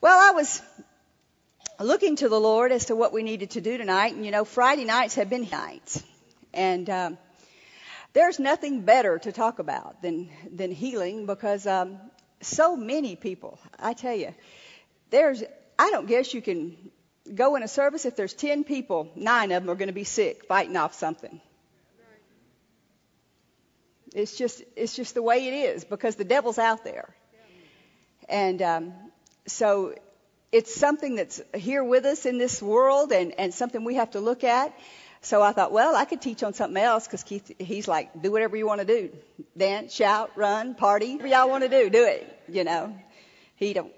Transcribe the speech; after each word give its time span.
Well, 0.00 0.16
I 0.16 0.30
was 0.30 0.62
looking 1.80 2.14
to 2.16 2.28
the 2.28 2.38
Lord 2.38 2.70
as 2.70 2.84
to 2.84 2.94
what 2.94 3.12
we 3.12 3.24
needed 3.24 3.50
to 3.50 3.60
do 3.60 3.76
tonight, 3.76 4.14
and 4.14 4.24
you 4.24 4.30
know, 4.30 4.44
Friday 4.44 4.84
nights 4.84 5.16
have 5.16 5.28
been 5.28 5.48
nights, 5.50 6.04
and 6.54 6.88
um, 6.88 7.18
there's 8.12 8.38
nothing 8.38 8.82
better 8.82 9.18
to 9.18 9.32
talk 9.32 9.58
about 9.58 10.00
than 10.00 10.30
than 10.54 10.70
healing 10.70 11.26
because 11.26 11.66
um, 11.66 11.98
so 12.40 12.76
many 12.76 13.16
people, 13.16 13.58
I 13.76 13.92
tell 13.92 14.14
you, 14.14 14.32
there's 15.10 15.42
I 15.76 15.90
don't 15.90 16.06
guess 16.06 16.32
you 16.32 16.42
can 16.42 16.76
go 17.34 17.56
in 17.56 17.64
a 17.64 17.68
service 17.68 18.04
if 18.04 18.14
there's 18.14 18.34
ten 18.34 18.62
people, 18.62 19.10
nine 19.16 19.50
of 19.50 19.64
them 19.64 19.70
are 19.70 19.74
going 19.74 19.88
to 19.88 19.92
be 19.92 20.04
sick 20.04 20.44
fighting 20.46 20.76
off 20.76 20.94
something. 20.94 21.40
It's 24.14 24.38
just 24.38 24.62
it's 24.76 24.94
just 24.94 25.14
the 25.14 25.22
way 25.22 25.48
it 25.48 25.54
is 25.74 25.84
because 25.84 26.14
the 26.14 26.24
devil's 26.24 26.58
out 26.60 26.84
there, 26.84 27.12
and 28.28 28.62
um, 28.62 28.94
so 29.50 29.94
it's 30.52 30.74
something 30.74 31.16
that's 31.16 31.40
here 31.54 31.84
with 31.84 32.04
us 32.04 32.26
in 32.26 32.38
this 32.38 32.62
world 32.62 33.12
and, 33.12 33.32
and 33.38 33.52
something 33.52 33.84
we 33.84 33.96
have 33.96 34.12
to 34.12 34.20
look 34.20 34.44
at. 34.44 34.74
So 35.20 35.42
I 35.42 35.52
thought, 35.52 35.72
well, 35.72 35.96
I 35.96 36.04
could 36.04 36.22
teach 36.22 36.42
on 36.42 36.54
something 36.54 36.80
else 36.80 37.06
because 37.06 37.24
Keith, 37.24 37.52
he's 37.58 37.88
like, 37.88 38.22
do 38.22 38.30
whatever 38.30 38.56
you 38.56 38.66
want 38.66 38.80
to 38.80 38.86
do. 38.86 39.10
Dance, 39.56 39.92
shout, 39.92 40.30
run, 40.36 40.74
party, 40.74 41.14
whatever 41.14 41.28
y'all 41.28 41.50
want 41.50 41.64
to 41.64 41.68
do, 41.68 41.90
do 41.90 42.04
it. 42.04 42.40
You 42.48 42.64
know, 42.64 42.96
he 43.56 43.72
don't, 43.72 43.92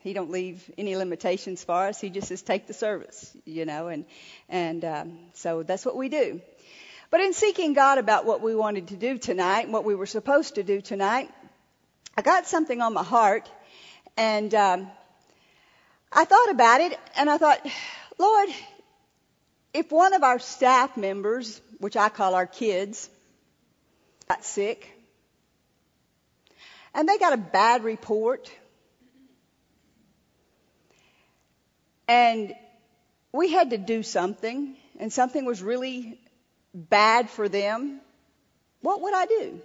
he 0.00 0.12
don't 0.12 0.30
leave 0.30 0.68
any 0.76 0.96
limitations 0.96 1.62
for 1.62 1.86
us. 1.86 2.00
He 2.00 2.10
just 2.10 2.28
says, 2.28 2.42
take 2.42 2.66
the 2.66 2.74
service, 2.74 3.34
you 3.44 3.64
know, 3.64 3.88
and, 3.88 4.04
and, 4.48 4.84
um, 4.84 5.18
so 5.34 5.62
that's 5.62 5.86
what 5.86 5.96
we 5.96 6.08
do. 6.08 6.40
But 7.10 7.20
in 7.20 7.32
seeking 7.32 7.72
God 7.72 7.98
about 7.98 8.26
what 8.26 8.42
we 8.42 8.54
wanted 8.56 8.88
to 8.88 8.96
do 8.96 9.16
tonight 9.16 9.62
and 9.62 9.72
what 9.72 9.84
we 9.84 9.94
were 9.94 10.06
supposed 10.06 10.56
to 10.56 10.64
do 10.64 10.80
tonight, 10.80 11.30
I 12.16 12.22
got 12.22 12.46
something 12.46 12.80
on 12.80 12.92
my 12.92 13.04
heart 13.04 13.48
and 14.16 14.54
um, 14.54 14.90
I 16.12 16.24
thought 16.24 16.50
about 16.50 16.80
it 16.80 16.98
and 17.16 17.28
I 17.28 17.38
thought, 17.38 17.60
Lord, 18.18 18.48
if 19.74 19.92
one 19.92 20.14
of 20.14 20.22
our 20.22 20.38
staff 20.38 20.96
members, 20.96 21.60
which 21.78 21.96
I 21.96 22.08
call 22.08 22.34
our 22.34 22.46
kids, 22.46 23.10
got 24.28 24.44
sick 24.44 24.90
and 26.94 27.08
they 27.08 27.18
got 27.18 27.34
a 27.34 27.36
bad 27.36 27.84
report 27.84 28.50
and 32.08 32.54
we 33.32 33.50
had 33.52 33.70
to 33.70 33.78
do 33.78 34.02
something 34.02 34.76
and 34.98 35.12
something 35.12 35.44
was 35.44 35.62
really 35.62 36.18
bad 36.74 37.28
for 37.28 37.48
them, 37.48 38.00
what 38.80 39.02
would 39.02 39.14
I 39.14 39.26
do? 39.26 39.60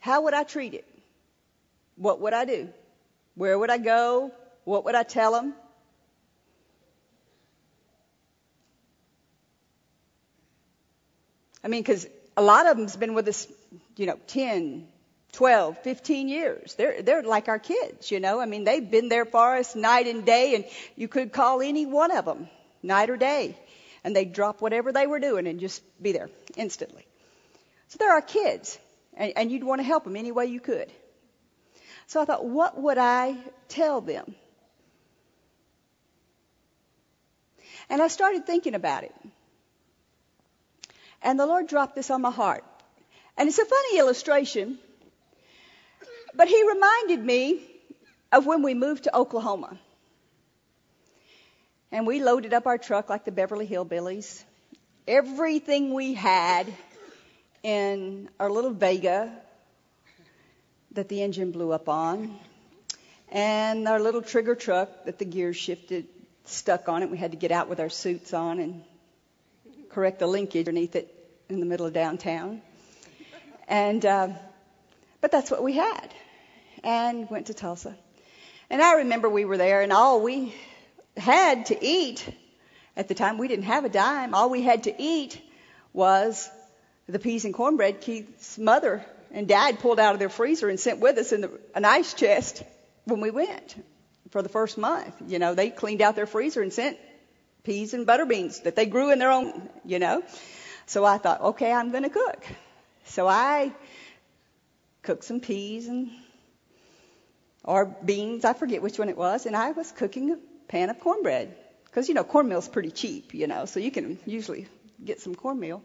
How 0.00 0.22
would 0.22 0.34
I 0.34 0.42
treat 0.42 0.74
it? 0.74 0.93
What 1.96 2.20
would 2.20 2.32
I 2.32 2.44
do? 2.44 2.68
Where 3.34 3.58
would 3.58 3.70
I 3.70 3.78
go? 3.78 4.32
What 4.64 4.84
would 4.84 4.94
I 4.94 5.02
tell 5.02 5.32
them? 5.32 5.54
I 11.62 11.68
mean, 11.68 11.82
because 11.82 12.06
a 12.36 12.42
lot 12.42 12.66
of 12.66 12.76
them's 12.76 12.96
been 12.96 13.14
with 13.14 13.26
us, 13.28 13.48
you 13.96 14.06
know, 14.06 14.18
10, 14.26 14.86
12, 15.32 15.78
15 15.78 16.28
years. 16.28 16.74
They're, 16.74 17.02
they're 17.02 17.22
like 17.22 17.48
our 17.48 17.58
kids, 17.58 18.10
you 18.10 18.20
know. 18.20 18.38
I 18.38 18.46
mean, 18.46 18.64
they've 18.64 18.88
been 18.88 19.08
there 19.08 19.24
for 19.24 19.56
us 19.56 19.74
night 19.74 20.06
and 20.06 20.26
day, 20.26 20.54
and 20.54 20.64
you 20.94 21.08
could 21.08 21.32
call 21.32 21.62
any 21.62 21.86
one 21.86 22.10
of 22.10 22.26
them, 22.26 22.48
night 22.82 23.08
or 23.08 23.16
day, 23.16 23.56
and 24.04 24.14
they'd 24.14 24.32
drop 24.32 24.60
whatever 24.60 24.92
they 24.92 25.06
were 25.06 25.20
doing 25.20 25.46
and 25.46 25.58
just 25.58 25.82
be 26.02 26.12
there 26.12 26.28
instantly. 26.56 27.06
So 27.88 27.96
they're 27.98 28.12
our 28.12 28.22
kids, 28.22 28.78
and, 29.16 29.32
and 29.36 29.50
you'd 29.50 29.64
want 29.64 29.80
to 29.80 29.84
help 29.84 30.04
them 30.04 30.16
any 30.16 30.32
way 30.32 30.46
you 30.46 30.60
could. 30.60 30.90
So 32.06 32.20
I 32.20 32.24
thought, 32.24 32.44
what 32.44 32.80
would 32.80 32.98
I 32.98 33.36
tell 33.68 34.00
them? 34.00 34.34
And 37.88 38.02
I 38.02 38.08
started 38.08 38.46
thinking 38.46 38.74
about 38.74 39.04
it. 39.04 39.14
And 41.22 41.38
the 41.38 41.46
Lord 41.46 41.66
dropped 41.66 41.94
this 41.94 42.10
on 42.10 42.20
my 42.20 42.30
heart. 42.30 42.64
And 43.36 43.48
it's 43.48 43.58
a 43.58 43.64
funny 43.64 43.98
illustration, 43.98 44.78
but 46.34 46.48
He 46.48 46.68
reminded 46.68 47.24
me 47.24 47.60
of 48.30 48.46
when 48.46 48.62
we 48.62 48.74
moved 48.74 49.04
to 49.04 49.16
Oklahoma. 49.16 49.78
And 51.90 52.06
we 52.06 52.22
loaded 52.22 52.52
up 52.52 52.66
our 52.66 52.78
truck 52.78 53.08
like 53.08 53.24
the 53.24 53.32
Beverly 53.32 53.66
Hillbillies. 53.66 54.42
Everything 55.06 55.94
we 55.94 56.14
had 56.14 56.72
in 57.62 58.28
our 58.38 58.50
little 58.50 58.72
Vega 58.72 59.32
that 60.94 61.08
the 61.08 61.22
engine 61.22 61.50
blew 61.50 61.72
up 61.72 61.88
on, 61.88 62.36
and 63.30 63.86
our 63.88 64.00
little 64.00 64.22
trigger 64.22 64.54
truck 64.54 64.88
that 65.06 65.18
the 65.18 65.24
gears 65.24 65.56
shifted 65.56 66.06
stuck 66.44 66.88
on 66.88 67.02
it. 67.02 67.10
We 67.10 67.16
had 67.16 67.32
to 67.32 67.36
get 67.36 67.50
out 67.50 67.68
with 67.68 67.80
our 67.80 67.88
suits 67.88 68.32
on 68.32 68.60
and 68.60 68.84
correct 69.90 70.20
the 70.20 70.26
linkage 70.26 70.68
underneath 70.68 70.94
it 70.94 71.12
in 71.48 71.60
the 71.60 71.66
middle 71.66 71.86
of 71.86 71.92
downtown. 71.92 72.62
And 73.66 74.04
uh, 74.04 74.28
but 75.20 75.32
that's 75.32 75.50
what 75.50 75.62
we 75.62 75.72
had, 75.72 76.14
and 76.84 77.28
went 77.28 77.46
to 77.46 77.54
Tulsa. 77.54 77.96
And 78.70 78.80
I 78.80 78.94
remember 78.98 79.28
we 79.28 79.44
were 79.44 79.56
there, 79.56 79.82
and 79.82 79.92
all 79.92 80.22
we 80.22 80.54
had 81.16 81.66
to 81.66 81.84
eat 81.84 82.24
at 82.96 83.08
the 83.08 83.14
time 83.14 83.38
we 83.38 83.48
didn't 83.48 83.64
have 83.64 83.84
a 83.84 83.88
dime. 83.88 84.34
All 84.34 84.48
we 84.48 84.62
had 84.62 84.84
to 84.84 84.94
eat 85.02 85.40
was 85.92 86.48
the 87.08 87.18
peas 87.18 87.44
and 87.44 87.52
cornbread 87.52 88.00
Keith's 88.00 88.58
mother 88.58 89.04
and 89.34 89.48
Dad 89.48 89.80
pulled 89.80 89.98
out 89.98 90.14
of 90.14 90.20
their 90.20 90.28
freezer 90.28 90.68
and 90.68 90.78
sent 90.78 91.00
with 91.00 91.18
us 91.18 91.32
in 91.32 91.40
the, 91.40 91.50
an 91.74 91.84
ice 91.84 92.14
chest 92.14 92.62
when 93.04 93.20
we 93.20 93.30
went 93.30 93.74
for 94.30 94.42
the 94.42 94.48
first 94.48 94.78
month. 94.78 95.12
You 95.26 95.40
know, 95.40 95.54
they 95.54 95.70
cleaned 95.70 96.00
out 96.00 96.14
their 96.14 96.26
freezer 96.26 96.62
and 96.62 96.72
sent 96.72 96.96
peas 97.64 97.94
and 97.94 98.06
butter 98.06 98.26
beans 98.26 98.60
that 98.60 98.76
they 98.76 98.86
grew 98.86 99.10
in 99.10 99.18
their 99.18 99.32
own, 99.32 99.68
you 99.84 99.98
know. 99.98 100.22
So 100.86 101.04
I 101.04 101.18
thought, 101.18 101.40
okay, 101.40 101.72
I'm 101.72 101.90
going 101.90 102.04
to 102.04 102.10
cook. 102.10 102.46
So 103.06 103.26
I 103.26 103.72
cooked 105.02 105.24
some 105.24 105.40
peas 105.40 105.88
and 105.88 106.10
or 107.64 107.86
beans, 108.04 108.44
I 108.44 108.52
forget 108.52 108.82
which 108.82 108.98
one 108.98 109.08
it 109.08 109.16
was, 109.16 109.46
and 109.46 109.56
I 109.56 109.72
was 109.72 109.90
cooking 109.90 110.30
a 110.30 110.36
pan 110.68 110.90
of 110.90 111.00
cornbread 111.00 111.56
because 111.86 112.08
you 112.08 112.14
know 112.14 112.22
cornmeal's 112.22 112.68
pretty 112.68 112.90
cheap, 112.90 113.34
you 113.34 113.46
know, 113.46 113.64
so 113.64 113.80
you 113.80 113.90
can 113.90 114.18
usually 114.26 114.68
get 115.02 115.20
some 115.20 115.34
cornmeal. 115.34 115.82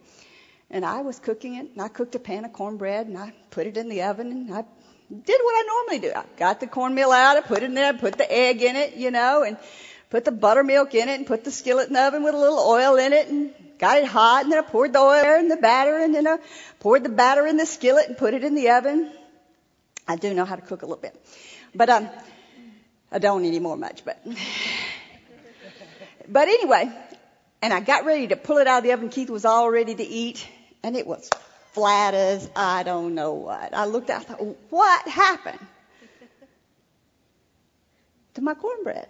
And 0.71 0.85
I 0.85 1.01
was 1.01 1.17
cooking 1.17 1.55
it, 1.55 1.71
and 1.71 1.81
I 1.81 1.87
cooked 1.87 2.13
a 2.13 2.19
pan 2.19 2.45
of 2.45 2.53
cornbread, 2.53 3.07
and 3.07 3.17
I 3.17 3.33
put 3.49 3.65
it 3.65 3.75
in 3.75 3.89
the 3.89 4.03
oven, 4.03 4.31
and 4.31 4.53
I 4.53 4.63
did 5.09 5.39
what 5.41 5.55
I 5.55 5.63
normally 5.65 5.99
do. 6.07 6.13
I 6.15 6.23
got 6.37 6.59
the 6.59 6.67
cornmeal 6.67 7.11
out, 7.11 7.37
I 7.37 7.41
put 7.41 7.63
it 7.63 7.63
in 7.63 7.73
there, 7.73 7.91
put 7.93 8.17
the 8.17 8.31
egg 8.31 8.61
in 8.61 8.75
it, 8.75 8.95
you 8.95 9.09
know, 9.09 9.41
and 9.43 9.57
put 10.11 10.25
the 10.25 10.31
buttermilk 10.31 10.93
in 10.93 11.09
it, 11.09 11.15
and 11.15 11.25
put 11.25 11.43
the 11.43 11.49
skillet 11.49 11.87
in 11.87 11.93
the 11.93 12.01
oven 12.01 12.23
with 12.23 12.35
a 12.35 12.37
little 12.37 12.59
oil 12.59 12.97
in 12.97 13.13
it, 13.13 13.27
and 13.27 13.51
got 13.79 13.97
it 13.97 14.05
hot, 14.05 14.43
and 14.43 14.51
then 14.51 14.59
I 14.59 14.61
poured 14.61 14.93
the 14.93 14.99
oil 14.99 15.39
in 15.39 15.47
the 15.47 15.57
batter, 15.57 15.97
and 15.97 16.13
then 16.13 16.27
I 16.27 16.37
poured 16.79 17.03
the 17.03 17.09
batter 17.09 17.47
in 17.47 17.57
the 17.57 17.65
skillet 17.65 18.07
and 18.07 18.15
put 18.15 18.35
it 18.35 18.43
in 18.43 18.53
the 18.53 18.69
oven. 18.69 19.11
I 20.07 20.17
do 20.17 20.33
know 20.35 20.45
how 20.45 20.55
to 20.55 20.61
cook 20.61 20.83
a 20.83 20.85
little 20.85 21.01
bit, 21.01 21.19
but 21.73 21.89
um, 21.89 22.07
I 23.11 23.17
don't 23.17 23.43
anymore 23.45 23.77
much, 23.77 24.05
but. 24.05 24.19
But 26.31 26.47
anyway, 26.47 26.95
and 27.59 27.73
I 27.73 27.79
got 27.79 28.05
ready 28.05 28.27
to 28.27 28.35
pull 28.35 28.57
it 28.57 28.67
out 28.67 28.77
of 28.77 28.83
the 28.83 28.91
oven. 28.91 29.09
Keith 29.09 29.31
was 29.31 29.45
all 29.45 29.67
ready 29.71 29.95
to 29.95 30.03
eat 30.03 30.47
and 30.83 30.95
it 30.95 31.05
was 31.05 31.29
flat 31.71 32.13
as 32.13 32.49
I 32.55 32.83
don't 32.83 33.15
know 33.15 33.33
what. 33.33 33.73
I 33.73 33.85
looked 33.85 34.09
out, 34.09 34.21
I 34.21 34.23
thought, 34.23 34.57
what 34.69 35.07
happened 35.07 35.59
to 38.35 38.41
my 38.41 38.53
cornbread? 38.53 39.07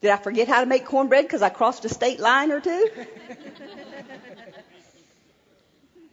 Did 0.00 0.10
I 0.10 0.16
forget 0.16 0.46
how 0.46 0.60
to 0.60 0.66
make 0.66 0.84
cornbread 0.84 1.24
because 1.24 1.42
I 1.42 1.48
crossed 1.48 1.84
a 1.84 1.88
state 1.88 2.20
line 2.20 2.52
or 2.52 2.60
two? 2.60 2.88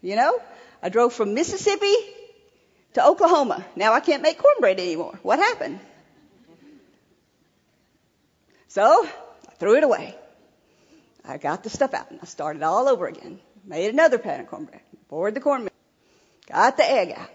you 0.01 0.15
know, 0.15 0.39
I 0.81 0.89
drove 0.89 1.13
from 1.13 1.33
Mississippi 1.33 1.93
to 2.93 3.05
Oklahoma. 3.05 3.63
Now 3.75 3.93
I 3.93 3.99
can't 3.99 4.21
make 4.21 4.37
cornbread 4.37 4.79
anymore. 4.79 5.19
What 5.21 5.39
happened? 5.39 5.79
So 8.69 9.05
I 9.05 9.51
threw 9.59 9.75
it 9.75 9.83
away. 9.83 10.15
I 11.25 11.37
got 11.37 11.63
the 11.63 11.69
stuff 11.69 11.93
out 11.93 12.09
and 12.09 12.19
I 12.21 12.25
started 12.25 12.63
all 12.63 12.89
over 12.89 13.07
again. 13.07 13.39
Made 13.65 13.93
another 13.93 14.17
pan 14.17 14.41
of 14.41 14.47
cornbread. 14.47 14.81
Poured 15.07 15.33
the 15.33 15.39
cornmeal. 15.39 15.71
Got 16.51 16.77
the 16.77 16.89
egg 16.89 17.13
out. 17.17 17.29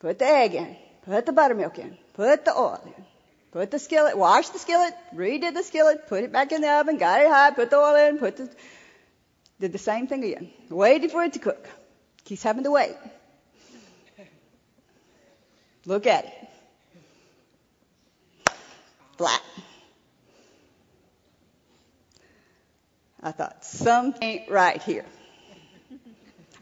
Put 0.00 0.18
the 0.18 0.26
egg 0.26 0.54
in. 0.54 0.76
Put 1.04 1.26
the 1.26 1.32
buttermilk 1.32 1.78
in. 1.78 1.96
Put 2.14 2.44
the 2.44 2.52
oil 2.52 2.82
in. 2.84 3.04
Put 3.52 3.70
the 3.70 3.78
skillet, 3.78 4.18
washed 4.18 4.52
the 4.52 4.58
skillet, 4.58 4.92
redid 5.14 5.54
the 5.54 5.62
skillet, 5.62 6.08
put 6.08 6.22
it 6.22 6.30
back 6.30 6.52
in 6.52 6.60
the 6.60 6.70
oven, 6.70 6.98
got 6.98 7.22
it 7.22 7.28
hot, 7.28 7.56
put 7.56 7.70
the 7.70 7.76
oil 7.78 7.96
in, 8.08 8.18
put 8.18 8.36
the, 8.36 8.50
did 9.60 9.72
the 9.72 9.78
same 9.78 10.06
thing 10.08 10.24
again. 10.24 10.50
Waited 10.68 11.10
for 11.10 11.24
it 11.24 11.32
to 11.32 11.38
cook. 11.38 11.66
Keeps 12.24 12.42
having 12.42 12.64
to 12.64 12.70
wait. 12.70 12.96
Look 15.86 16.06
at 16.06 16.26
it. 16.26 16.34
Flat. 19.16 19.40
I 23.26 23.32
thought, 23.32 23.64
something 23.64 24.22
ain't 24.22 24.48
right 24.48 24.80
here. 24.80 25.04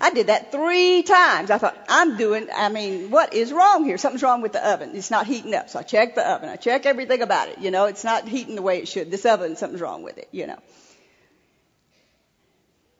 I 0.00 0.12
did 0.12 0.28
that 0.28 0.50
three 0.50 1.02
times. 1.02 1.50
I 1.50 1.58
thought, 1.58 1.76
I'm 1.90 2.16
doing, 2.16 2.48
I 2.56 2.70
mean, 2.70 3.10
what 3.10 3.34
is 3.34 3.52
wrong 3.52 3.84
here? 3.84 3.98
Something's 3.98 4.22
wrong 4.22 4.40
with 4.40 4.54
the 4.54 4.66
oven. 4.66 4.92
It's 4.94 5.10
not 5.10 5.26
heating 5.26 5.54
up. 5.54 5.68
So 5.68 5.78
I 5.78 5.82
checked 5.82 6.14
the 6.14 6.26
oven. 6.26 6.48
I 6.48 6.56
check 6.56 6.86
everything 6.86 7.20
about 7.20 7.50
it. 7.50 7.58
You 7.58 7.70
know, 7.70 7.84
it's 7.84 8.02
not 8.02 8.26
heating 8.26 8.54
the 8.54 8.62
way 8.62 8.78
it 8.78 8.88
should. 8.88 9.10
This 9.10 9.26
oven, 9.26 9.56
something's 9.56 9.82
wrong 9.82 10.02
with 10.02 10.16
it, 10.16 10.28
you 10.32 10.46
know. 10.46 10.58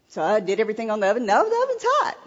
So 0.08 0.20
I 0.22 0.40
did 0.40 0.60
everything 0.60 0.90
on 0.90 1.00
the 1.00 1.08
oven. 1.08 1.24
No, 1.24 1.48
the 1.48 1.56
oven's 1.64 1.84
hot. 1.86 2.18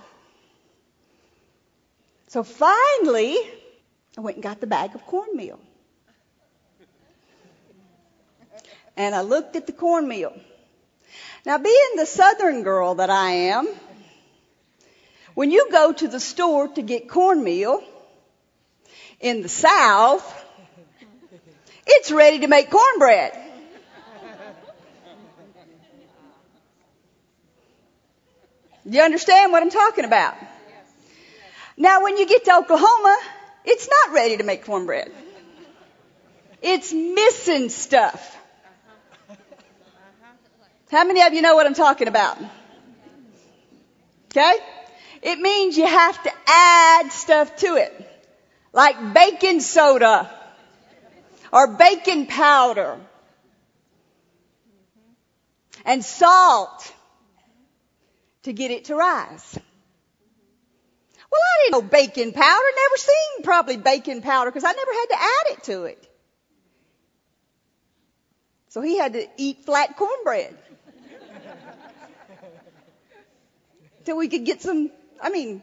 So 2.30 2.42
finally, 2.42 3.38
I 4.18 4.22
went 4.22 4.38
and 4.38 4.44
got 4.44 4.60
the 4.60 4.68
bag 4.68 4.96
of 4.96 5.06
cornmeal. 5.06 5.60
And 8.96 9.14
I 9.14 9.22
looked 9.22 9.56
at 9.56 9.68
the 9.68 9.74
cornmeal. 9.74 10.36
Now, 11.46 11.58
being 11.58 11.96
the 11.96 12.06
southern 12.06 12.64
girl 12.64 12.96
that 12.96 13.10
I 13.10 13.32
am, 13.32 13.68
when 15.34 15.52
you 15.52 15.70
go 15.72 15.94
to 15.94 16.08
the 16.08 16.20
store 16.20 16.68
to 16.70 16.82
get 16.82 17.08
cornmeal 17.08 17.84
in 19.20 19.42
the 19.42 19.50
South, 19.50 20.46
it's 21.86 22.12
ready 22.12 22.40
to 22.40 22.48
make 22.48 22.70
cornbread. 22.70 23.38
Do 28.90 28.98
you 28.98 29.04
understand 29.04 29.52
what 29.52 29.64
I'm 29.64 29.70
talking 29.70 30.06
about? 30.06 30.36
Now, 31.76 32.04
when 32.04 32.18
you 32.18 32.26
get 32.26 32.46
to 32.46 32.56
Oklahoma, 32.56 33.18
it's 33.66 33.88
not 33.88 34.16
ready 34.16 34.38
to 34.38 34.44
make 34.44 34.66
cornbread. 34.66 35.12
It's 36.62 36.94
missing 36.94 37.70
stuff. 37.70 38.36
How 40.90 41.04
many 41.04 41.22
of 41.22 41.34
you 41.34 41.42
know 41.42 41.56
what 41.56 41.66
I'm 41.66 41.74
talking 41.74 42.08
about? 42.08 42.38
Okay? 44.32 44.56
It 45.22 45.40
means 45.40 45.78
you 45.78 45.86
have 45.86 46.22
to 46.24 46.32
add 46.48 47.12
stuff 47.12 47.56
to 47.58 47.76
it. 47.76 47.94
Like 48.72 49.14
baking 49.14 49.60
soda 49.62 50.32
or 51.52 51.76
baking 51.76 52.28
powder 52.28 53.00
and 55.86 56.04
salt 56.04 56.94
to 58.44 58.54
get 58.54 58.72
it 58.72 58.86
to 58.86 58.96
rise. 58.96 59.60
Well, 61.30 61.42
I 61.42 61.64
didn't 61.64 61.84
know 61.84 61.90
baking 61.90 62.32
powder, 62.32 62.66
never 62.76 62.98
seen 62.98 63.44
probably 63.44 63.78
baking 63.78 64.22
powder 64.22 64.52
because 64.52 64.64
I 64.64 64.72
never 64.72 64.94
had 64.94 65.06
to 65.10 65.16
add 65.16 65.58
it 65.58 65.64
to 65.64 65.84
it. 65.84 66.08
So 68.70 68.82
he 68.82 68.98
had 68.98 69.14
to 69.14 69.28
eat 69.38 69.66
flat 69.66 69.98
cornbread. 69.98 70.56
Till 74.08 74.16
we 74.16 74.30
could 74.30 74.46
get 74.46 74.62
some 74.62 74.90
I 75.22 75.30
mean, 75.30 75.62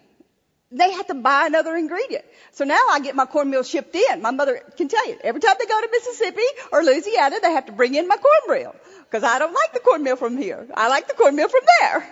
they 0.71 0.93
had 0.93 1.07
to 1.09 1.15
buy 1.15 1.47
another 1.47 1.75
ingredient. 1.77 2.27
So 2.53 2.65
now 2.65 2.81
I 2.91 3.01
get 3.01 3.17
my 3.17 3.25
cornmeal 3.25 3.63
shipped 3.63 3.97
in. 3.97 4.21
My 4.21 4.33
mother 4.33 4.61
can 4.77 4.89
tell 4.89 5.09
you, 5.09 5.17
every 5.25 5.41
time 5.41 5.55
they 5.59 5.65
go 5.65 5.81
to 5.81 5.89
Mississippi 5.91 6.43
or 6.71 6.83
Louisiana, 6.83 7.37
they 7.41 7.53
have 7.53 7.65
to 7.67 7.73
bring 7.73 7.95
in 7.95 8.07
my 8.07 8.19
cornmeal. 8.19 8.77
Because 8.99 9.25
I 9.25 9.39
don't 9.39 9.55
like 9.55 9.73
the 9.73 9.81
cornmeal 9.81 10.17
from 10.17 10.37
here. 10.37 10.67
I 10.75 10.89
like 10.89 11.09
the 11.09 11.15
cornmeal 11.15 11.49
from 11.49 11.63
there. 11.81 12.07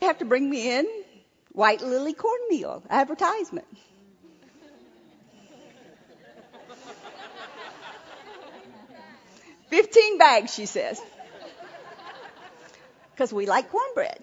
they 0.00 0.06
have 0.06 0.18
to 0.18 0.26
bring 0.26 0.50
me 0.50 0.70
in 0.70 0.86
white 1.52 1.80
lily 1.80 2.12
cornmeal 2.12 2.82
advertisement. 2.90 3.66
Fifteen 9.70 10.18
bags, 10.18 10.52
she 10.52 10.66
says. 10.66 11.00
Because 13.16 13.32
we 13.32 13.46
like 13.46 13.70
cornbread. 13.70 14.22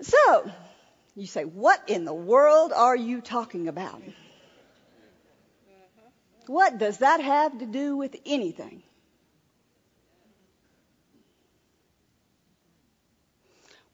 So, 0.00 0.50
you 1.14 1.26
say, 1.26 1.44
what 1.44 1.80
in 1.86 2.04
the 2.04 2.12
world 2.12 2.72
are 2.72 2.96
you 2.96 3.20
talking 3.20 3.68
about? 3.68 4.02
What 6.48 6.78
does 6.78 6.98
that 6.98 7.20
have 7.20 7.56
to 7.60 7.66
do 7.66 7.96
with 7.96 8.16
anything? 8.26 8.82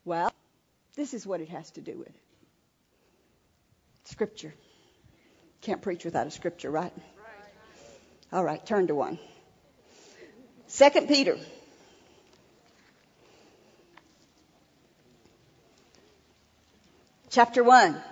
Well, 0.06 0.32
this 0.94 1.12
is 1.12 1.26
what 1.26 1.42
it 1.42 1.50
has 1.50 1.70
to 1.72 1.82
do 1.82 1.98
with 1.98 2.12
Scripture. 4.04 4.54
Can't 5.60 5.82
preach 5.82 6.02
without 6.04 6.26
a 6.26 6.30
scripture, 6.30 6.70
right? 6.70 6.92
All 8.32 8.42
right, 8.42 8.64
turn 8.64 8.86
to 8.86 8.94
one. 8.94 9.18
Second 10.68 11.08
Peter 11.08 11.36
chapter 17.36 17.62
1. 17.62 18.02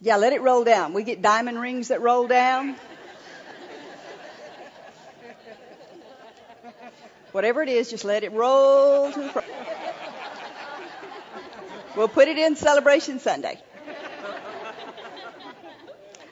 Yeah, 0.00 0.16
let 0.16 0.32
it 0.32 0.42
roll 0.42 0.64
down. 0.64 0.92
We 0.92 1.04
get 1.04 1.22
diamond 1.22 1.60
rings 1.60 1.86
that 1.86 2.02
roll 2.02 2.26
down. 2.26 2.74
Whatever 7.32 7.62
it 7.62 7.68
is, 7.68 7.90
just 7.90 8.04
let 8.04 8.24
it 8.24 8.32
roll 8.32 9.12
to 9.12 9.20
the 9.20 9.28
front. 9.28 9.46
We'll 11.96 12.08
put 12.08 12.28
it 12.28 12.38
in 12.38 12.56
Celebration 12.56 13.18
Sunday. 13.18 13.60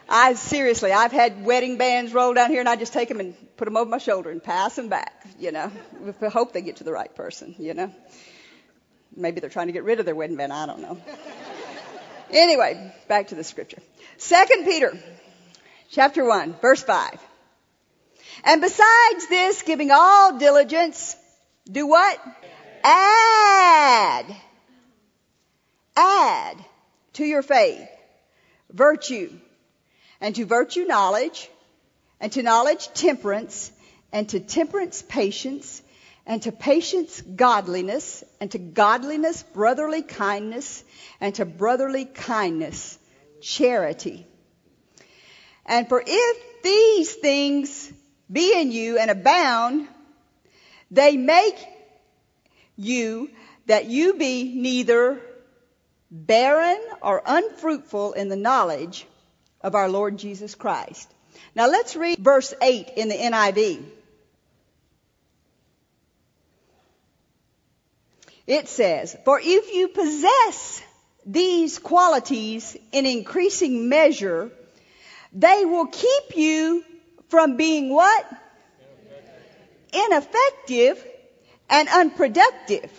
I 0.09 0.35
seriously, 0.35 0.91
I've 0.93 1.13
had 1.13 1.45
wedding 1.45 1.77
bands 1.77 2.15
roll 2.15 2.33
down 2.33 2.51
here 2.51 2.61
and 2.61 2.69
I 2.69 2.77
just 2.77 2.95
take 2.95 3.09
them 3.09 3.21
and 3.21 3.35
put 3.59 3.67
them 3.67 3.77
over 3.77 3.91
my 3.91 3.99
shoulder 3.99 4.31
and 4.31 4.43
pass 4.43 4.75
them 4.75 4.89
back, 4.89 5.27
you 5.39 5.53
know. 5.53 5.71
Hope 6.33 6.53
they 6.53 6.63
get 6.63 6.77
to 6.77 6.85
the 6.85 6.93
right 6.93 7.15
person, 7.15 7.55
you 7.59 7.75
know. 7.75 7.93
Maybe 9.15 9.41
they're 9.41 9.51
trying 9.51 9.67
to 9.67 9.73
get 9.73 9.85
rid 9.85 10.01
of 10.01 10.07
their 10.07 10.15
wedding 10.15 10.37
band, 10.37 10.53
I 10.53 10.67
don't 10.67 10.81
know. 10.81 10.99
Anyway, 12.31 12.95
back 13.07 13.29
to 13.29 13.35
the 13.35 13.45
scripture. 13.45 13.83
Second 14.17 14.65
Peter, 14.65 14.99
chapter 15.91 16.25
1, 16.25 16.55
verse 16.63 16.83
5. 16.83 17.19
And 18.45 18.61
besides 18.61 19.29
this, 19.29 19.63
giving 19.63 19.91
all 19.91 20.39
diligence, 20.39 21.17
do 21.71 21.87
what? 21.87 22.19
Add. 22.85 24.25
Add 25.97 26.57
to 27.15 27.25
your 27.25 27.43
faith 27.43 27.89
virtue, 28.71 29.33
and 30.21 30.35
to 30.35 30.45
virtue 30.45 30.85
knowledge, 30.85 31.51
and 32.21 32.31
to 32.33 32.43
knowledge 32.43 32.89
temperance, 32.93 33.73
and 34.13 34.29
to 34.29 34.41
temperance 34.41 35.03
patience, 35.03 35.83
and 36.27 36.43
to 36.43 36.53
patience 36.53 37.21
godliness, 37.21 38.25
and 38.41 38.51
to 38.51 38.59
godliness 38.59 39.43
brotherly 39.43 40.03
kindness, 40.03 40.85
and 41.21 41.35
to 41.35 41.45
brotherly 41.45 42.05
kindness 42.05 42.99
charity. 43.41 44.27
And 45.65 45.89
for 45.89 46.03
if 46.07 46.63
these 46.63 47.15
things 47.15 47.93
be 48.31 48.59
in 48.59 48.73
you 48.73 48.99
and 48.99 49.11
abound, 49.11 49.89
they 50.91 51.17
make 51.17 51.57
you 52.77 53.31
that 53.67 53.87
you 53.87 54.15
be 54.15 54.55
neither 54.55 55.21
barren 56.11 56.81
or 57.03 57.23
unfruitful 57.25 58.15
in 58.15 58.29
the 58.29 58.37
knowledge 58.37 59.07
of 59.61 59.75
our 59.75 59.89
Lord 59.89 60.19
Jesus 60.19 60.55
Christ. 60.55 61.13
Now 61.55 61.69
let's 61.69 61.97
read 61.97 62.19
verse 62.19 62.55
8 62.61 62.91
in 62.97 63.09
the 63.09 63.17
NIV. 63.17 63.83
It 68.47 68.69
says, 68.69 69.15
For 69.25 69.39
if 69.43 69.75
you 69.75 69.89
possess 69.89 70.83
these 71.27 71.79
qualities 71.79 72.77
in 72.93 73.05
increasing 73.05 73.91
measure, 73.91 74.51
they 75.35 75.67
will 75.67 75.87
keep 75.87 76.37
you 76.37 76.83
from 77.29 77.57
being 77.57 77.93
what? 77.93 78.27
Ineffective 79.93 81.05
and 81.71 81.89
unproductive. 81.89 82.91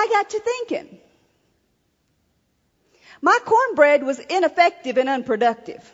I 0.00 0.08
got 0.08 0.30
to 0.30 0.40
thinking. 0.40 0.98
My 3.22 3.38
cornbread 3.44 4.02
was 4.02 4.18
ineffective 4.18 4.98
and 4.98 5.08
unproductive. 5.08 5.90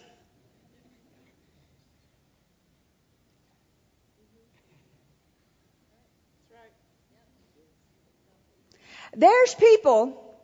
There's 9.14 9.54
people, 9.54 10.38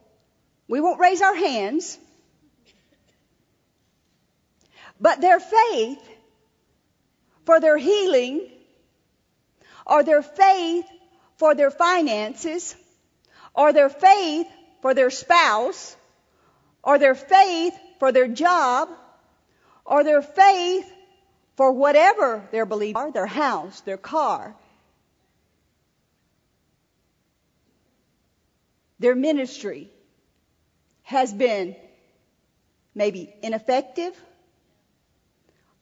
we 0.68 0.80
won't 0.80 1.00
raise 1.00 1.22
our 1.22 1.34
hands, 1.34 1.98
But 5.00 5.20
their 5.20 5.40
faith 5.40 6.02
for 7.44 7.60
their 7.60 7.76
healing 7.76 8.48
or 9.86 10.02
their 10.02 10.22
faith 10.22 10.86
for 11.36 11.54
their 11.54 11.70
finances 11.70 12.74
or 13.54 13.72
their 13.72 13.88
faith 13.88 14.46
for 14.82 14.94
their 14.94 15.10
spouse 15.10 15.96
or 16.82 16.98
their 16.98 17.14
faith 17.14 17.74
for 17.98 18.12
their 18.12 18.28
job 18.28 18.88
or 19.84 20.02
their 20.02 20.22
faith 20.22 20.90
for 21.56 21.72
whatever 21.72 22.46
their 22.52 22.66
beliefs 22.66 22.96
are, 22.96 23.10
their 23.10 23.26
house, 23.26 23.80
their 23.82 23.96
car, 23.96 24.54
their 28.98 29.14
ministry 29.14 29.90
has 31.02 31.32
been 31.32 31.76
maybe 32.94 33.34
ineffective 33.42 34.14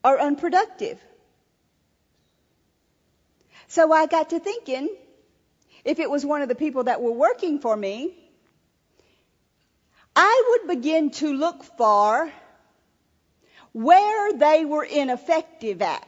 or 0.05 0.21
unproductive. 0.21 1.03
So 3.67 3.93
I 3.93 4.07
got 4.07 4.31
to 4.31 4.39
thinking, 4.39 4.89
if 5.85 5.99
it 5.99 6.11
was 6.11 6.25
one 6.25 6.43
of 6.43 6.49
the 6.49 6.55
people 6.55 6.85
that 6.85 7.01
were 7.01 7.13
working 7.13 7.59
for 7.59 7.75
me, 7.75 8.15
I 10.15 10.45
would 10.49 10.77
begin 10.77 11.11
to 11.11 11.33
look 11.33 11.65
for 11.77 12.31
where 13.73 14.33
they 14.33 14.65
were 14.65 14.85
ineffective 14.85 15.83
at. 15.83 16.07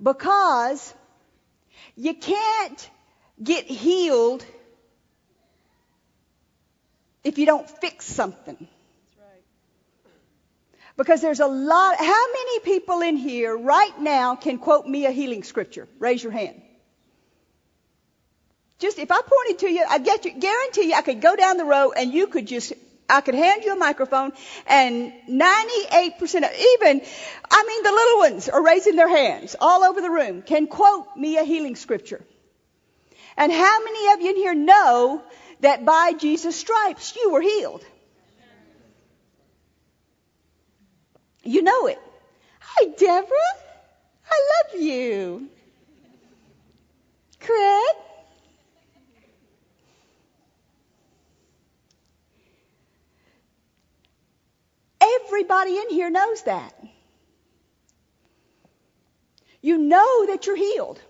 Because 0.00 0.94
you 1.96 2.14
can't 2.14 2.90
get 3.42 3.64
healed 3.64 4.44
if 7.28 7.38
you 7.38 7.46
don't 7.46 7.68
fix 7.68 8.06
something. 8.06 8.66
Because 10.96 11.20
there's 11.20 11.38
a 11.38 11.46
lot, 11.46 11.96
how 11.96 12.24
many 12.32 12.58
people 12.60 13.02
in 13.02 13.16
here 13.16 13.56
right 13.56 14.00
now 14.00 14.34
can 14.34 14.58
quote 14.58 14.84
me 14.84 15.06
a 15.06 15.12
healing 15.12 15.44
scripture? 15.44 15.86
Raise 16.00 16.20
your 16.24 16.32
hand. 16.32 16.60
Just 18.80 18.98
if 18.98 19.12
I 19.12 19.20
pointed 19.20 19.60
to 19.60 19.70
you, 19.70 19.84
I 19.88 19.98
get 19.98 20.24
you, 20.24 20.32
guarantee 20.32 20.88
you 20.88 20.94
I 20.94 21.02
could 21.02 21.20
go 21.20 21.36
down 21.36 21.56
the 21.56 21.64
road 21.64 21.92
and 21.96 22.12
you 22.12 22.26
could 22.26 22.48
just, 22.48 22.72
I 23.08 23.20
could 23.20 23.34
hand 23.34 23.62
you 23.64 23.74
a 23.74 23.76
microphone 23.76 24.32
and 24.66 25.12
98% 25.28 26.20
of, 26.20 26.50
even, 26.74 27.00
I 27.50 27.64
mean 27.68 27.82
the 27.84 27.92
little 27.92 28.18
ones 28.18 28.48
are 28.48 28.64
raising 28.64 28.96
their 28.96 29.08
hands 29.08 29.54
all 29.60 29.84
over 29.84 30.00
the 30.00 30.10
room, 30.10 30.42
can 30.42 30.66
quote 30.66 31.16
me 31.16 31.36
a 31.36 31.44
healing 31.44 31.76
scripture. 31.76 32.24
And 33.36 33.52
how 33.52 33.84
many 33.84 34.12
of 34.14 34.20
you 34.20 34.30
in 34.30 34.36
here 34.36 34.54
know 34.54 35.22
that 35.60 35.84
by 35.84 36.12
Jesus' 36.12 36.56
stripes 36.56 37.16
you 37.16 37.30
were 37.30 37.40
healed? 37.40 37.84
You 41.42 41.62
know 41.62 41.86
it. 41.86 41.98
Hi, 42.60 42.88
Deborah. 42.96 43.54
I 44.30 44.72
love 44.72 44.82
you. 44.82 45.48
Craig. 47.40 47.96
Everybody 55.00 55.78
in 55.78 55.90
here 55.90 56.10
knows 56.10 56.42
that. 56.42 56.74
You 59.60 59.78
know 59.78 60.26
that 60.26 60.46
you're 60.46 60.56
healed. 60.56 61.00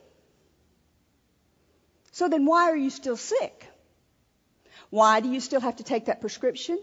So 2.12 2.28
then 2.28 2.47
why 2.47 2.71
are 2.71 2.76
you 2.76 2.90
still 2.90 3.17
sick? 3.17 3.68
Why 4.90 5.21
do 5.21 5.28
you 5.28 5.40
still 5.40 5.61
have 5.61 5.76
to 5.76 5.85
take 5.85 6.07
that 6.07 6.21
prescription? 6.21 6.78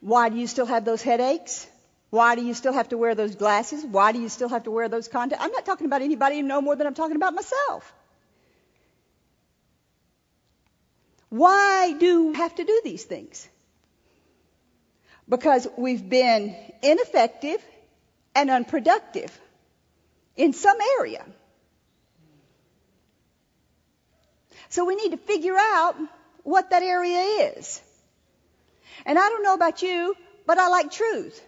Why 0.00 0.28
do 0.28 0.36
you 0.36 0.46
still 0.46 0.66
have 0.66 0.84
those 0.84 1.02
headaches? 1.02 1.66
Why 2.10 2.34
do 2.34 2.44
you 2.44 2.52
still 2.52 2.72
have 2.72 2.90
to 2.90 2.98
wear 2.98 3.14
those 3.14 3.36
glasses? 3.36 3.84
Why 3.84 4.12
do 4.12 4.20
you 4.20 4.28
still 4.28 4.48
have 4.50 4.64
to 4.64 4.70
wear 4.70 4.88
those 4.88 5.08
contacts? 5.08 5.42
I'm 5.42 5.52
not 5.52 5.64
talking 5.64 5.86
about 5.86 6.02
anybody 6.02 6.42
no 6.42 6.60
more 6.60 6.76
than 6.76 6.86
I'm 6.86 6.94
talking 6.94 7.16
about 7.16 7.34
myself. 7.34 7.90
Why 11.30 11.94
do 11.98 12.26
we 12.28 12.36
have 12.36 12.54
to 12.56 12.64
do 12.64 12.80
these 12.84 13.04
things? 13.04 13.48
Because 15.26 15.66
we've 15.78 16.06
been 16.06 16.54
ineffective 16.82 17.64
and 18.34 18.50
unproductive 18.50 19.40
in 20.36 20.52
some 20.52 20.76
area. 20.98 21.24
So 24.72 24.86
we 24.86 24.94
need 24.94 25.10
to 25.10 25.18
figure 25.18 25.54
out 25.54 25.96
what 26.44 26.70
that 26.70 26.82
area 26.82 27.52
is. 27.52 27.78
And 29.04 29.18
I 29.18 29.28
don't 29.28 29.42
know 29.42 29.52
about 29.52 29.82
you, 29.82 30.16
but 30.46 30.56
I 30.56 30.68
like 30.68 30.90
truth. 30.90 31.38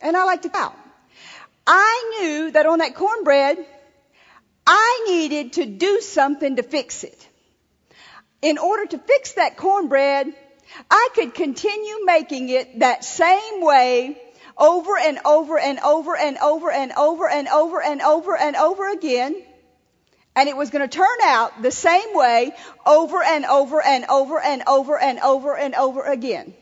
And 0.00 0.16
I 0.16 0.24
like 0.24 0.40
to 0.42 0.48
tell. 0.48 0.74
I 1.66 2.16
knew 2.16 2.50
that 2.52 2.64
on 2.64 2.78
that 2.78 2.94
cornbread, 2.94 3.58
I 4.66 5.04
needed 5.06 5.52
to 5.54 5.66
do 5.66 6.00
something 6.00 6.56
to 6.56 6.62
fix 6.62 7.04
it. 7.04 7.28
In 8.40 8.56
order 8.56 8.86
to 8.86 8.96
fix 8.96 9.32
that 9.32 9.58
cornbread, 9.58 10.32
I 10.90 11.08
could 11.14 11.34
continue 11.34 12.06
making 12.06 12.48
it 12.48 12.78
that 12.78 13.04
same 13.04 13.60
way 13.60 14.18
over 14.56 14.96
and 14.96 15.18
over 15.26 15.58
and 15.58 15.78
over 15.80 16.16
and 16.16 16.38
over 16.38 16.70
and 16.70 16.92
over 16.92 17.28
and 17.28 17.48
over 17.48 17.82
and 17.82 18.00
over 18.00 18.34
and 18.34 18.56
over 18.56 18.90
again 18.90 19.42
and 20.36 20.48
it 20.48 20.56
was 20.56 20.70
going 20.70 20.88
to 20.88 20.96
turn 20.96 21.18
out 21.22 21.62
the 21.62 21.70
same 21.70 22.14
way 22.14 22.52
over 22.84 23.22
and 23.22 23.44
over 23.44 23.80
and 23.80 24.04
over 24.06 24.40
and 24.40 24.62
over 24.66 24.98
and 24.98 25.20
over 25.20 25.56
and 25.56 25.74
over 25.74 26.02
again. 26.04 26.54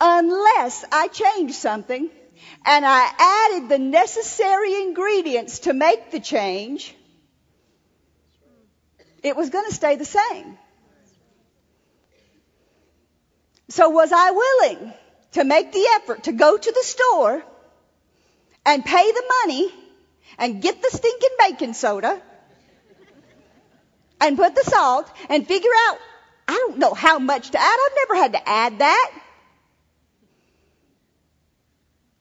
Unless 0.00 0.84
I 0.92 1.08
changed 1.08 1.54
something 1.54 2.08
and 2.64 2.84
I 2.86 3.10
added 3.18 3.68
the 3.68 3.78
necessary 3.78 4.82
ingredients 4.82 5.60
to 5.60 5.72
make 5.72 6.12
the 6.12 6.20
change, 6.20 6.94
it 9.24 9.36
was 9.36 9.50
going 9.50 9.68
to 9.68 9.74
stay 9.74 9.96
the 9.96 10.04
same. 10.04 10.56
So 13.70 13.90
was 13.90 14.12
I 14.12 14.30
willing 14.30 14.92
to 15.32 15.44
make 15.44 15.72
the 15.72 15.86
effort 15.96 16.24
to 16.24 16.32
go 16.32 16.56
to 16.56 16.72
the 16.72 16.82
store 16.84 17.42
and 18.64 18.84
pay 18.84 19.12
the 19.12 19.32
money 19.44 19.72
and 20.36 20.60
get 20.60 20.82
the 20.82 20.90
stinking 20.90 21.36
baking 21.38 21.74
soda 21.74 22.20
and 24.20 24.36
put 24.36 24.54
the 24.54 24.64
salt 24.64 25.10
and 25.28 25.46
figure 25.46 25.70
out, 25.88 25.98
I 26.46 26.52
don't 26.52 26.78
know 26.78 26.94
how 26.94 27.18
much 27.18 27.50
to 27.50 27.60
add. 27.60 27.78
I've 27.86 27.96
never 27.96 28.22
had 28.22 28.32
to 28.32 28.48
add 28.48 28.78
that. 28.80 29.10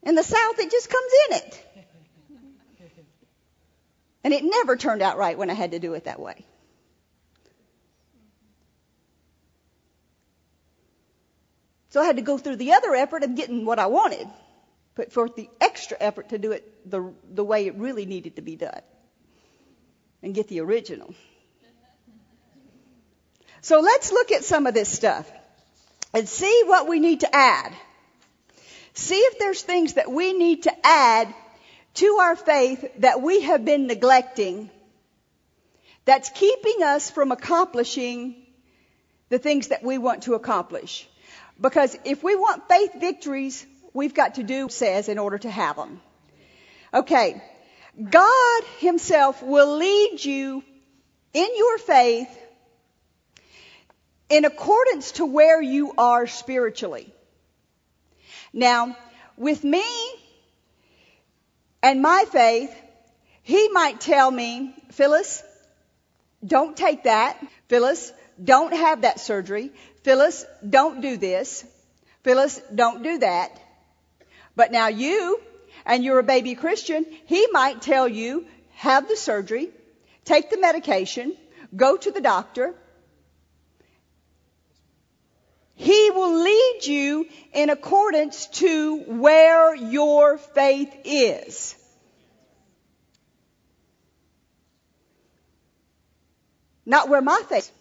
In 0.04 0.16
the 0.16 0.24
South, 0.24 0.60
it 0.60 0.72
just 0.72 0.90
comes 0.90 1.12
in 1.30 1.38
it. 1.38 1.64
And 4.24 4.34
it 4.34 4.44
never 4.44 4.76
turned 4.76 5.02
out 5.02 5.18
right 5.18 5.38
when 5.38 5.50
I 5.50 5.54
had 5.54 5.72
to 5.72 5.80
do 5.80 5.94
it 5.94 6.06
that 6.06 6.20
way. 6.20 6.46
So 11.90 12.02
I 12.02 12.06
had 12.06 12.18
to 12.18 12.22
go 12.22 12.38
through 12.38 12.58
the 12.58 12.74
other 12.74 12.94
effort 12.94 13.24
of 13.24 13.36
getting 13.36 13.66
what 13.66 13.80
I 13.80 13.88
wanted 13.88 14.28
put 14.98 15.14
forth 15.14 15.36
the 15.36 15.48
extra 15.62 15.96
effort 16.00 16.30
to 16.30 16.40
do 16.40 16.54
it 16.54 16.90
the, 16.90 17.14
the 17.32 17.44
way 17.44 17.68
it 17.68 17.76
really 17.76 18.08
needed 18.08 18.38
to 18.38 18.42
be 18.42 18.56
done 18.56 18.82
and 20.24 20.34
get 20.34 20.48
the 20.48 20.60
original. 20.60 21.14
So 23.62 23.80
let's 23.80 24.12
look 24.12 24.32
at 24.32 24.44
some 24.44 24.66
of 24.66 24.74
this 24.74 24.90
stuff 24.90 25.32
and 26.16 26.28
see 26.28 26.64
what 26.66 26.88
we 26.88 27.00
need 27.00 27.20
to 27.20 27.36
add. 27.36 27.74
See 28.96 29.20
if 29.20 29.38
there's 29.38 29.62
things 29.62 29.94
that 29.94 30.12
we 30.12 30.34
need 30.34 30.64
to 30.64 30.74
add 30.84 31.32
to 32.02 32.18
our 32.22 32.36
faith 32.36 32.84
that 32.98 33.22
we 33.22 33.42
have 33.42 33.64
been 33.64 33.86
neglecting 33.86 34.72
that's 36.06 36.30
keeping 36.30 36.82
us 36.82 37.12
from 37.12 37.32
accomplishing 37.32 38.36
the 39.30 39.38
things 39.38 39.68
that 39.68 39.84
we 39.84 40.00
want 40.00 40.24
to 40.24 40.34
accomplish. 40.34 41.08
Because 41.62 41.96
if 42.04 42.24
we 42.24 42.36
want 42.36 42.68
faith 42.68 43.00
victories, 43.00 43.64
we've 43.98 44.14
got 44.14 44.36
to 44.36 44.44
do 44.44 44.70
says 44.70 45.10
in 45.10 45.18
order 45.18 45.40
to 45.40 45.50
have 45.50 45.76
them. 45.76 46.00
Okay. 46.94 47.42
God 48.12 48.64
himself 48.78 49.42
will 49.42 49.78
lead 49.78 50.24
you 50.24 50.64
in 51.34 51.50
your 51.58 51.78
faith 51.80 52.30
in 54.30 54.46
accordance 54.46 55.14
to 55.14 55.26
where 55.26 55.62
you 55.62 55.94
are 55.98 56.28
spiritually. 56.28 57.12
Now, 58.54 58.96
with 59.36 59.64
me 59.64 59.84
and 61.82 62.02
my 62.02 62.26
faith, 62.32 62.74
he 63.42 63.70
might 63.70 64.00
tell 64.00 64.30
me, 64.30 64.76
Phyllis, 64.92 65.44
don't 66.46 66.78
take 66.78 67.04
that. 67.04 67.44
Phyllis, 67.68 68.14
don't 68.44 68.74
have 68.74 69.02
that 69.02 69.20
surgery. 69.20 69.72
Phyllis, 70.04 70.46
don't 70.78 71.02
do 71.02 71.18
this. 71.18 71.66
Phyllis, 72.24 72.62
don't 72.74 73.02
do 73.02 73.18
that. 73.20 73.60
But 74.58 74.74
now 74.74 74.88
you, 74.88 75.40
and 75.86 76.04
you're 76.04 76.20
a 76.20 76.24
baby 76.24 76.56
Christian, 76.56 77.06
he 77.26 77.48
might 77.54 77.82
tell 77.82 78.10
you, 78.10 78.46
have 78.76 79.08
the 79.08 79.16
surgery, 79.16 79.70
take 80.26 80.50
the 80.50 80.60
medication, 80.60 81.38
Go 81.76 81.98
to 81.98 82.12
the 82.12 82.22
doctor. 82.22 82.74
He 85.76 86.10
will 86.12 86.42
lead 86.44 86.80
you 86.86 87.28
in 87.54 87.70
accordance 87.70 88.48
to 88.48 88.98
where 88.98 89.76
your 89.76 90.38
faith 90.38 90.94
is. 91.04 91.76
Not 96.86 97.10
where 97.10 97.22
my 97.22 97.42
faith. 97.50 97.72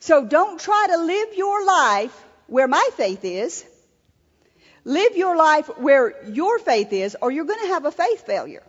So 0.00 0.24
don't 0.24 0.60
try 0.60 0.88
to 0.90 0.96
live 0.98 1.34
your 1.34 1.64
life 1.64 2.24
where 2.52 2.68
my 2.68 2.86
faith 2.96 3.24
is. 3.24 3.64
Live 4.84 5.16
your 5.16 5.36
life 5.36 5.70
where 5.78 6.22
your 6.26 6.58
faith 6.58 6.92
is, 6.92 7.16
or 7.22 7.30
you're 7.30 7.46
going 7.46 7.60
to 7.60 7.68
have 7.68 7.86
a 7.86 7.90
faith 7.90 8.26
failure. 8.26 8.62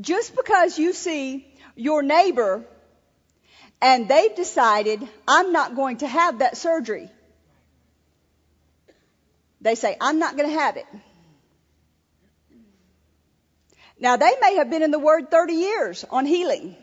Just 0.00 0.36
because 0.36 0.78
you 0.78 0.92
see 0.92 1.46
your 1.74 2.02
neighbor 2.02 2.64
and 3.82 4.08
they've 4.08 4.36
decided, 4.36 5.00
I'm 5.26 5.52
not 5.52 5.74
going 5.74 5.98
to 5.98 6.06
have 6.06 6.38
that 6.38 6.56
surgery. 6.56 7.10
They 9.60 9.74
say, 9.74 9.96
I'm 10.00 10.20
not 10.20 10.36
going 10.36 10.48
to 10.48 10.58
have 10.58 10.76
it. 10.76 10.86
Now 13.98 14.16
they 14.18 14.34
may 14.40 14.56
have 14.56 14.70
been 14.70 14.82
in 14.82 14.92
the 14.92 15.00
Word 15.00 15.30
30 15.32 15.54
years 15.54 16.04
on 16.08 16.26
healing. 16.26 16.76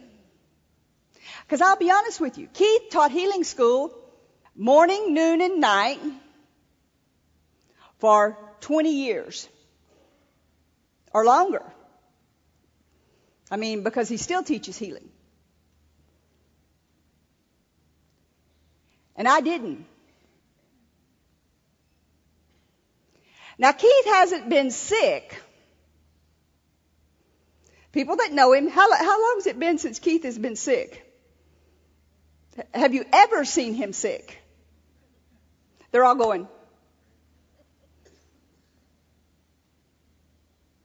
Because 1.45 1.61
I'll 1.61 1.77
be 1.77 1.91
honest 1.91 2.19
with 2.19 2.37
you, 2.37 2.47
Keith 2.53 2.89
taught 2.89 3.11
healing 3.11 3.43
school 3.43 3.93
morning, 4.55 5.13
noon, 5.13 5.41
and 5.41 5.59
night 5.59 5.99
for 7.99 8.37
20 8.61 8.91
years 8.91 9.47
or 11.13 11.25
longer. 11.25 11.63
I 13.51 13.57
mean, 13.57 13.83
because 13.83 14.09
he 14.09 14.17
still 14.17 14.43
teaches 14.43 14.77
healing. 14.77 15.09
And 19.15 19.27
I 19.27 19.41
didn't. 19.41 19.85
Now, 23.57 23.71
Keith 23.71 24.05
hasn't 24.05 24.49
been 24.49 24.71
sick. 24.71 25.39
People 27.91 28.15
that 28.15 28.31
know 28.31 28.53
him, 28.53 28.67
how, 28.67 28.91
how 28.91 29.21
long 29.21 29.35
has 29.37 29.45
it 29.45 29.59
been 29.59 29.77
since 29.77 29.99
Keith 29.99 30.23
has 30.23 30.37
been 30.37 30.55
sick? 30.55 31.02
Have 32.73 32.93
you 32.93 33.05
ever 33.11 33.45
seen 33.45 33.73
him 33.73 33.93
sick? 33.93 34.39
They're 35.91 36.05
all 36.05 36.15
going, 36.15 36.47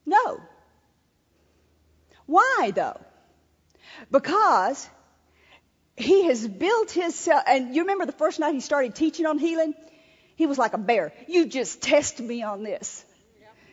No. 0.08 0.40
Why 2.24 2.72
though? 2.74 2.98
Because 4.10 4.88
he 5.96 6.24
has 6.26 6.46
built 6.48 6.90
his 6.90 7.28
and 7.46 7.74
you 7.74 7.82
remember 7.82 8.06
the 8.06 8.12
first 8.12 8.40
night 8.40 8.54
he 8.54 8.60
started 8.60 8.94
teaching 8.94 9.26
on 9.26 9.38
healing? 9.38 9.74
He 10.36 10.46
was 10.46 10.56
like 10.56 10.72
a 10.72 10.78
bear. 10.78 11.12
You 11.26 11.46
just 11.46 11.82
test 11.82 12.20
me 12.20 12.42
on 12.42 12.62
this. 12.62 13.04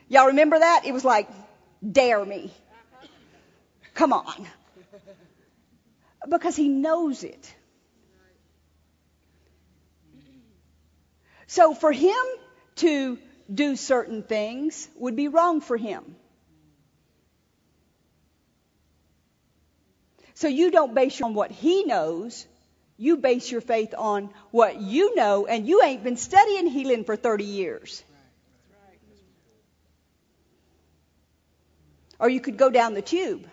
Y'all 0.09 0.27
remember 0.27 0.59
that? 0.59 0.83
It 0.85 0.93
was 0.93 1.05
like, 1.05 1.29
dare 1.89 2.23
me. 2.25 2.51
Come 3.93 4.11
on. 4.11 4.47
Because 6.27 6.55
he 6.55 6.67
knows 6.67 7.23
it. 7.23 7.55
So 11.47 11.73
for 11.73 11.91
him 11.91 12.25
to 12.77 13.19
do 13.53 13.75
certain 13.75 14.23
things 14.23 14.87
would 14.95 15.15
be 15.15 15.27
wrong 15.27 15.61
for 15.61 15.77
him. 15.77 16.15
So 20.33 20.47
you 20.47 20.69
don't 20.69 20.93
base 20.93 21.21
on 21.21 21.33
what 21.33 21.51
he 21.51 21.83
knows. 21.85 22.45
You 22.97 23.17
base 23.17 23.51
your 23.51 23.61
faith 23.61 23.93
on 23.97 24.29
what 24.51 24.79
you 24.81 25.15
know, 25.15 25.45
and 25.45 25.67
you 25.67 25.81
ain't 25.83 26.03
been 26.03 26.17
studying 26.17 26.67
healing 26.67 27.03
for 27.03 27.15
30 27.15 27.43
years. 27.43 28.03
Or 32.19 32.29
you 32.29 32.39
could 32.39 32.57
go 32.57 32.69
down 32.69 32.93
the 32.93 33.01
tube. 33.01 33.47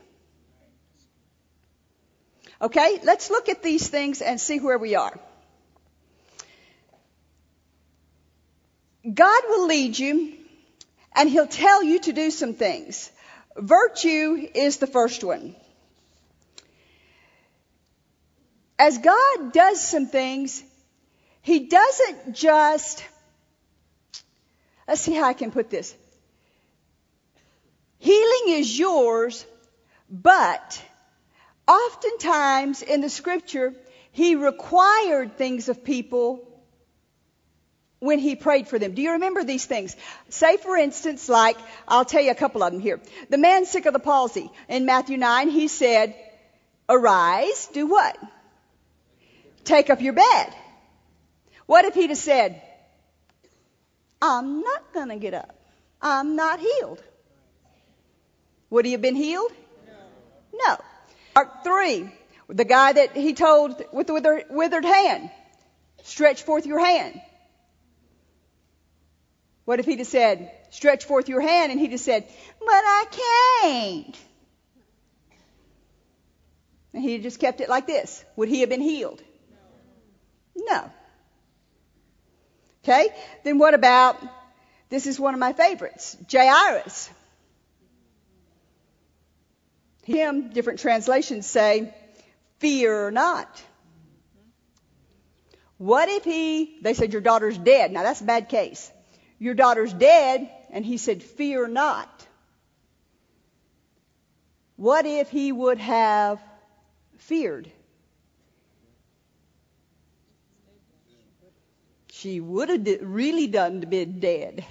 Okay, 2.61 3.01
let's 3.03 3.31
look 3.31 3.49
at 3.49 3.63
these 3.63 3.89
things 3.89 4.23
and 4.23 4.41
see 4.41 4.61
where 4.61 4.79
we 4.79 4.95
are. 4.95 5.19
God 9.03 9.43
will 9.49 9.67
lead 9.67 9.99
you 9.99 10.35
and 11.15 11.29
He'll 11.29 11.47
tell 11.47 11.83
you 11.83 11.99
to 12.01 12.13
do 12.13 12.31
some 12.31 12.55
things. 12.55 13.11
Virtue 13.57 14.49
is 14.55 14.77
the 14.79 14.87
first 14.87 15.25
one. 15.25 15.57
As 18.79 18.99
God 18.99 19.53
does 19.53 19.81
some 19.81 20.07
things, 20.07 20.63
He 21.43 21.67
doesn't 21.67 22.35
just, 22.35 23.05
let's 24.87 25.01
see 25.01 25.15
how 25.15 25.25
I 25.25 25.35
can 25.35 25.51
put 25.51 25.69
this. 25.69 25.95
Healing 27.99 28.59
is 28.59 28.79
yours, 28.79 29.47
but 30.11 30.83
oftentimes 31.69 32.83
in 32.83 33.01
the 33.01 33.11
scripture, 33.11 33.75
He 34.13 34.37
required 34.37 35.37
things 35.37 35.69
of 35.69 35.85
people 35.85 36.49
when 38.03 38.19
he 38.19 38.35
prayed 38.35 38.67
for 38.67 38.81
them. 38.81 38.95
Do 38.95 39.01
you 39.01 39.13
remember 39.13 39.45
these 39.45 39.65
things? 39.65 39.95
Say, 40.29 40.57
for 40.57 40.77
instance, 40.77 41.29
like, 41.29 41.57
I'll 41.87 42.05
tell 42.05 42.21
you 42.21 42.33
a 42.33 42.35
couple 42.35 42.65
of 42.65 42.73
them 42.73 42.81
here. 42.81 43.01
The 43.31 43.39
man 43.39 43.65
sick 43.65 43.87
of 43.87 43.93
the 43.93 44.01
palsy. 44.01 44.51
In 44.69 44.87
Matthew 44.87 45.17
9, 45.19 45.49
he 45.51 45.69
said, 45.69 46.17
arise, 46.89 47.69
do 47.73 47.87
what? 47.87 48.19
Take 49.63 49.89
up 49.89 50.01
your 50.03 50.15
bed. 50.15 50.55
What 51.67 51.85
if 51.85 51.95
he'd 51.95 52.11
have 52.11 52.19
said, 52.19 52.61
I'm 54.21 54.63
not 54.63 54.93
gonna 54.93 55.17
get 55.17 55.35
up. 55.35 55.55
I'm 56.01 56.35
not 56.35 56.59
healed. 56.59 57.01
Would 58.71 58.85
he 58.85 58.93
have 58.93 59.01
been 59.01 59.15
healed? 59.15 59.53
No. 60.53 60.77
Mark 61.37 61.63
3, 61.63 62.11
the 62.49 62.65
guy 62.65 62.95
that 62.95 63.17
he 63.17 63.35
told 63.35 63.81
with 63.93 64.09
the 64.09 64.45
withered 64.51 64.85
hand, 64.85 65.31
stretch 66.03 66.43
forth 66.43 66.67
your 66.67 66.81
hand. 66.81 67.21
What 69.65 69.79
if 69.79 69.87
he'd 69.87 69.99
have 69.99 70.09
said, 70.09 70.51
stretch 70.71 71.05
forth 71.05 71.29
your 71.29 71.41
hand, 71.41 71.71
and 71.71 71.81
he'd 71.81 71.93
have 71.93 72.01
said, 72.01 72.25
but 72.59 72.69
I 72.71 73.05
can't. 73.63 74.19
And 76.95 77.03
he'd 77.03 77.23
just 77.23 77.39
kept 77.39 77.61
it 77.61 77.69
like 77.69 77.87
this. 77.87 78.25
Would 78.37 78.49
he 78.49 78.61
have 78.61 78.69
been 78.69 78.83
healed? 78.83 79.23
No. 80.57 80.91
Okay? 82.85 83.09
Then 83.45 83.59
what 83.59 83.75
about, 83.75 84.17
this 84.89 85.07
is 85.07 85.19
one 85.19 85.35
of 85.35 85.41
my 85.41 85.53
favorites, 85.53 86.17
Jairus. 86.31 87.09
Him, 90.05 90.51
different 90.51 90.81
translations 90.81 91.47
say, 91.47 91.95
fear 92.59 93.11
not. 93.11 93.63
What 95.79 96.09
if 96.09 96.25
he, 96.25 96.79
they 96.83 96.95
said 96.95 97.13
your 97.13 97.23
daughter's 97.23 97.57
dead. 97.57 97.91
Now 97.91 98.03
that's 98.03 98.21
a 98.21 98.25
bad 98.25 98.49
case. 98.49 98.92
Your 99.43 99.55
daughter's 99.55 99.93
dead. 99.93 100.49
And 100.71 100.87
he 100.87 100.99
said, 100.99 101.21
Fear 101.21 101.67
not. 101.67 102.27
What 104.77 105.05
if 105.05 105.31
he 105.31 105.51
would 105.51 105.79
have 105.79 106.41
feared? 107.19 107.69
She 112.13 112.39
would 112.39 112.69
have 112.69 112.85
really 113.03 113.49
done 113.49 113.81
to 113.81 113.87
been 113.89 114.21
dead 114.21 114.65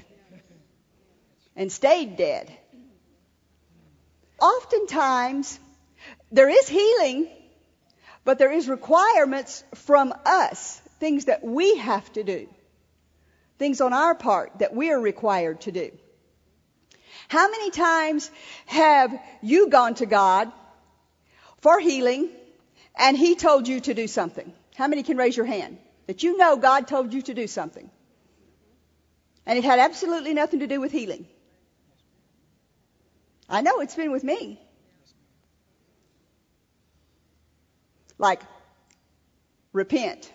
and 1.58 1.70
stayed 1.70 2.16
dead. 2.16 2.50
Oftentimes, 4.40 5.60
there 6.32 6.48
is 6.48 6.70
healing, 6.70 7.28
but 8.24 8.40
there 8.40 8.54
is 8.54 8.70
requirements 8.70 9.66
from 9.76 10.14
us, 10.26 10.80
things 11.02 11.26
that 11.26 11.44
we 11.44 11.76
have 11.76 12.10
to 12.14 12.24
do 12.24 12.48
things 13.62 13.80
on 13.80 13.94
our 13.94 14.16
part 14.16 14.58
that 14.58 14.76
we 14.76 14.92
are 14.92 15.00
required 15.00 15.62
to 15.62 15.72
do. 15.72 15.92
How 17.28 17.48
many 17.48 17.70
times 17.70 18.32
have 18.66 19.14
you 19.44 19.70
gone 19.70 19.94
to 19.96 20.08
God 20.08 20.52
for 21.60 21.80
healing 21.80 22.30
and 22.96 23.16
He 23.16 23.36
told 23.36 23.68
you 23.68 23.80
to 23.82 23.94
do 23.94 24.08
something? 24.08 24.52
How 24.76 24.88
many 24.88 25.04
can 25.04 25.16
raise 25.16 25.38
your 25.38 25.46
hand? 25.46 25.78
That 26.08 26.24
you 26.24 26.38
know 26.38 26.58
God 26.58 26.88
told 26.88 27.14
you 27.14 27.22
to 27.22 27.36
do 27.36 27.46
something. 27.46 27.88
And 29.46 29.60
it 29.60 29.64
had 29.64 29.78
absolutely 29.78 30.34
nothing 30.34 30.62
to 30.62 30.68
do 30.68 30.82
with 30.82 30.92
healing. 30.92 31.28
I 33.48 33.62
know 33.62 33.80
it's 33.82 33.96
been 33.96 34.12
with 34.12 34.24
me. 34.24 34.60
Like, 38.18 38.42
repent. 39.72 40.32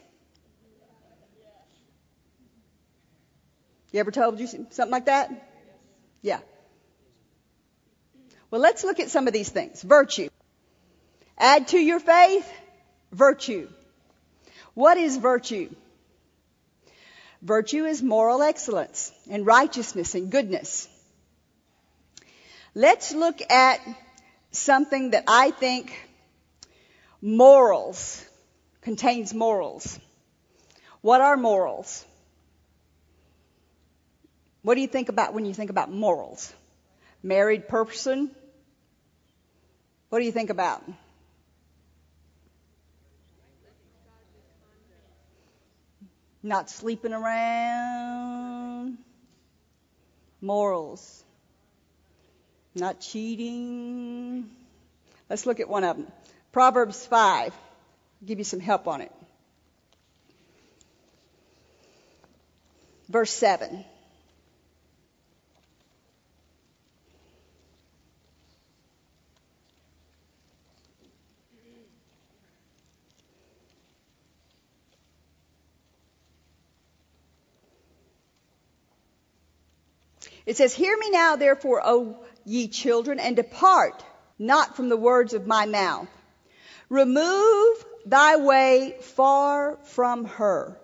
You 3.93 4.01
ever 4.01 4.11
told 4.11 4.41
you 4.41 4.47
something 4.47 4.91
like 4.91 5.07
that? 5.07 5.31
Yeah. 6.23 6.41
Well, 8.51 8.61
let's 8.61 8.85
look 8.85 9.01
at 9.01 9.11
some 9.11 9.27
of 9.27 9.33
these 9.33 9.49
things. 9.49 9.83
Virtue. 9.83 10.29
Add 11.39 11.69
to 11.69 11.79
your 11.79 12.01
faith, 12.01 12.51
virtue. 13.13 13.69
What 14.75 14.97
is 14.97 15.17
virtue? 15.17 15.75
Virtue 17.43 17.85
is 17.85 18.03
moral 18.03 18.43
excellence 18.43 19.13
and 19.31 19.47
righteousness 19.47 20.15
and 20.15 20.31
goodness. 20.31 20.89
Let's 22.75 23.15
look 23.15 23.41
at 23.51 23.81
something 24.51 25.11
that 25.11 25.25
I 25.29 25.51
think 25.51 25.93
morals 27.21 28.25
contains 28.83 29.33
morals. 29.33 29.99
What 31.01 31.21
are 31.21 31.37
morals? 31.37 32.05
What 34.67 34.75
do 34.75 34.81
you 34.81 34.89
think 34.89 35.09
about 35.09 35.33
when 35.33 35.45
you 35.45 35.55
think 35.55 35.71
about 35.71 35.93
morals? 35.93 36.53
Married 37.23 37.69
person? 37.69 38.33
What 40.09 40.19
do 40.19 40.25
you 40.25 40.33
think 40.33 40.51
about? 40.51 40.83
Not 46.43 46.69
sleeping 46.69 47.13
around. 47.13 48.99
Morals. 50.41 51.23
Not 52.75 52.99
cheating. 52.99 54.51
Let's 55.31 55.47
look 55.47 55.61
at 55.61 55.69
one 55.69 55.85
of 55.85 55.97
them. 55.97 56.09
Proverbs 56.51 57.07
5. 57.07 57.53
I'll 57.53 58.27
give 58.27 58.39
you 58.39 58.45
some 58.45 58.59
help 58.59 58.89
on 58.89 59.01
it. 59.01 59.13
Verse 63.09 63.31
7. 63.31 63.85
It 80.47 80.57
says, 80.57 80.73
Hear 80.73 80.97
me 80.97 81.11
now, 81.11 81.37
therefore, 81.37 81.83
O 81.85 82.25
ye 82.45 82.69
children, 82.69 83.19
and 83.19 83.35
depart 83.35 84.05
not 84.39 84.77
from 84.77 84.89
the 84.89 84.97
words 84.97 85.35
of 85.35 85.47
my 85.47 85.67
mouth. 85.67 86.09
Remove 86.89 87.85
thy 88.05 88.37
way 88.37 88.97
far 89.01 89.77
from 89.83 90.25
her, 90.25 90.79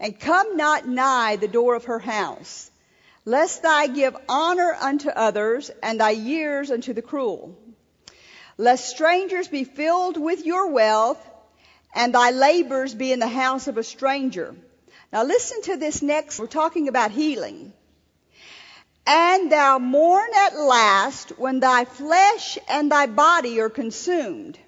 and 0.00 0.18
come 0.18 0.56
not 0.56 0.88
nigh 0.88 1.36
the 1.36 1.46
door 1.46 1.76
of 1.76 1.84
her 1.84 2.00
house, 2.00 2.70
lest 3.24 3.62
thou 3.62 3.86
give 3.86 4.16
honor 4.28 4.76
unto 4.80 5.08
others, 5.08 5.70
and 5.82 6.00
thy 6.00 6.10
years 6.10 6.72
unto 6.72 6.92
the 6.92 7.02
cruel. 7.02 7.56
Lest 8.58 8.88
strangers 8.88 9.46
be 9.46 9.62
filled 9.62 10.16
with 10.16 10.44
your 10.44 10.68
wealth, 10.68 11.24
and 11.94 12.12
thy 12.12 12.30
labors 12.30 12.92
be 12.92 13.12
in 13.12 13.20
the 13.20 13.28
house 13.28 13.68
of 13.68 13.78
a 13.78 13.84
stranger. 13.84 14.56
Now 15.12 15.22
listen 15.22 15.62
to 15.62 15.76
this 15.76 16.02
next. 16.02 16.40
We're 16.40 16.46
talking 16.48 16.88
about 16.88 17.12
healing. 17.12 17.72
And 19.06 19.52
thou 19.52 19.78
mourn 19.78 20.30
at 20.34 20.58
last 20.58 21.30
when 21.38 21.60
thy 21.60 21.84
flesh 21.84 22.58
and 22.68 22.90
thy 22.90 23.06
body 23.06 23.60
are 23.60 23.68
consumed. 23.68 24.58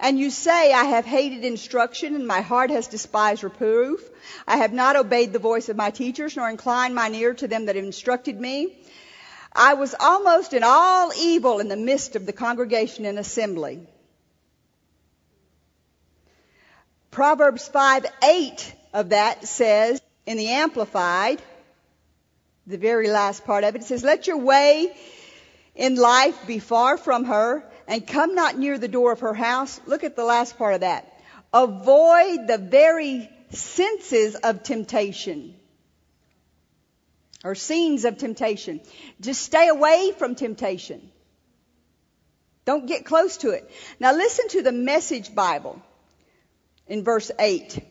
And 0.00 0.18
you 0.18 0.30
say, 0.30 0.72
I 0.72 0.84
have 0.84 1.04
hated 1.04 1.44
instruction 1.44 2.14
and 2.14 2.26
my 2.26 2.40
heart 2.40 2.70
has 2.70 2.88
despised 2.88 3.44
reproof. 3.44 4.00
I 4.48 4.56
have 4.56 4.72
not 4.72 4.96
obeyed 4.96 5.32
the 5.32 5.38
voice 5.38 5.68
of 5.68 5.76
my 5.76 5.90
teachers 5.90 6.36
nor 6.36 6.48
inclined 6.48 6.94
mine 6.94 7.14
ear 7.14 7.34
to 7.34 7.46
them 7.46 7.66
that 7.66 7.76
have 7.76 7.84
instructed 7.84 8.40
me. 8.40 8.78
I 9.52 9.74
was 9.74 9.94
almost 9.98 10.54
in 10.54 10.62
all 10.64 11.12
evil 11.16 11.58
in 11.58 11.68
the 11.68 11.76
midst 11.76 12.16
of 12.16 12.24
the 12.24 12.32
congregation 12.32 13.04
and 13.04 13.18
assembly. 13.18 13.80
Proverbs 17.10 17.68
5, 17.68 18.06
8 18.22 18.74
of 18.94 19.08
that 19.10 19.46
says 19.46 20.00
in 20.24 20.38
the 20.38 20.48
Amplified, 20.48 21.42
the 22.70 22.78
very 22.78 23.08
last 23.08 23.44
part 23.44 23.64
of 23.64 23.74
it. 23.74 23.82
It 23.82 23.84
says, 23.84 24.02
let 24.02 24.26
your 24.26 24.38
way 24.38 24.94
in 25.74 25.96
life 25.96 26.46
be 26.46 26.58
far 26.58 26.96
from 26.96 27.24
her 27.24 27.64
and 27.86 28.06
come 28.06 28.34
not 28.34 28.58
near 28.58 28.78
the 28.78 28.88
door 28.88 29.12
of 29.12 29.20
her 29.20 29.34
house. 29.34 29.80
Look 29.86 30.04
at 30.04 30.16
the 30.16 30.24
last 30.24 30.56
part 30.56 30.74
of 30.74 30.80
that. 30.80 31.12
Avoid 31.52 32.46
the 32.46 32.58
very 32.58 33.28
senses 33.50 34.36
of 34.36 34.62
temptation 34.62 35.56
or 37.44 37.54
scenes 37.54 38.04
of 38.04 38.18
temptation. 38.18 38.80
Just 39.20 39.42
stay 39.42 39.68
away 39.68 40.12
from 40.16 40.34
temptation. 40.34 41.10
Don't 42.64 42.86
get 42.86 43.04
close 43.04 43.38
to 43.38 43.50
it. 43.50 43.68
Now 43.98 44.12
listen 44.12 44.48
to 44.50 44.62
the 44.62 44.72
message 44.72 45.34
Bible 45.34 45.82
in 46.86 47.02
verse 47.02 47.30
8. 47.38 47.84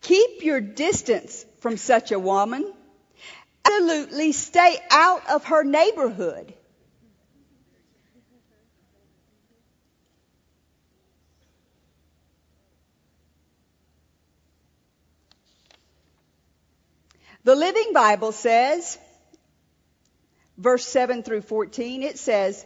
Keep 0.00 0.44
your 0.44 0.60
distance 0.60 1.44
from 1.64 1.78
such 1.78 2.12
a 2.12 2.18
woman. 2.18 2.70
Absolutely 3.64 4.32
stay 4.32 4.76
out 4.90 5.30
of 5.30 5.46
her 5.46 5.64
neighborhood. 5.64 6.52
The 17.44 17.54
Living 17.54 17.94
Bible 17.94 18.32
says, 18.32 18.98
verse 20.58 20.86
7 20.86 21.22
through 21.22 21.40
14, 21.40 22.02
it 22.02 22.18
says, 22.18 22.62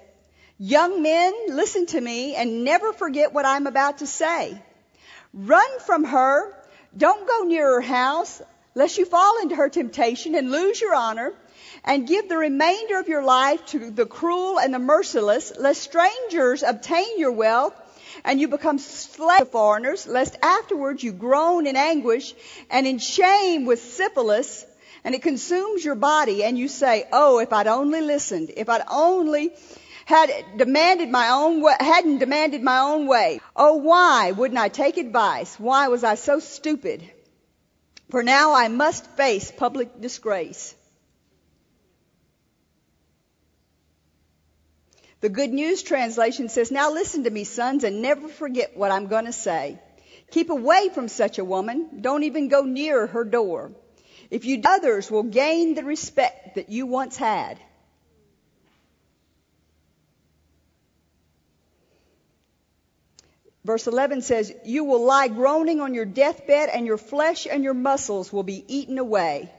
Young 0.59 1.03
men, 1.05 1.33
listen 1.51 1.87
to 1.87 2.01
me 2.01 2.35
and 2.35 2.65
never 2.65 2.93
forget 2.93 3.33
what 3.33 3.47
I'm 3.47 3.69
about 3.69 3.99
to 3.99 4.09
say. 4.09 4.61
Run 5.33 5.79
from 5.87 6.03
her. 6.03 6.53
Don't 6.97 7.29
go 7.29 7.45
near 7.45 7.75
her 7.75 7.81
house 7.81 8.43
lest 8.79 8.97
you 8.97 9.05
fall 9.05 9.43
into 9.43 9.57
her 9.57 9.69
temptation 9.69 10.37
and 10.37 10.53
lose 10.53 10.81
your 10.81 10.95
honor, 10.95 11.33
and 11.83 12.07
give 12.07 12.29
the 12.29 12.39
remainder 12.39 12.97
of 13.01 13.09
your 13.09 13.25
life 13.25 13.67
to 13.67 13.91
the 13.91 14.07
cruel 14.07 14.61
and 14.61 14.73
the 14.73 14.79
merciless, 14.79 15.53
lest 15.59 15.83
strangers 15.83 16.63
obtain 16.63 17.19
your 17.19 17.33
wealth, 17.33 17.75
and 18.25 18.41
you 18.41 18.47
become 18.47 18.79
slaves 18.79 19.43
of 19.43 19.51
foreigners, 19.51 20.07
lest 20.07 20.39
afterwards 20.43 21.03
you 21.03 21.11
groan 21.11 21.67
in 21.67 21.75
anguish 21.75 22.33
and 22.71 22.87
in 22.87 22.99
shame 22.99 23.67
with 23.67 23.83
syphilis, 23.83 24.65
and 25.03 25.13
it 25.13 25.23
consumes 25.23 25.85
your 25.85 25.97
body, 25.97 26.45
and 26.45 26.57
you 26.57 26.69
say, 26.69 27.05
Oh, 27.13 27.41
if 27.41 27.53
I'd 27.53 27.67
only 27.67 28.01
listened, 28.01 28.53
if 28.57 28.69
I'd 28.69 28.87
only 28.89 29.51
had 30.05 30.31
demanded 30.57 31.11
my 31.11 31.31
own 31.31 31.63
way, 31.63 31.75
hadn't 31.81 32.19
demanded 32.19 32.63
my 32.63 32.79
own 32.79 33.09
way. 33.09 33.41
Oh, 33.57 33.75
why 33.75 34.31
wouldn't 34.31 34.61
I 34.61 34.69
take 34.69 34.99
advice? 34.99 35.59
Why 35.59 35.89
was 35.89 36.05
I 36.05 36.15
so 36.15 36.39
stupid? 36.39 37.11
For 38.11 38.23
now 38.23 38.55
I 38.55 38.69
must 38.69 39.07
face 39.17 39.51
public 39.51 40.01
disgrace. 40.01 40.75
The 45.21 45.29
Good 45.29 45.53
News 45.53 45.83
translation 45.83 46.49
says, 46.49 46.71
Now 46.71 46.93
listen 46.93 47.25
to 47.25 47.31
me, 47.31 47.45
sons, 47.45 47.85
and 47.85 48.01
never 48.01 48.29
forget 48.29 48.77
what 48.77 48.93
I'm 48.93 49.09
going 49.09 49.25
to 49.25 49.33
say. 49.33 49.81
Keep 50.31 50.51
away 50.51 50.91
from 50.95 51.09
such 51.09 51.39
a 51.39 51.45
woman. 51.45 52.01
Don't 52.01 52.23
even 52.23 52.49
go 52.49 52.63
near 52.63 53.07
her 53.09 53.25
door. 53.25 53.73
If 54.31 54.45
you 54.45 54.63
others 54.65 55.11
will 55.11 55.25
gain 55.25 55.75
the 55.75 55.85
respect 55.85 56.55
that 56.55 56.69
you 56.69 56.87
once 56.87 57.17
had. 57.17 57.59
Verse 63.69 63.87
11 63.87 64.23
says, 64.23 64.51
You 64.65 64.85
will 64.85 65.05
lie 65.05 65.29
groaning 65.29 65.83
on 65.83 65.93
your 65.93 66.07
deathbed, 66.07 66.71
and 66.71 66.87
your 66.87 66.97
flesh 66.97 67.47
and 67.47 67.63
your 67.63 67.75
muscles 67.75 68.33
will 68.33 68.43
be 68.43 68.65
eaten 68.67 68.97
away. 68.97 69.53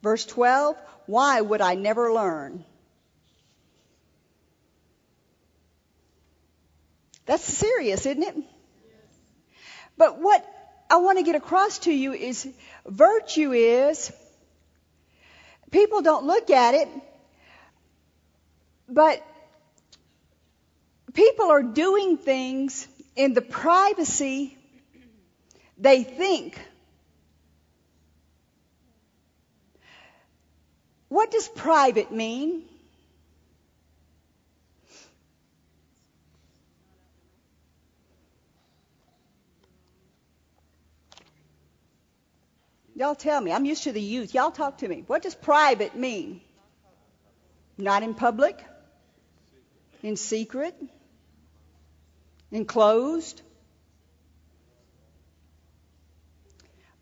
Verse 0.00 0.24
12, 0.26 0.76
Why 1.06 1.40
would 1.40 1.60
I 1.60 1.74
never 1.74 2.12
learn? 2.12 2.64
That's 7.24 7.42
serious, 7.42 8.06
isn't 8.06 8.22
it? 8.22 8.36
But 9.98 10.20
what 10.20 10.46
I 10.88 10.98
want 10.98 11.18
to 11.18 11.24
get 11.24 11.34
across 11.34 11.80
to 11.80 11.92
you 11.92 12.12
is 12.12 12.46
virtue 12.86 13.50
is, 13.50 14.12
people 15.72 16.00
don't 16.00 16.26
look 16.26 16.48
at 16.50 16.74
it, 16.74 16.88
but 18.88 19.20
people 21.12 21.46
are 21.46 21.64
doing 21.64 22.18
things 22.18 22.86
in 23.16 23.32
the 23.32 23.42
privacy 23.42 24.56
they 25.78 26.04
think. 26.04 26.58
What 31.08 31.30
does 31.30 31.48
private 31.48 32.12
mean? 32.12 32.64
Y'all 42.94 43.14
tell 43.14 43.40
me. 43.40 43.52
I'm 43.52 43.66
used 43.66 43.84
to 43.84 43.92
the 43.92 44.00
youth. 44.00 44.32
Y'all 44.32 44.50
talk 44.50 44.78
to 44.78 44.88
me. 44.88 45.04
What 45.06 45.22
does 45.22 45.34
private 45.34 45.94
mean? 45.94 46.40
Not 47.76 48.02
in 48.02 48.14
public, 48.14 48.58
in 50.02 50.16
secret, 50.16 50.74
enclosed. 52.56 53.42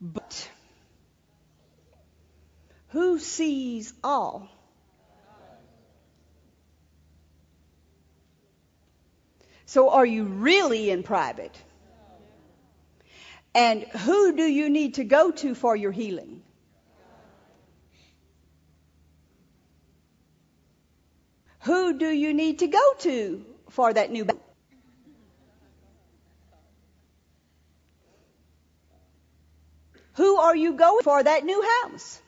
But 0.01 0.49
who 2.89 3.19
sees 3.19 3.95
all? 4.03 4.49
So 9.67 9.91
are 9.91 10.05
you 10.05 10.25
really 10.25 10.91
in 10.91 11.03
private? 11.03 11.57
And 13.55 13.85
who 13.85 14.37
do 14.37 14.43
you 14.43 14.69
need 14.69 14.95
to 14.95 15.05
go 15.05 15.31
to 15.31 15.55
for 15.55 15.75
your 15.75 15.93
healing? 15.93 16.43
Who 21.61 21.99
do 21.99 22.09
you 22.09 22.35
need 22.35 22.59
to 22.59 22.67
go 22.67 22.95
to 23.01 23.45
for 23.71 23.93
that 23.93 24.11
new 24.11 24.25
baby? 24.25 24.41
Who 30.15 30.37
are 30.37 30.55
you 30.55 30.75
going 30.75 31.03
for 31.03 31.23
that 31.23 31.45
new 31.45 31.63
house? 31.83 32.21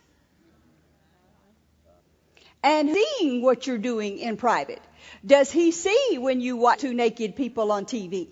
And 2.62 2.90
seeing 2.90 3.42
what 3.42 3.66
you're 3.66 3.79
doing 3.79 4.18
in 4.18 4.37
private. 4.37 4.83
Does 5.25 5.53
he 5.53 5.70
see 5.70 6.18
when 6.18 6.40
you 6.40 6.57
watch 6.57 6.81
two 6.81 6.94
naked 6.94 7.37
people 7.37 7.70
on 7.70 7.85
TV? 7.85 8.29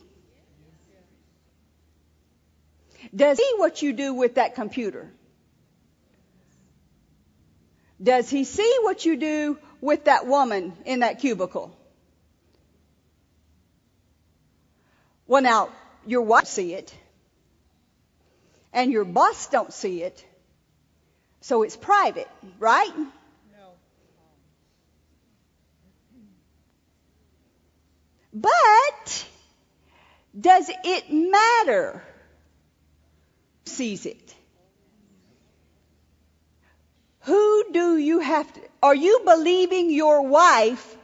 Does 3.14 3.38
he 3.38 3.44
see 3.44 3.52
what 3.58 3.80
you 3.82 3.92
do 3.92 4.14
with 4.14 4.36
that 4.36 4.56
computer? 4.56 5.12
Does 8.02 8.28
he 8.28 8.42
see 8.44 8.78
what 8.82 9.04
you 9.04 9.16
do 9.16 9.58
with 9.80 10.04
that 10.06 10.26
woman 10.26 10.72
in 10.84 11.00
that 11.00 11.20
cubicle? 11.20 11.76
Well, 15.26 15.42
now, 15.42 15.70
your 16.06 16.22
wife 16.22 16.46
see 16.46 16.74
it, 16.74 16.92
and 18.74 18.92
your 18.92 19.04
boss 19.04 19.46
don't 19.46 19.72
see 19.72 20.02
it, 20.02 20.22
so 21.40 21.62
it's 21.62 21.76
private, 21.76 22.28
right? 22.58 22.92
No. 22.98 23.68
But 28.34 29.26
does 30.38 30.70
it 30.84 31.12
matter? 31.12 32.02
Sees 33.64 34.06
it. 34.06 34.34
Who 37.20 37.64
do 37.72 37.96
you 37.96 38.18
have 38.18 38.52
to, 38.52 38.60
are 38.82 38.94
you 38.94 39.20
believing 39.24 39.90
your 39.90 40.22
wife 40.22 40.96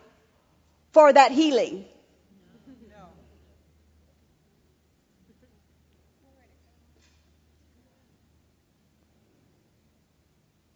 for 0.92 1.12
that 1.12 1.30
healing? 1.32 1.84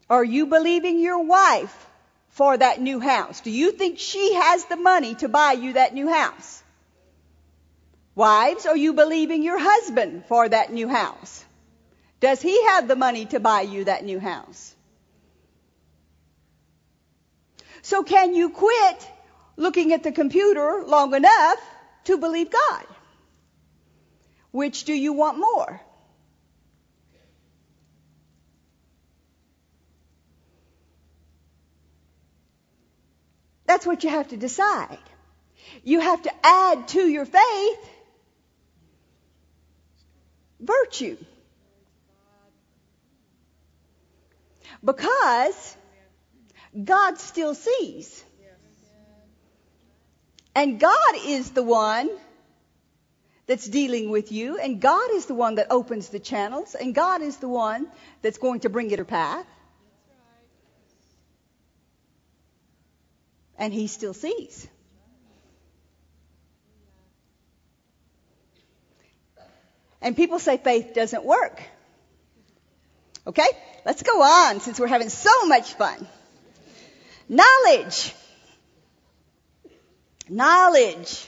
Are 0.09 0.25
you 0.25 0.47
believing 0.47 0.99
your 0.99 1.23
wife 1.25 1.87
for 2.29 2.57
that 2.57 2.81
new 2.81 3.01
house? 3.01 3.41
Do 3.41 3.51
you 3.51 3.73
think 3.73 3.99
she 3.99 4.35
has 4.35 4.65
the 4.67 4.77
money 4.77 5.15
to 5.17 5.29
buy 5.29 5.53
you 5.53 5.75
that 5.75 5.95
new 5.95 6.09
house? 6.09 6.63
Wives, 8.15 8.67
are 8.67 8.77
you 8.77 8.93
believing 8.93 9.43
your 9.43 9.59
husband 9.59 10.25
for 10.27 10.49
that 10.49 10.73
new 10.73 10.89
house? 10.89 11.45
Does 12.21 12.41
he 12.41 12.65
have 12.67 12.87
the 12.87 12.97
money 12.97 13.27
to 13.27 13.41
buy 13.41 13.63
you 13.63 13.85
that 13.85 14.05
new 14.05 14.21
house? 14.21 14.75
So 17.83 18.03
can 18.03 18.35
you 18.35 18.51
quit 18.51 19.11
looking 19.57 19.93
at 19.93 20.03
the 20.03 20.13
computer 20.13 20.85
long 20.87 21.15
enough 21.15 21.59
to 22.05 22.17
believe 22.17 22.51
God? 22.51 22.87
Which 24.53 24.85
do 24.85 24.95
you 24.95 25.13
want 25.13 25.39
more? 25.39 25.81
That's 33.67 33.87
what 33.87 34.05
you 34.05 34.11
have 34.11 34.29
to 34.29 34.37
decide. 34.37 34.99
You 35.83 36.01
have 36.01 36.23
to 36.23 36.33
add 36.43 36.89
to 36.89 37.09
your 37.09 37.25
faith 37.25 37.91
virtue. 40.61 41.17
Because 44.85 45.77
God 46.83 47.19
still 47.19 47.55
sees. 47.55 48.25
And 50.55 50.79
God 50.79 51.15
is 51.27 51.51
the 51.51 51.63
one 51.63 52.11
that's 53.47 53.67
dealing 53.67 54.11
with 54.11 54.31
you, 54.33 54.59
and 54.59 54.81
God 54.81 55.11
is 55.13 55.27
the 55.27 55.35
one 55.35 55.57
that 55.57 55.67
opens 55.71 56.09
the 56.09 56.21
channels, 56.21 56.75
and 56.75 56.95
God 56.95 57.23
is 57.23 57.39
the 57.39 57.49
one 57.49 57.89
that's 58.23 58.39
going 58.39 58.61
to 58.61 58.71
bring 58.71 58.91
it 58.91 58.97
to 58.97 59.05
path. 59.05 59.47
And 63.59 63.73
he 63.73 63.87
still 63.87 64.15
sees. 64.15 64.69
And 70.01 70.15
people 70.15 70.39
say 70.39 70.59
faith 70.59 70.93
doesn't 70.95 71.25
work. 71.25 71.63
Okay, 73.27 73.49
let's 73.87 74.03
go 74.03 74.23
on 74.23 74.61
since 74.61 74.79
we're 74.79 74.87
having 74.87 75.09
so 75.09 75.47
much 75.47 75.73
fun. 75.75 76.07
Knowledge. 77.27 78.15
Knowledge. 80.29 81.27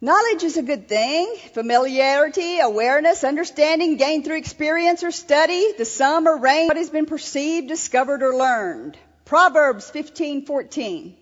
Knowledge 0.00 0.44
is 0.44 0.56
a 0.56 0.62
good 0.62 0.88
thing. 0.88 1.34
Familiarity, 1.54 2.60
awareness, 2.60 3.24
understanding 3.24 3.96
gained 3.96 4.24
through 4.24 4.36
experience 4.36 5.02
or 5.02 5.10
study, 5.10 5.72
the 5.78 5.84
sum 5.84 6.28
or 6.28 6.36
range 6.36 6.64
of 6.64 6.68
what 6.68 6.76
has 6.76 6.90
been 6.90 7.06
perceived, 7.06 7.66
discovered, 7.66 8.22
or 8.22 8.36
learned. 8.36 8.96
Proverbs 9.26 9.90
15:14. 9.90 11.14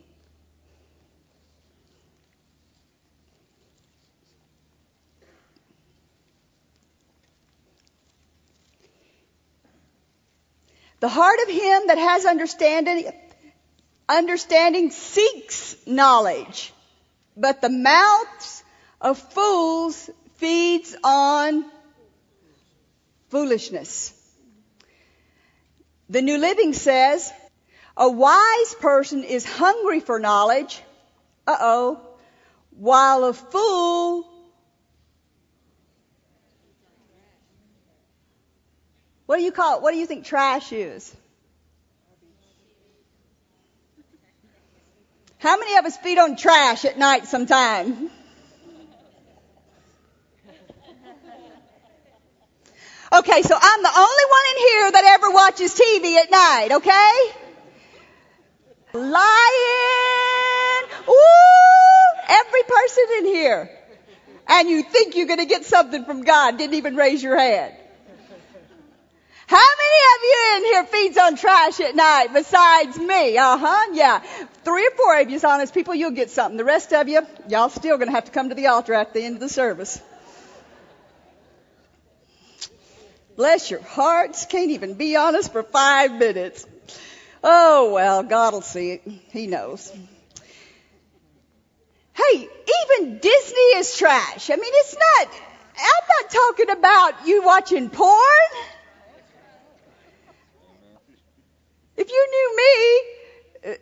The 11.01 11.09
heart 11.09 11.39
of 11.43 11.49
him 11.49 11.87
that 11.87 11.99
has 11.99 12.27
understanding 12.27 13.11
understanding 14.07 14.91
seeks 14.91 15.75
knowledge, 15.87 16.73
but 17.37 17.63
the 17.63 17.71
mouths 17.71 18.63
of 19.01 19.19
fools 19.19 20.11
feeds 20.37 20.95
on 21.03 21.65
foolishness. 23.31 24.13
The 26.11 26.21
New 26.21 26.37
Living 26.37 26.75
says, 26.75 27.33
a 27.97 28.11
wise 28.11 28.75
person 28.81 29.25
is 29.25 29.45
hungry 29.45 30.01
for 30.01 30.19
knowledge. 30.19 30.83
Uh 31.47 31.57
oh. 31.61 32.01
While 32.71 33.25
a 33.25 33.33
fool 33.33 34.29
What 39.27 39.39
do 39.39 39.43
you 39.43 39.53
call 39.53 39.77
it? 39.77 39.83
What 39.83 39.93
do 39.93 39.99
you 39.99 40.07
think 40.07 40.25
trash 40.25 40.73
is? 40.73 41.15
How 45.39 45.59
many 45.59 45.77
of 45.77 45.85
us 45.85 45.97
feed 45.97 46.19
on 46.19 46.37
trash 46.37 46.85
at 46.85 46.99
night 46.99 47.27
sometime? 47.27 48.11
Okay, 53.13 53.43
so 53.43 53.57
I'm 53.61 53.83
the 53.83 53.93
only 53.97 54.25
one 54.29 54.45
in 54.51 54.57
here 54.57 54.91
that 54.91 55.05
ever 55.07 55.31
watches 55.31 55.75
TV 55.75 56.17
at 56.17 56.31
night, 56.31 56.69
okay? 56.73 57.44
Lying. 58.95 60.89
Ooh, 61.09 62.21
every 62.29 62.63
person 62.63 63.05
in 63.19 63.25
here. 63.27 63.71
And 64.47 64.69
you 64.69 64.83
think 64.83 65.17
you're 65.17 65.27
going 65.27 65.41
to 65.41 65.47
get 65.47 65.65
something 65.65 66.05
from 66.05 66.23
God, 66.23 66.59
didn't 66.59 66.75
even 66.75 66.95
raise 66.95 67.23
your 67.23 67.37
hand. 67.37 67.75
How 69.47 69.57
many 69.57 70.01
of 70.15 70.23
you 70.23 70.57
in 70.57 70.65
here 70.65 70.85
feeds 70.85 71.19
on 71.19 71.37
trash 71.37 71.81
at 71.81 71.95
night 71.95 72.29
besides 72.33 72.99
me? 72.99 73.37
Uh 73.37 73.59
huh. 73.59 73.91
Yeah. 73.93 74.21
Three 74.65 74.87
or 74.87 74.91
four 74.97 75.21
of 75.21 75.29
you 75.29 75.39
honest 75.45 75.75
people, 75.75 75.95
you'll 75.95 76.13
get 76.13 76.31
something. 76.31 76.57
The 76.57 76.65
rest 76.65 76.93
of 76.93 77.09
you, 77.09 77.21
y'all 77.49 77.69
still 77.69 77.99
gonna 77.99 78.13
have 78.13 78.25
to 78.25 78.31
come 78.31 78.49
to 78.49 78.55
the 78.55 78.69
altar 78.69 78.95
at 78.95 79.13
the 79.13 79.23
end 79.23 79.35
of 79.35 79.41
the 79.41 79.51
service. 79.51 80.01
Bless 83.37 83.71
your 83.71 83.83
hearts. 83.83 84.47
Can't 84.47 84.71
even 84.71 84.95
be 84.95 85.17
honest 85.17 85.53
for 85.53 85.63
five 85.63 86.13
minutes. 86.13 86.67
Oh, 87.47 87.93
well, 87.93 88.23
God 88.23 88.55
will 88.55 88.63
see 88.63 88.93
it. 88.93 89.03
He 89.31 89.47
knows. 89.47 89.93
Hey, 92.15 92.49
even 92.97 93.19
Disney 93.19 93.69
is 93.77 93.97
trash. 93.99 94.51
I 94.51 94.57
mean, 94.57 94.73
it's 94.73 94.97
not, 94.97 95.29
I'm 95.77 96.23
not 96.23 96.31
talking 96.31 96.71
about 96.71 97.27
you 97.27 97.43
watching 97.45 97.91
porn. 97.91 98.51
If 101.97 102.09
you 102.11 102.29
knew 102.31 102.57
me, 102.57 103.75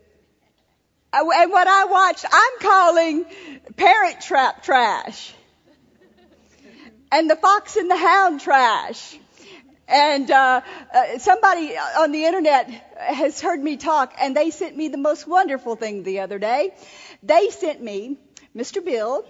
Uh, 1.15 1.29
And 1.35 1.51
what 1.53 1.69
I 1.69 1.85
watched, 1.85 2.25
I'm 2.33 2.59
calling 2.61 3.27
Parent 3.77 4.21
Trap 4.23 4.63
trash. 4.65 5.35
And 7.13 7.29
the 7.29 7.37
Fox 7.37 7.77
and 7.77 7.91
the 7.91 7.97
Hound 7.97 8.41
trash. 8.41 9.19
And 9.89 10.31
uh, 10.31 10.61
uh, 10.95 11.19
somebody 11.19 11.77
on 11.77 12.13
the 12.13 12.25
internet 12.25 12.71
has 12.97 13.41
heard 13.41 13.63
me 13.63 13.77
talk, 13.77 14.15
and 14.21 14.37
they 14.37 14.51
sent 14.51 14.77
me 14.77 14.89
the 14.89 14.99
most 14.99 15.27
wonderful 15.27 15.77
thing 15.77 16.03
the 16.03 16.21
other 16.21 16.39
day. 16.39 16.75
They 17.23 17.51
sent 17.51 17.83
me 17.83 18.19
Mr. 18.57 18.85
Bill 18.85 19.25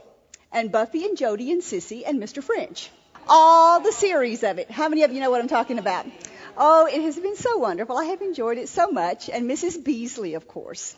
and 0.52 0.70
Buffy 0.70 1.04
and 1.04 1.16
Jody 1.16 1.52
and 1.52 1.62
Cissy 1.64 2.04
and 2.04 2.22
Mr. 2.22 2.42
French. 2.42 2.90
All 3.28 3.80
the 3.80 3.92
series 3.92 4.42
of 4.42 4.58
it. 4.58 4.70
How 4.70 4.88
many 4.88 5.04
of 5.04 5.12
you 5.12 5.20
know 5.20 5.30
what 5.30 5.40
I'm 5.40 5.48
talking 5.48 5.78
about? 5.78 6.06
Oh, 6.56 6.86
it 6.86 7.00
has 7.02 7.18
been 7.18 7.36
so 7.36 7.56
wonderful. 7.56 7.96
I 7.96 8.06
have 8.06 8.20
enjoyed 8.20 8.58
it 8.58 8.68
so 8.68 8.90
much. 8.90 9.30
And 9.30 9.48
Mrs. 9.50 9.82
Beasley, 9.82 10.34
of 10.34 10.46
course. 10.46 10.94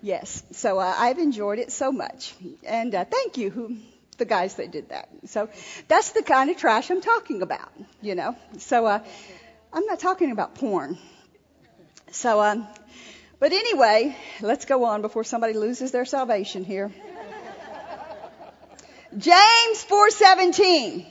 Yes. 0.00 0.42
So 0.52 0.78
uh, 0.78 0.94
I've 0.96 1.18
enjoyed 1.18 1.58
it 1.58 1.72
so 1.72 1.90
much. 1.90 2.34
And 2.64 2.94
uh, 2.94 3.04
thank 3.04 3.36
you, 3.36 3.78
the 4.22 4.28
guys 4.28 4.54
that 4.54 4.70
did 4.70 4.90
that. 4.90 5.08
So 5.26 5.48
that's 5.88 6.12
the 6.12 6.22
kind 6.22 6.48
of 6.48 6.56
trash 6.56 6.90
I'm 6.90 7.00
talking 7.00 7.42
about, 7.42 7.72
you 8.00 8.14
know. 8.14 8.36
So 8.58 8.86
uh, 8.86 9.00
I'm 9.72 9.86
not 9.86 9.98
talking 9.98 10.30
about 10.30 10.54
porn. 10.54 10.96
So, 12.12 12.40
um, 12.40 12.68
but 13.40 13.50
anyway, 13.52 14.16
let's 14.40 14.64
go 14.64 14.84
on 14.84 15.02
before 15.02 15.24
somebody 15.24 15.54
loses 15.54 15.90
their 15.90 16.04
salvation 16.04 16.64
here. 16.64 16.92
James 19.18 19.84
4:17. 19.90 21.04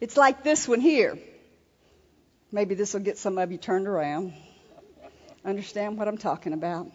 It's 0.00 0.16
like 0.16 0.44
this 0.44 0.68
one 0.68 0.80
here. 0.80 1.18
Maybe 2.52 2.76
this 2.76 2.94
will 2.94 3.00
get 3.00 3.18
some 3.18 3.36
of 3.38 3.50
you 3.50 3.58
turned 3.58 3.88
around. 3.88 4.32
Understand 5.44 5.98
what 5.98 6.06
I'm 6.06 6.18
talking 6.18 6.52
about? 6.52 6.86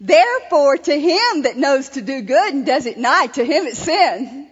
Therefore, 0.00 0.76
to 0.76 1.00
him 1.00 1.42
that 1.42 1.56
knows 1.56 1.90
to 1.90 2.02
do 2.02 2.22
good 2.22 2.54
and 2.54 2.64
does 2.64 2.86
it 2.86 2.98
not, 2.98 3.34
to 3.34 3.44
him 3.44 3.66
it's 3.66 3.78
sin. 3.78 4.48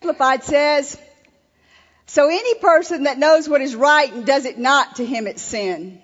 Amplified 0.00 0.44
says, 0.44 0.98
so 2.06 2.28
any 2.28 2.54
person 2.56 3.04
that 3.04 3.18
knows 3.18 3.48
what 3.48 3.60
is 3.60 3.74
right 3.74 4.12
and 4.12 4.26
does 4.26 4.44
it 4.44 4.58
not, 4.58 4.96
to 4.96 5.06
him 5.06 5.26
it's 5.26 5.42
sin. 5.42 6.02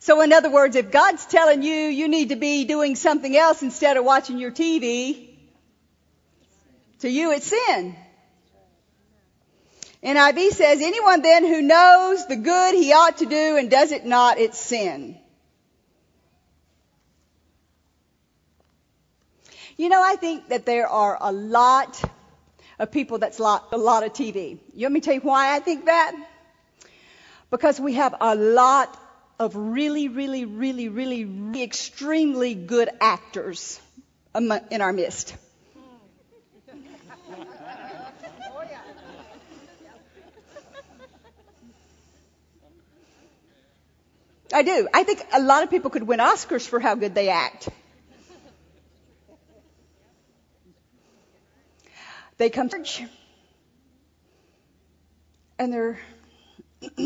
So 0.00 0.20
in 0.20 0.32
other 0.32 0.50
words, 0.50 0.76
if 0.76 0.90
God's 0.90 1.24
telling 1.24 1.62
you 1.62 1.72
you 1.72 2.08
need 2.08 2.30
to 2.30 2.36
be 2.36 2.64
doing 2.64 2.96
something 2.96 3.34
else 3.34 3.62
instead 3.62 3.96
of 3.96 4.04
watching 4.04 4.38
your 4.38 4.50
TV, 4.50 5.30
to 7.00 7.08
you 7.08 7.30
it's 7.32 7.46
sin. 7.46 7.96
NIV 10.04 10.50
says, 10.50 10.82
anyone 10.82 11.22
then 11.22 11.46
who 11.46 11.62
knows 11.62 12.26
the 12.26 12.36
good 12.36 12.74
he 12.74 12.92
ought 12.92 13.18
to 13.18 13.26
do 13.26 13.56
and 13.56 13.70
does 13.70 13.90
it 13.90 14.04
not, 14.04 14.38
it's 14.38 14.58
sin. 14.58 15.18
You 19.76 19.88
know, 19.88 20.02
I 20.02 20.16
think 20.16 20.50
that 20.50 20.66
there 20.66 20.86
are 20.86 21.16
a 21.20 21.32
lot 21.32 22.00
of 22.78 22.92
people 22.92 23.18
that's 23.18 23.40
lot, 23.40 23.68
a 23.72 23.78
lot 23.78 24.04
of 24.04 24.12
TV. 24.12 24.58
You 24.74 24.86
want 24.86 24.94
me 24.94 25.00
to 25.00 25.04
tell 25.04 25.14
you 25.14 25.20
why 25.20 25.56
I 25.56 25.60
think 25.60 25.86
that? 25.86 26.14
Because 27.50 27.80
we 27.80 27.94
have 27.94 28.14
a 28.20 28.34
lot 28.34 28.96
of 29.38 29.56
really, 29.56 30.08
really, 30.08 30.44
really, 30.44 30.88
really, 30.88 31.24
really 31.24 31.62
extremely 31.62 32.54
good 32.54 32.90
actors 33.00 33.80
in 34.34 34.80
our 34.80 34.92
midst. 34.92 35.34
I 44.54 44.62
do. 44.62 44.86
I 44.94 45.02
think 45.02 45.20
a 45.32 45.40
lot 45.42 45.64
of 45.64 45.70
people 45.70 45.90
could 45.90 46.04
win 46.04 46.20
Oscars 46.20 46.66
for 46.66 46.78
how 46.78 46.94
good 46.94 47.12
they 47.14 47.28
act. 47.28 47.68
They 52.36 52.50
come 52.50 52.68
to 52.68 52.82
church 52.82 53.02
and 55.58 55.72
they're 55.72 55.98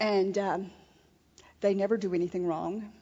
and 0.00 0.36
um, 0.38 0.70
they 1.60 1.72
never 1.74 1.96
do 1.96 2.12
anything 2.14 2.46
wrong. 2.46 2.92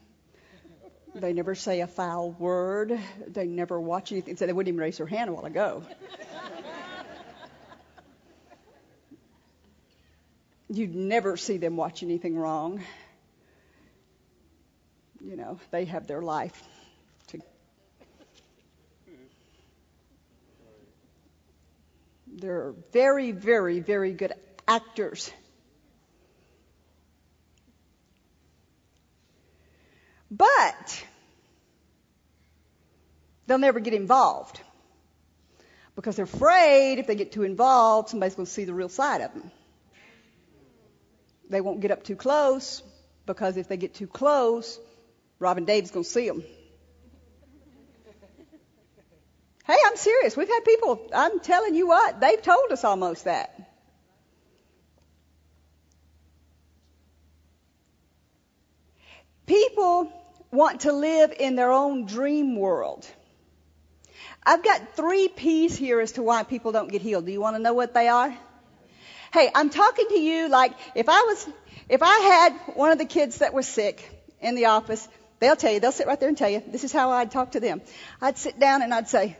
They 1.14 1.32
never 1.34 1.54
say 1.54 1.80
a 1.80 1.86
foul 1.86 2.30
word. 2.30 2.98
They 3.28 3.46
never 3.46 3.78
watch 3.78 4.12
anything. 4.12 4.36
So 4.36 4.46
they 4.46 4.52
wouldn't 4.52 4.68
even 4.68 4.80
raise 4.80 4.96
their 4.96 5.06
hand 5.06 5.28
a 5.28 5.32
while 5.34 5.44
ago. 5.44 5.82
You'd 10.70 10.94
never 10.94 11.36
see 11.36 11.58
them 11.58 11.76
watch 11.76 12.02
anything 12.02 12.34
wrong. 12.34 12.82
You 15.20 15.36
know, 15.36 15.60
they 15.70 15.84
have 15.84 16.06
their 16.06 16.22
life 16.22 16.60
to. 17.28 17.40
They're 22.26 22.74
very, 22.92 23.32
very, 23.32 23.80
very 23.80 24.14
good 24.14 24.32
actors. 24.66 25.30
But 30.32 31.04
they'll 33.46 33.58
never 33.58 33.80
get 33.80 33.92
involved 33.92 34.58
because 35.94 36.16
they're 36.16 36.24
afraid 36.24 36.98
if 36.98 37.06
they 37.06 37.14
get 37.14 37.32
too 37.32 37.42
involved, 37.42 38.08
somebody's 38.08 38.34
going 38.34 38.46
to 38.46 38.52
see 38.52 38.64
the 38.64 38.72
real 38.72 38.88
side 38.88 39.20
of 39.20 39.34
them. 39.34 39.50
They 41.50 41.60
won't 41.60 41.80
get 41.80 41.90
up 41.90 42.02
too 42.02 42.16
close 42.16 42.82
because 43.26 43.58
if 43.58 43.68
they 43.68 43.76
get 43.76 43.94
too 43.94 44.06
close, 44.06 44.78
Robin 45.38 45.66
Dave's 45.66 45.90
going 45.90 46.04
to 46.04 46.10
see 46.10 46.26
them. 46.26 46.42
Hey, 49.66 49.76
I'm 49.86 49.96
serious. 49.96 50.34
We've 50.34 50.48
had 50.48 50.64
people, 50.64 51.10
I'm 51.14 51.40
telling 51.40 51.74
you 51.74 51.86
what, 51.86 52.20
they've 52.20 52.40
told 52.40 52.72
us 52.72 52.84
almost 52.84 53.24
that. 53.26 53.54
People 59.44 60.10
want 60.52 60.82
to 60.82 60.92
live 60.92 61.32
in 61.38 61.56
their 61.56 61.72
own 61.72 62.04
dream 62.04 62.56
world. 62.56 63.06
I've 64.44 64.62
got 64.62 64.94
three 64.96 65.28
P's 65.28 65.74
here 65.74 65.98
as 66.00 66.12
to 66.12 66.22
why 66.22 66.42
people 66.42 66.72
don't 66.72 66.90
get 66.90 67.00
healed. 67.00 67.24
Do 67.24 67.32
you 67.32 67.40
want 67.40 67.56
to 67.56 67.62
know 67.62 67.72
what 67.72 67.94
they 67.94 68.08
are? 68.08 68.36
Hey, 69.32 69.50
I'm 69.54 69.70
talking 69.70 70.08
to 70.08 70.18
you 70.18 70.48
like 70.48 70.72
if 70.94 71.08
I 71.08 71.22
was, 71.22 71.48
if 71.88 72.02
I 72.02 72.18
had 72.18 72.52
one 72.76 72.90
of 72.90 72.98
the 72.98 73.06
kids 73.06 73.38
that 73.38 73.54
was 73.54 73.66
sick 73.66 74.06
in 74.40 74.54
the 74.54 74.66
office, 74.66 75.08
they'll 75.40 75.56
tell 75.56 75.72
you, 75.72 75.80
they'll 75.80 75.90
sit 75.90 76.06
right 76.06 76.20
there 76.20 76.28
and 76.28 76.36
tell 76.36 76.50
you, 76.50 76.62
this 76.66 76.84
is 76.84 76.92
how 76.92 77.10
I'd 77.12 77.30
talk 77.30 77.52
to 77.52 77.60
them. 77.60 77.80
I'd 78.20 78.36
sit 78.36 78.58
down 78.58 78.82
and 78.82 78.92
I'd 78.92 79.08
say, 79.08 79.38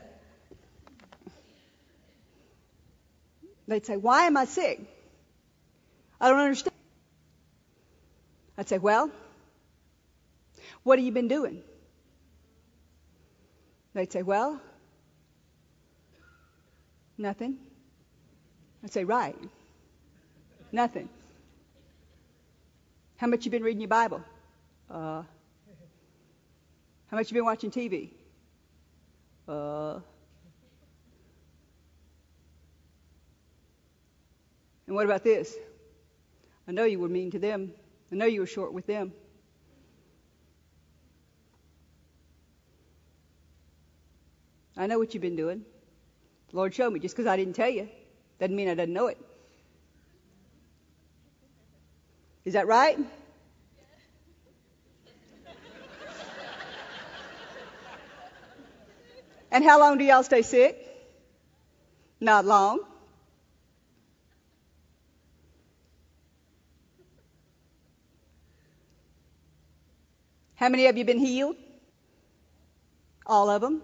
they'd 3.67 3.85
say, 3.85 3.97
why 3.97 4.25
am 4.25 4.35
I 4.35 4.45
sick? 4.45 4.81
I 6.19 6.29
don't 6.29 6.39
understand. 6.39 6.73
I'd 8.57 8.67
say, 8.67 8.79
well, 8.79 9.11
what 10.83 10.99
have 10.99 11.05
you 11.05 11.11
been 11.11 11.27
doing? 11.27 11.63
They'd 13.93 14.11
say, 14.11 14.23
Well, 14.23 14.61
nothing. 17.17 17.57
I'd 18.83 18.91
say, 18.91 19.03
Right. 19.03 19.35
Nothing. 20.71 21.07
How 23.17 23.27
much 23.27 23.45
you 23.45 23.51
been 23.51 23.63
reading 23.63 23.81
your 23.81 23.87
Bible? 23.87 24.21
Uh, 24.89 25.23
how 27.07 27.17
much 27.17 27.29
you 27.29 27.35
been 27.35 27.45
watching 27.45 27.69
TV? 27.69 28.09
Uh, 29.47 29.99
and 34.87 34.95
what 34.95 35.05
about 35.05 35.23
this? 35.23 35.55
I 36.67 36.71
know 36.71 36.85
you 36.85 36.99
were 36.99 37.07
mean 37.07 37.29
to 37.31 37.39
them. 37.39 37.71
I 38.11 38.15
know 38.15 38.25
you 38.25 38.39
were 38.39 38.47
short 38.47 38.73
with 38.73 38.87
them. 38.87 39.13
I 44.75 44.87
know 44.87 44.97
what 44.97 45.13
you've 45.13 45.21
been 45.21 45.35
doing. 45.35 45.63
The 46.49 46.55
Lord 46.55 46.73
showed 46.73 46.91
me. 46.91 46.99
Just 46.99 47.15
because 47.15 47.27
I 47.27 47.37
didn't 47.37 47.53
tell 47.53 47.69
you 47.69 47.87
doesn't 48.39 48.55
mean 48.55 48.67
I 48.67 48.73
didn't 48.73 48.93
know 48.93 49.07
it. 49.07 49.17
Is 52.45 52.53
that 52.53 52.67
right? 52.67 52.97
and 59.51 59.63
how 59.63 59.79
long 59.79 59.97
do 59.97 60.03
y'all 60.03 60.23
stay 60.23 60.41
sick? 60.41 60.77
Not 62.19 62.45
long. 62.45 62.79
How 70.55 70.69
many 70.69 70.87
of 70.87 70.97
you 70.97 71.05
been 71.05 71.19
healed? 71.19 71.57
All 73.25 73.49
of 73.49 73.61
them? 73.61 73.81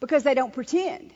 Because 0.00 0.22
they 0.22 0.34
don't 0.34 0.52
pretend. 0.52 1.12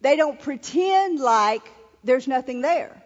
They 0.00 0.16
don't 0.16 0.40
pretend 0.40 1.20
like 1.20 1.62
there's 2.02 2.26
nothing 2.26 2.60
there. 2.60 3.02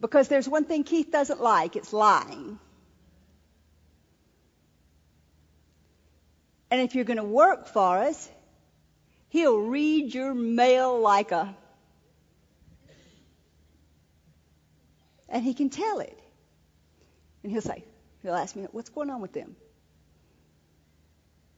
Because 0.00 0.28
there's 0.28 0.48
one 0.48 0.64
thing 0.64 0.82
Keith 0.82 1.10
doesn't 1.12 1.40
like 1.40 1.76
it's 1.76 1.92
lying. 1.92 2.58
And 6.70 6.80
if 6.80 6.94
you're 6.94 7.04
going 7.04 7.18
to 7.18 7.24
work 7.24 7.66
for 7.66 7.98
us, 7.98 8.30
he'll 9.28 9.58
read 9.58 10.14
your 10.14 10.34
mail 10.34 11.00
like 11.00 11.32
a. 11.32 11.54
And 15.28 15.44
he 15.44 15.54
can 15.54 15.68
tell 15.70 16.00
it. 16.00 16.18
And 17.42 17.52
he'll 17.52 17.60
say, 17.60 17.84
he'll 18.22 18.34
ask 18.34 18.56
me, 18.56 18.66
what's 18.72 18.90
going 18.90 19.10
on 19.10 19.20
with 19.20 19.32
them? 19.32 19.56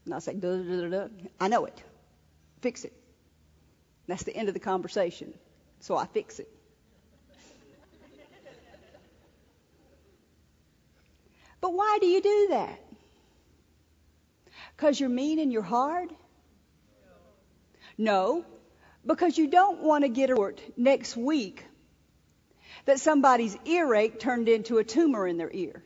And 0.05 0.15
I'll 0.15 0.21
say, 0.21 0.35
duh, 0.35 0.57
duh, 0.57 0.89
duh, 0.89 1.09
I 1.41 1.49
know 1.49 1.65
it. 1.67 1.83
Fix 2.61 2.85
it. 2.85 2.93
That's 4.07 4.25
the 4.25 4.35
end 4.35 4.49
of 4.49 4.55
the 4.55 4.61
conversation. 4.61 5.33
So 5.81 5.97
I 5.97 6.07
fix 6.07 6.39
it. 6.39 6.49
but 11.61 11.73
why 11.73 11.99
do 12.01 12.07
you 12.07 12.21
do 12.21 12.47
that? 12.51 12.81
Because 14.77 14.99
you're 14.99 15.09
mean 15.09 15.39
and 15.39 15.53
you're 15.53 15.63
hard? 15.63 16.11
No, 17.99 18.45
because 19.07 19.37
you 19.39 19.49
don't 19.49 19.83
want 19.83 20.05
to 20.05 20.09
get 20.09 20.31
a 20.31 20.35
report 20.35 20.61
next 20.77 21.17
week 21.17 21.65
that 22.85 23.01
somebody's 23.01 23.57
earache 23.65 24.19
turned 24.19 24.49
into 24.49 24.79
a 24.79 24.85
tumor 24.85 25.27
in 25.27 25.37
their 25.37 25.51
ear. 25.53 25.85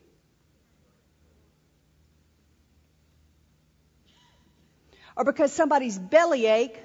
Or 5.17 5.25
because 5.25 5.53
somebody's 5.53 5.99
bellyache 5.99 6.77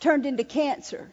turned 0.00 0.26
into 0.26 0.44
cancer. 0.44 1.10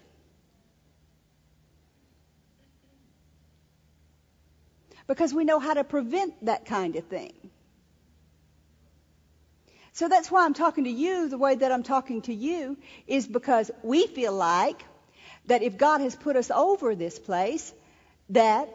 Because 5.07 5.33
we 5.33 5.43
know 5.43 5.59
how 5.59 5.73
to 5.73 5.83
prevent 5.83 6.45
that 6.45 6.65
kind 6.65 6.95
of 6.95 7.05
thing. 7.05 7.33
So 9.93 10.09
that's 10.09 10.29
why 10.29 10.45
I'm 10.45 10.53
talking 10.53 10.85
to 10.85 10.89
you 10.89 11.29
the 11.29 11.37
way 11.37 11.55
that 11.55 11.71
I'm 11.71 11.83
talking 11.83 12.21
to 12.23 12.33
you 12.33 12.77
is 13.07 13.27
because 13.27 13.71
we 13.81 14.07
feel 14.07 14.33
like 14.33 14.83
that 15.45 15.63
if 15.63 15.77
God 15.77 16.01
has 16.01 16.15
put 16.15 16.35
us 16.35 16.51
over 16.51 16.95
this 16.95 17.17
place, 17.17 17.73
that 18.29 18.67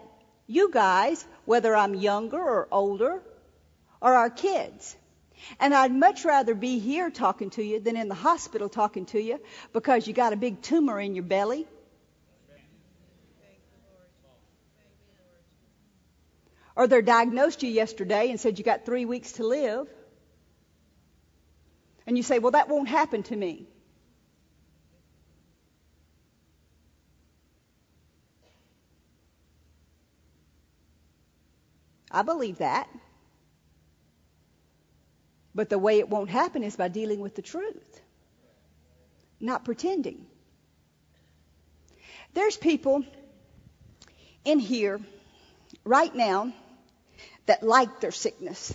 you 0.47 0.71
guys, 0.71 1.25
whether 1.45 1.75
I'm 1.77 1.95
younger 1.95 2.41
or 2.41 2.69
older, 2.71 3.23
are 4.01 4.15
our 4.15 4.31
kids. 4.31 4.97
And 5.59 5.75
I'd 5.75 5.93
much 5.93 6.25
rather 6.25 6.55
be 6.55 6.79
here 6.79 7.11
talking 7.11 7.51
to 7.51 7.63
you 7.63 7.81
than 7.81 7.97
in 7.97 8.09
the 8.09 8.15
hospital 8.15 8.69
talking 8.69 9.07
to 9.07 9.21
you 9.21 9.41
because 9.73 10.07
you 10.07 10.13
got 10.13 10.33
a 10.33 10.37
big 10.37 10.63
tumor 10.63 11.01
in 11.01 11.15
your 11.15 11.25
belly. 11.25 11.67
Or 16.77 16.87
they 16.87 17.03
diagnosed 17.03 17.63
you 17.63 17.71
yesterday 17.71 18.31
and 18.31 18.41
said 18.41 18.59
you 18.59 18.65
got 18.65 18.87
three 18.87 19.05
weeks 19.05 19.33
to 19.33 19.47
live. 19.47 19.87
And 22.07 22.17
you 22.17 22.23
say, 22.23 22.39
well, 22.39 22.53
that 22.53 22.69
won't 22.69 22.89
happen 22.89 23.23
to 23.25 23.37
me. 23.37 23.67
I 32.11 32.23
believe 32.23 32.59
that. 32.59 32.89
But 35.55 35.69
the 35.69 35.79
way 35.79 35.99
it 35.99 36.09
won't 36.09 36.31
happen 36.31 36.63
is 36.63 36.77
by 36.77 36.89
dealing 36.89 37.21
with 37.21 37.35
the 37.35 37.43
truth, 37.43 38.01
not 39.41 39.65
pretending. 39.65 40.27
There's 42.35 42.57
people 42.57 43.05
in 44.45 44.59
here 44.59 45.01
right 45.85 46.15
now 46.15 46.53
that 47.47 47.63
like 47.63 48.01
their 48.01 48.13
sickness. 48.13 48.73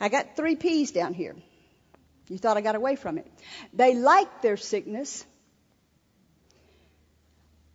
I 0.00 0.08
got 0.08 0.36
three 0.36 0.56
P's 0.56 0.90
down 0.90 1.14
here. 1.14 1.36
You 2.28 2.38
thought 2.38 2.56
I 2.56 2.60
got 2.60 2.74
away 2.74 2.96
from 2.96 3.18
it. 3.18 3.26
They 3.72 3.94
like 3.94 4.42
their 4.42 4.56
sickness 4.56 5.24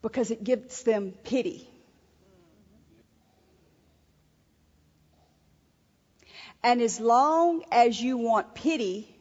because 0.02 0.32
it 0.32 0.44
gives 0.44 0.84
them 0.84 1.14
pity. 1.24 1.71
And 6.64 6.82
as 6.82 7.00
long 7.00 7.64
as 7.72 8.00
you 8.00 8.18
want 8.18 8.54
pity, 8.54 9.14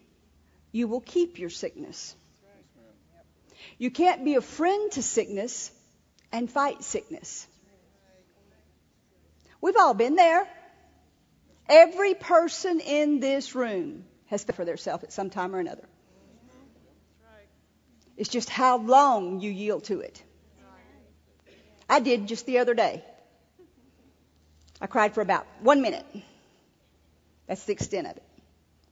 you 0.72 0.88
will 0.88 1.00
keep 1.00 1.38
your 1.38 1.50
sickness. 1.50 2.14
You 3.78 3.90
can't 3.90 4.24
be 4.24 4.34
a 4.34 4.40
friend 4.40 4.92
to 4.92 5.02
sickness 5.02 5.70
and 6.32 6.50
fight 6.50 6.82
sickness. 6.84 7.46
We've 9.60 9.76
all 9.76 9.94
been 9.94 10.16
there. 10.16 10.46
Every 11.68 12.14
person 12.14 12.80
in 12.80 13.20
this 13.20 13.54
room 13.54 14.04
has 14.26 14.44
fought 14.44 14.56
for 14.56 14.64
themselves 14.64 15.04
at 15.04 15.12
some 15.12 15.30
time 15.30 15.54
or 15.54 15.60
another. 15.60 15.84
It's 18.16 18.28
just 18.28 18.50
how 18.50 18.78
long 18.78 19.40
you 19.40 19.50
yield 19.50 19.84
to 19.84 20.00
it. 20.00 20.22
I 21.88 22.00
did 22.00 22.28
just 22.28 22.44
the 22.46 22.58
other 22.58 22.74
day. 22.74 23.02
I 24.80 24.86
cried 24.86 25.14
for 25.14 25.20
about 25.22 25.46
one 25.60 25.80
minute. 25.80 26.04
That's 27.50 27.64
the 27.64 27.72
extent 27.72 28.06
of 28.06 28.16
it. 28.16 28.22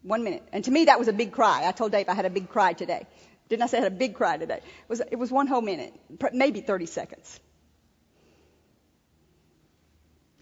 One 0.02 0.24
minute. 0.24 0.42
And 0.52 0.64
to 0.64 0.72
me, 0.72 0.86
that 0.86 0.98
was 0.98 1.06
a 1.06 1.12
big 1.12 1.30
cry. 1.30 1.64
I 1.64 1.70
told 1.70 1.92
Dave 1.92 2.08
I 2.08 2.14
had 2.14 2.24
a 2.24 2.30
big 2.30 2.48
cry 2.48 2.72
today. 2.72 3.06
Didn't 3.48 3.62
I 3.62 3.66
say 3.66 3.78
I 3.78 3.82
had 3.82 3.92
a 3.92 3.94
big 3.94 4.16
cry 4.16 4.36
today? 4.36 4.56
It 4.56 4.88
was, 4.88 5.00
it 5.00 5.14
was 5.14 5.30
one 5.30 5.46
whole 5.46 5.60
minute, 5.60 5.94
maybe 6.32 6.60
30 6.60 6.86
seconds 6.86 7.38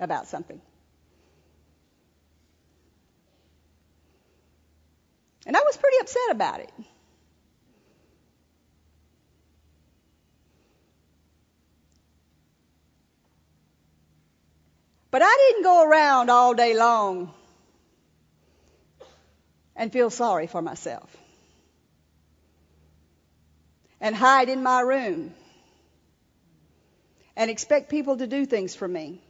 about 0.01 0.29
something. 0.29 0.63
And 5.47 5.55
I 5.55 5.61
was 5.61 5.77
pretty 5.77 5.99
upset 6.01 6.31
about 6.31 6.61
it. 6.61 6.73
But 15.11 15.21
I 15.23 15.51
didn't 15.51 15.65
go 15.65 15.85
around 15.85 16.31
all 16.31 16.55
day 16.55 16.75
long 16.75 17.35
and 19.77 19.93
feel 19.93 20.11
sorry 20.11 20.47
for 20.47 20.63
myself 20.63 21.15
and 24.01 24.15
hide 24.15 24.49
in 24.49 24.63
my 24.63 24.81
room 24.81 25.35
and 27.37 27.51
expect 27.51 27.91
people 27.91 28.17
to 28.17 28.27
do 28.27 28.47
things 28.47 28.75
for 28.75 28.89
me. 28.89 29.23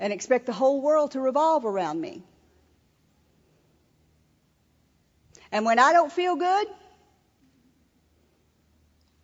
And 0.00 0.12
expect 0.12 0.46
the 0.46 0.52
whole 0.52 0.80
world 0.80 1.10
to 1.12 1.20
revolve 1.20 1.64
around 1.64 2.00
me. 2.00 2.22
And 5.50 5.64
when 5.64 5.78
I 5.78 5.92
don't 5.92 6.12
feel 6.12 6.36
good, 6.36 6.68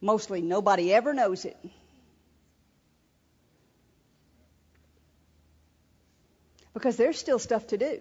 mostly 0.00 0.40
nobody 0.40 0.92
ever 0.92 1.14
knows 1.14 1.44
it. 1.44 1.56
Because 6.74 6.96
there's 6.96 7.18
still 7.18 7.38
stuff 7.38 7.68
to 7.68 7.78
do. 7.78 8.00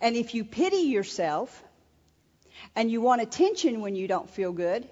And 0.00 0.16
if 0.16 0.34
you 0.34 0.44
pity 0.44 0.88
yourself 0.96 1.62
and 2.74 2.90
you 2.90 3.00
want 3.00 3.22
attention 3.22 3.80
when 3.80 3.94
you 3.94 4.08
don't 4.08 4.28
feel 4.28 4.52
good, 4.52 4.88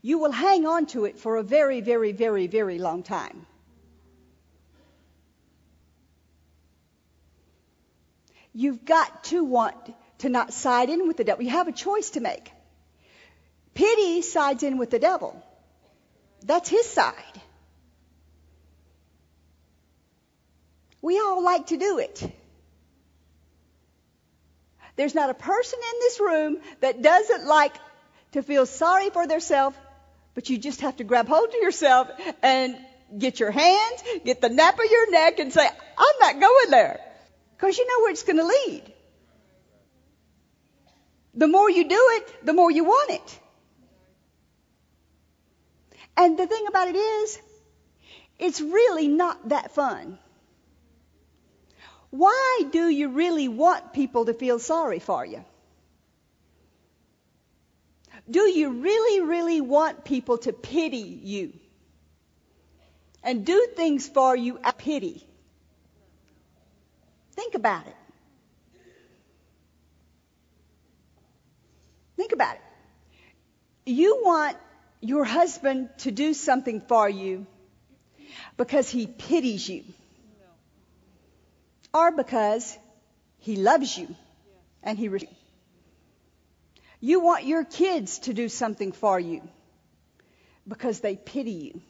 you 0.00 0.18
will 0.18 0.30
hang 0.30 0.66
on 0.66 0.86
to 0.86 1.04
it 1.04 1.18
for 1.18 1.36
a 1.36 1.42
very, 1.42 1.82
very, 1.82 2.12
very, 2.12 2.46
very 2.46 2.78
long 2.78 3.02
time. 3.02 3.44
You've 8.54 8.84
got 8.84 9.24
to 9.24 9.44
want 9.44 9.76
to 10.18 10.28
not 10.28 10.52
side 10.52 10.88
in 10.88 11.06
with 11.06 11.16
the 11.16 11.24
devil. 11.24 11.44
You 11.44 11.50
have 11.50 11.68
a 11.68 11.72
choice 11.72 12.10
to 12.10 12.20
make. 12.20 12.50
Pity 13.74 14.22
sides 14.22 14.62
in 14.62 14.78
with 14.78 14.90
the 14.90 14.98
devil. 14.98 15.40
That's 16.44 16.68
his 16.68 16.86
side. 16.86 17.40
We 21.02 21.18
all 21.18 21.42
like 21.42 21.66
to 21.68 21.76
do 21.76 21.98
it. 21.98 22.22
There's 24.96 25.14
not 25.14 25.30
a 25.30 25.34
person 25.34 25.78
in 25.78 26.00
this 26.00 26.20
room 26.20 26.58
that 26.80 27.00
doesn't 27.02 27.46
like 27.46 27.74
to 28.32 28.42
feel 28.42 28.66
sorry 28.66 29.10
for 29.10 29.26
themselves 29.26 29.76
But 30.34 30.48
you 30.48 30.58
just 30.58 30.82
have 30.82 30.96
to 30.96 31.04
grab 31.04 31.28
hold 31.28 31.48
of 31.48 31.54
yourself 31.54 32.08
and 32.42 32.76
get 33.18 33.40
your 33.40 33.50
hands, 33.50 34.02
get 34.24 34.40
the 34.40 34.48
nape 34.48 34.74
of 34.74 34.90
your 34.90 35.10
neck 35.10 35.38
and 35.38 35.52
say, 35.52 35.66
I'm 35.66 36.18
not 36.20 36.40
going 36.40 36.70
there. 36.70 37.00
Because 37.56 37.76
you 37.76 37.86
know 37.86 38.02
where 38.02 38.12
it's 38.12 38.22
going 38.22 38.36
to 38.38 38.46
lead. 38.46 38.92
The 41.34 41.48
more 41.48 41.70
you 41.70 41.88
do 41.88 42.02
it, 42.16 42.46
the 42.46 42.52
more 42.52 42.70
you 42.70 42.84
want 42.84 43.10
it. 43.10 43.40
And 46.16 46.38
the 46.38 46.46
thing 46.46 46.66
about 46.68 46.88
it 46.88 46.96
is, 46.96 47.38
it's 48.38 48.60
really 48.60 49.08
not 49.08 49.48
that 49.48 49.72
fun. 49.72 50.18
Why 52.10 52.64
do 52.72 52.88
you 52.88 53.08
really 53.08 53.46
want 53.48 53.92
people 53.92 54.24
to 54.26 54.34
feel 54.34 54.58
sorry 54.58 54.98
for 54.98 55.24
you? 55.24 55.44
Do 58.28 58.40
you 58.40 58.70
really, 58.70 59.20
really 59.20 59.60
want 59.60 60.04
people 60.04 60.38
to 60.38 60.52
pity 60.52 61.20
you? 61.22 61.52
And 63.22 63.44
do 63.44 63.68
things 63.76 64.08
for 64.08 64.34
you 64.34 64.58
out 64.58 64.74
of 64.74 64.78
pity? 64.78 65.26
Think 67.32 67.54
about 67.54 67.86
it. 67.86 67.96
Think 72.16 72.32
about 72.32 72.56
it. 72.56 72.62
You 73.86 74.22
want 74.22 74.56
your 75.00 75.24
husband 75.24 75.88
to 75.98 76.10
do 76.10 76.34
something 76.34 76.80
for 76.82 77.08
you 77.08 77.46
because 78.56 78.90
he 78.90 79.06
pities 79.06 79.68
you 79.68 79.84
or 81.92 82.10
because 82.12 82.78
he 83.38 83.56
loves 83.56 83.96
you 83.96 84.14
and 84.82 84.98
he 84.98 85.08
you 87.00 87.20
want 87.20 87.44
your 87.44 87.64
kids 87.64 88.18
to 88.20 88.34
do 88.34 88.48
something 88.48 88.92
for 88.92 89.18
you 89.18 89.42
because 90.68 91.00
they 91.00 91.16
pity 91.16 91.52
you. 91.52 91.80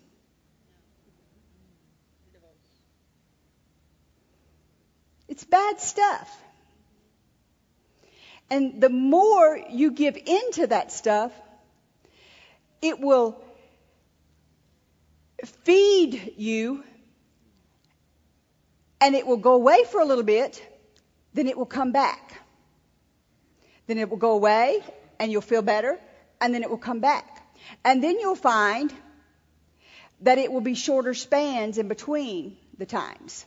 It's 5.28 5.44
bad 5.44 5.80
stuff. 5.80 6.42
And 8.50 8.80
the 8.80 8.88
more 8.88 9.60
you 9.70 9.92
give 9.92 10.16
into 10.16 10.66
that 10.68 10.90
stuff, 10.90 11.32
it 12.82 12.98
will 13.00 13.40
feed 15.64 16.34
you 16.36 16.82
and 19.00 19.14
it 19.14 19.26
will 19.26 19.36
go 19.38 19.54
away 19.54 19.84
for 19.90 20.00
a 20.00 20.04
little 20.04 20.24
bit, 20.24 20.62
then 21.34 21.46
it 21.46 21.56
will 21.56 21.66
come 21.66 21.92
back. 21.92 22.40
Then 23.86 23.98
it 23.98 24.08
will 24.08 24.18
go 24.18 24.32
away 24.32 24.82
and 25.18 25.32
you'll 25.32 25.40
feel 25.40 25.62
better 25.62 25.98
and 26.40 26.54
then 26.54 26.62
it 26.62 26.70
will 26.70 26.78
come 26.78 27.00
back. 27.00 27.42
And 27.84 28.02
then 28.02 28.18
you'll 28.20 28.34
find 28.34 28.92
that 30.22 30.38
it 30.38 30.52
will 30.52 30.60
be 30.60 30.74
shorter 30.74 31.14
spans 31.14 31.78
in 31.78 31.88
between 31.88 32.56
the 32.78 32.86
times. 32.86 33.44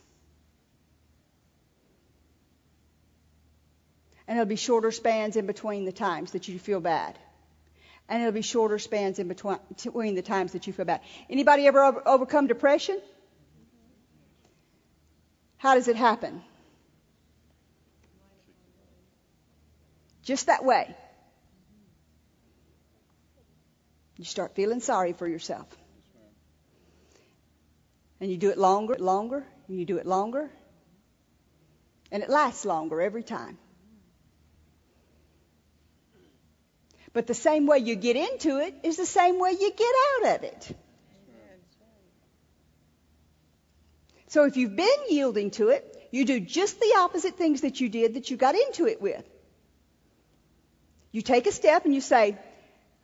And 4.28 4.38
it'll 4.38 4.50
be 4.50 4.56
shorter 4.56 4.92
spans 4.92 5.36
in 5.36 5.46
between 5.46 5.86
the 5.86 5.92
times 5.92 6.32
that 6.32 6.48
you 6.48 6.58
feel 6.58 6.80
bad. 6.80 7.18
And 8.10 8.22
it'll 8.22 8.34
be 8.34 8.42
shorter 8.42 8.80
spans 8.80 9.20
in 9.20 9.28
between, 9.28 10.16
the 10.16 10.22
times 10.22 10.54
that 10.54 10.68
you 10.68 10.74
feel 10.74 10.86
bad. 10.86 11.02
Anybody 11.30 11.68
ever 11.68 11.84
over, 11.84 12.04
overcome 12.06 12.48
depression? 12.48 13.00
How 15.64 15.76
does 15.76 15.88
it 15.88 15.96
happen? 15.96 16.42
Just 20.22 20.48
that 20.48 20.66
way. 20.66 20.94
You 24.18 24.26
start 24.26 24.56
feeling 24.56 24.82
sorry 24.82 25.14
for 25.14 25.26
yourself. 25.26 25.66
And 28.20 28.30
you 28.30 28.36
do 28.36 28.50
it 28.50 28.58
longer, 28.58 28.96
and 28.96 29.06
longer, 29.06 29.46
and 29.70 29.80
you 29.80 29.86
do 29.86 30.00
it 30.00 30.06
longer. 30.06 30.52
And 32.12 32.24
it 32.24 32.30
lasts 32.30 32.66
longer 32.66 33.02
every 33.02 33.24
time. 33.24 33.58
But 37.14 37.26
the 37.26 37.34
same 37.34 37.68
way 37.68 37.78
you 37.78 37.96
get 37.96 38.18
into 38.18 38.58
it 38.58 38.76
is 38.84 38.98
the 38.98 39.06
same 39.06 39.40
way 39.40 39.52
you 39.52 39.72
get 39.72 39.96
out 40.10 40.36
of 40.36 40.44
it. 40.44 40.76
So 44.34 44.46
if 44.46 44.58
you've 44.58 44.76
been 44.76 45.02
yielding 45.10 45.52
to 45.52 45.70
it, 45.70 45.96
you 46.10 46.26
do 46.26 46.40
just 46.40 46.80
the 46.80 46.96
opposite 46.98 47.36
things 47.36 47.62
that 47.62 47.80
you 47.80 47.88
did 47.88 48.16
that 48.16 48.32
you 48.32 48.36
got 48.36 48.56
into 48.56 48.88
it 48.88 49.00
with. 49.00 49.24
You 51.12 51.22
take 51.22 51.46
a 51.46 51.52
step 51.52 51.86
and 51.86 51.94
you 51.94 52.02
say, 52.02 52.36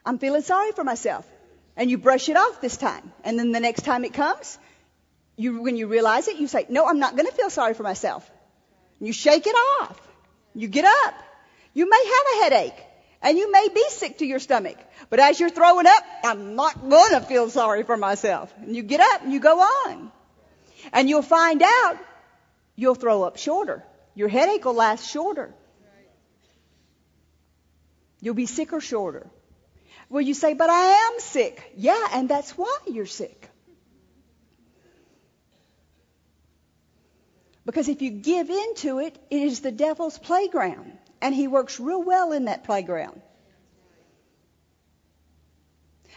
I'm 0.04 0.18
feeling 0.18 0.42
sorry 0.42 0.72
for 0.72 0.84
myself. 0.84 1.30
And 1.78 1.92
you 1.92 2.00
brush 2.00 2.30
it 2.30 2.36
off 2.36 2.62
this 2.62 2.78
time. 2.78 3.14
And 3.24 3.38
then 3.38 3.52
the 3.52 3.60
next 3.60 3.84
time 3.84 4.06
it 4.06 4.16
comes, 4.16 4.58
you, 5.36 5.62
when 5.62 5.78
you 5.78 5.86
realize 5.86 6.28
it, 6.28 6.38
you 6.38 6.48
say, 6.48 6.66
no, 6.68 6.88
I'm 6.88 6.98
not 6.98 7.16
going 7.16 7.28
to 7.28 7.32
feel 7.32 7.52
sorry 7.52 7.76
for 7.76 7.84
myself. 7.84 8.28
And 9.00 9.06
you 9.06 9.14
shake 9.14 9.46
it 9.46 9.56
off. 9.82 10.02
You 10.56 10.68
get 10.68 10.86
up. 10.86 11.14
You 11.76 11.88
may 11.88 12.06
have 12.06 12.26
a 12.34 12.44
headache. 12.44 12.86
And 13.22 13.38
you 13.38 13.52
may 13.52 13.68
be 13.72 13.86
sick 13.90 14.18
to 14.18 14.26
your 14.26 14.40
stomach. 14.40 14.78
But 15.12 15.20
as 15.20 15.40
you're 15.40 15.52
throwing 15.52 15.86
up, 15.86 16.04
I'm 16.24 16.56
not 16.56 16.90
going 16.90 17.12
to 17.12 17.22
feel 17.22 17.52
sorry 17.52 17.84
for 17.84 17.98
myself. 17.98 18.52
And 18.64 18.76
you 18.76 18.82
get 18.82 19.00
up 19.00 19.22
and 19.22 19.32
you 19.32 19.40
go 19.40 19.60
on. 19.60 20.12
And 20.92 21.10
you'll 21.10 21.22
find 21.22 21.62
out 21.62 21.98
you'll 22.76 22.96
throw 22.96 23.24
up 23.24 23.38
shorter. 23.38 23.84
Your 24.16 24.30
headache 24.30 24.66
will 24.66 24.74
last 24.74 25.10
shorter. 25.10 25.54
You'll 28.22 28.36
be 28.36 28.46
sicker 28.46 28.82
shorter. 28.82 29.28
Well, 30.10 30.22
you 30.22 30.34
say, 30.34 30.54
but 30.54 30.70
I 30.70 30.86
am 31.08 31.20
sick. 31.20 31.72
Yeah, 31.78 32.08
and 32.14 32.28
that's 32.28 32.52
why 32.58 32.78
you're 32.88 33.06
sick. 33.06 33.50
Because 37.66 37.88
if 37.88 38.02
you 38.02 38.10
give 38.10 38.50
in 38.50 38.76
to 38.78 39.00
it, 39.00 39.16
it 39.30 39.42
is 39.44 39.60
the 39.60 39.72
devil's 39.72 40.18
playground. 40.18 40.98
And 41.22 41.36
he 41.36 41.48
works 41.48 41.80
real 41.80 42.02
well 42.02 42.32
in 42.32 42.46
that 42.46 42.64
playground. 42.64 43.22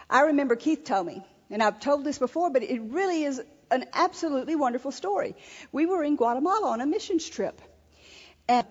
I 0.09 0.23
remember 0.23 0.57
Keith 0.57 0.85
told 0.85 1.07
me, 1.07 1.23
and 1.51 1.63
I've 1.63 1.81
told 1.81 2.05
this 2.05 2.19
before, 2.19 2.51
but 2.51 2.63
it 2.63 2.81
really 2.81 3.25
is 3.25 3.41
an 3.73 3.87
absolutely 3.93 4.55
wonderful 4.55 4.93
story. 4.93 5.35
We 5.73 5.87
were 5.87 6.05
in 6.05 6.17
Guatemala 6.17 6.71
on 6.71 6.81
a 6.81 6.87
missions 6.87 7.29
trip. 7.29 7.61
And 8.49 8.67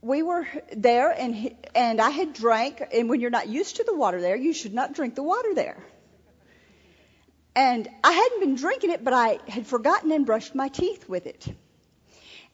we 0.00 0.22
were 0.22 0.46
there 0.76 1.10
and 1.10 1.54
and 1.74 2.00
I 2.00 2.10
had 2.10 2.32
drank 2.32 2.82
and 2.92 3.08
when 3.08 3.20
you're 3.20 3.30
not 3.30 3.48
used 3.48 3.76
to 3.76 3.84
the 3.84 3.94
water 3.94 4.20
there, 4.20 4.36
you 4.36 4.52
should 4.52 4.74
not 4.74 4.94
drink 4.94 5.14
the 5.14 5.22
water 5.22 5.54
there. 5.54 5.76
And 7.54 7.88
I 8.04 8.12
hadn't 8.12 8.40
been 8.40 8.54
drinking 8.54 8.90
it, 8.90 9.02
but 9.02 9.12
I 9.12 9.40
had 9.48 9.66
forgotten 9.66 10.12
and 10.12 10.24
brushed 10.24 10.54
my 10.54 10.68
teeth 10.68 11.08
with 11.08 11.26
it. 11.26 11.48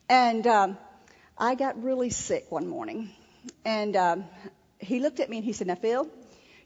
And 0.09 0.46
um, 0.46 0.78
I 1.36 1.55
got 1.55 1.82
really 1.82 2.11
sick 2.11 2.50
one 2.50 2.68
morning, 2.68 3.11
and 3.64 3.96
um, 3.96 4.24
he 4.78 5.00
looked 5.00 5.20
at 5.20 5.28
me 5.28 5.38
and 5.38 5.44
he 5.44 5.52
said, 5.52 5.66
"Now, 5.66 5.74
Phil, 5.74 6.09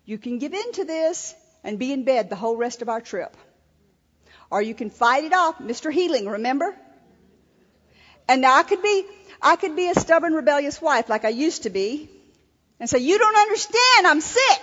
you 0.05 0.19
can 0.19 0.39
give 0.39 0.55
in 0.55 0.73
to 0.73 0.85
this 0.85 1.35
and 1.65 1.79
be 1.79 1.93
in 1.93 2.05
bed 2.05 2.31
the 2.31 2.37
whole 2.37 2.57
rest 2.57 2.83
of 2.83 2.89
our 2.89 3.01
trip, 3.01 3.37
or 4.51 4.63
you 4.63 4.75
can 4.75 4.91
fight 4.91 5.25
it 5.25 5.33
off, 5.33 5.59
Mr. 5.59 5.93
Healing. 5.93 6.29
Remember?" 6.29 6.77
And 8.29 8.43
now 8.43 8.57
I 8.57 8.63
could 8.63 8.83
be, 8.83 9.05
I 9.41 9.57
could 9.57 9.75
be 9.77 9.89
a 9.89 9.95
stubborn, 9.95 10.35
rebellious 10.35 10.81
wife 10.83 11.09
like 11.09 11.25
I 11.25 11.31
used 11.31 11.63
to 11.65 11.71
be, 11.71 12.11
and 12.81 12.89
say, 12.91 12.99
"You 12.99 13.19
don't 13.19 13.37
understand. 13.37 14.07
I'm 14.07 14.21
sick." 14.21 14.63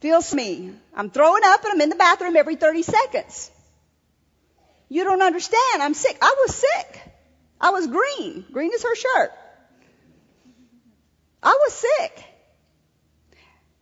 Feels 0.00 0.34
me. 0.34 0.74
I'm 0.94 1.08
throwing 1.10 1.44
up 1.44 1.64
and 1.64 1.72
I'm 1.72 1.80
in 1.80 1.88
the 1.88 1.96
bathroom 1.96 2.36
every 2.36 2.56
30 2.56 2.82
seconds. 2.82 3.50
You 4.90 5.04
don't 5.04 5.22
understand. 5.22 5.82
I'm 5.82 5.94
sick. 5.94 6.18
I 6.20 6.34
was 6.46 6.54
sick. 6.54 7.00
I 7.60 7.70
was 7.70 7.86
green. 7.86 8.44
Green 8.52 8.70
is 8.74 8.82
her 8.82 8.94
shirt. 8.94 9.32
I 11.42 11.58
was 11.62 11.72
sick. 11.72 12.24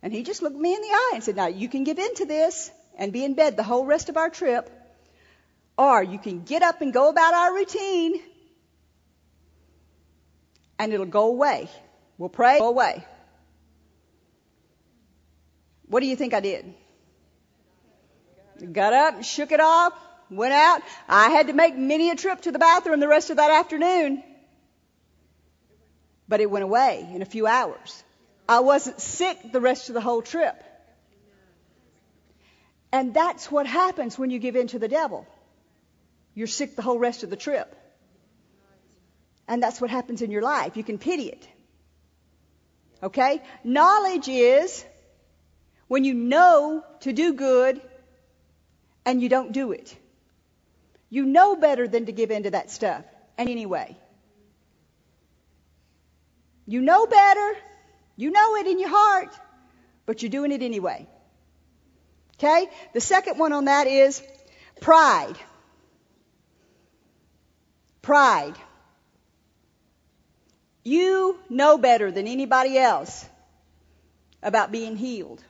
And 0.01 0.13
he 0.13 0.23
just 0.23 0.41
looked 0.41 0.55
me 0.55 0.73
in 0.73 0.81
the 0.81 0.87
eye 0.87 1.11
and 1.15 1.23
said, 1.23 1.35
Now 1.35 1.47
you 1.47 1.67
can 1.67 1.83
give 1.83 1.99
in 1.99 2.15
to 2.15 2.25
this 2.25 2.71
and 2.97 3.11
be 3.11 3.23
in 3.23 3.33
bed 3.33 3.57
the 3.57 3.63
whole 3.63 3.85
rest 3.85 4.09
of 4.09 4.17
our 4.17 4.29
trip, 4.29 4.69
or 5.77 6.03
you 6.03 6.19
can 6.19 6.43
get 6.43 6.61
up 6.61 6.81
and 6.81 6.93
go 6.93 7.09
about 7.09 7.33
our 7.33 7.53
routine 7.53 8.21
and 10.79 10.93
it'll 10.93 11.05
go 11.05 11.27
away. 11.27 11.69
We'll 12.17 12.29
pray, 12.29 12.59
go 12.59 12.69
away. 12.69 13.05
What 15.87 16.01
do 16.01 16.07
you 16.07 16.15
think 16.15 16.33
I 16.33 16.39
did? 16.39 16.73
Got 18.71 18.93
up, 18.93 19.23
shook 19.23 19.51
it 19.51 19.59
off, 19.59 19.93
went 20.29 20.53
out. 20.53 20.81
I 21.07 21.29
had 21.29 21.47
to 21.47 21.53
make 21.53 21.75
many 21.75 22.09
a 22.09 22.15
trip 22.15 22.41
to 22.41 22.51
the 22.51 22.59
bathroom 22.59 22.99
the 22.99 23.07
rest 23.07 23.29
of 23.29 23.37
that 23.37 23.51
afternoon. 23.51 24.23
But 26.27 26.41
it 26.41 26.49
went 26.49 26.63
away 26.63 27.07
in 27.13 27.21
a 27.21 27.25
few 27.25 27.47
hours. 27.47 28.03
I 28.47 28.59
wasn't 28.59 29.01
sick 29.01 29.37
the 29.51 29.61
rest 29.61 29.89
of 29.89 29.95
the 29.95 30.01
whole 30.01 30.21
trip. 30.21 30.61
And 32.93 33.11
that's 33.11 33.51
what 33.51 33.65
happens 33.65 34.19
when 34.19 34.29
you 34.29 34.37
give 34.37 34.55
in 34.55 34.67
to 34.67 34.77
the 34.77 34.87
devil. 34.87 35.25
You're 36.35 36.51
sick 36.55 36.75
the 36.75 36.83
whole 36.83 36.99
rest 36.99 37.23
of 37.23 37.31
the 37.31 37.35
trip. 37.35 37.75
And 39.47 39.61
that's 39.61 39.81
what 39.81 39.89
happens 39.89 40.21
in 40.21 40.29
your 40.29 40.43
life. 40.43 40.77
You 40.77 40.83
can 40.83 40.99
pity 40.99 41.29
it. 41.29 41.47
Okay? 43.01 43.41
Knowledge 43.63 44.29
is 44.29 44.85
when 45.87 46.03
you 46.03 46.13
know 46.13 46.83
to 47.01 47.13
do 47.13 47.33
good 47.33 47.81
and 49.05 49.23
you 49.23 49.27
don't 49.27 49.51
do 49.51 49.71
it. 49.71 49.97
You 51.09 51.25
know 51.25 51.55
better 51.55 51.87
than 51.87 52.05
to 52.05 52.11
give 52.11 52.29
in 52.29 52.43
to 52.43 52.51
that 52.51 52.69
stuff. 52.69 53.03
And 53.39 53.49
anyway, 53.49 53.97
you 56.67 56.81
know 56.81 57.07
better. 57.07 57.55
You 58.17 58.29
know 58.29 58.55
it 58.57 58.67
in 58.67 58.79
your 58.79 58.89
heart, 58.89 59.35
but 60.05 60.21
you're 60.21 60.29
doing 60.29 60.51
it 60.51 60.61
anyway. 60.61 61.07
Okay? 62.43 62.67
The 62.93 62.99
second 62.99 63.37
one 63.37 63.53
on 63.53 63.65
that 63.65 63.87
is 63.87 64.21
pride. 64.81 65.35
Pride. 68.01 68.55
You 70.83 71.39
know 71.49 71.77
better 71.77 72.11
than 72.11 72.27
anybody 72.27 72.77
else 72.77 73.25
about 74.41 74.73
being 74.73 74.97
healed. 74.97 75.41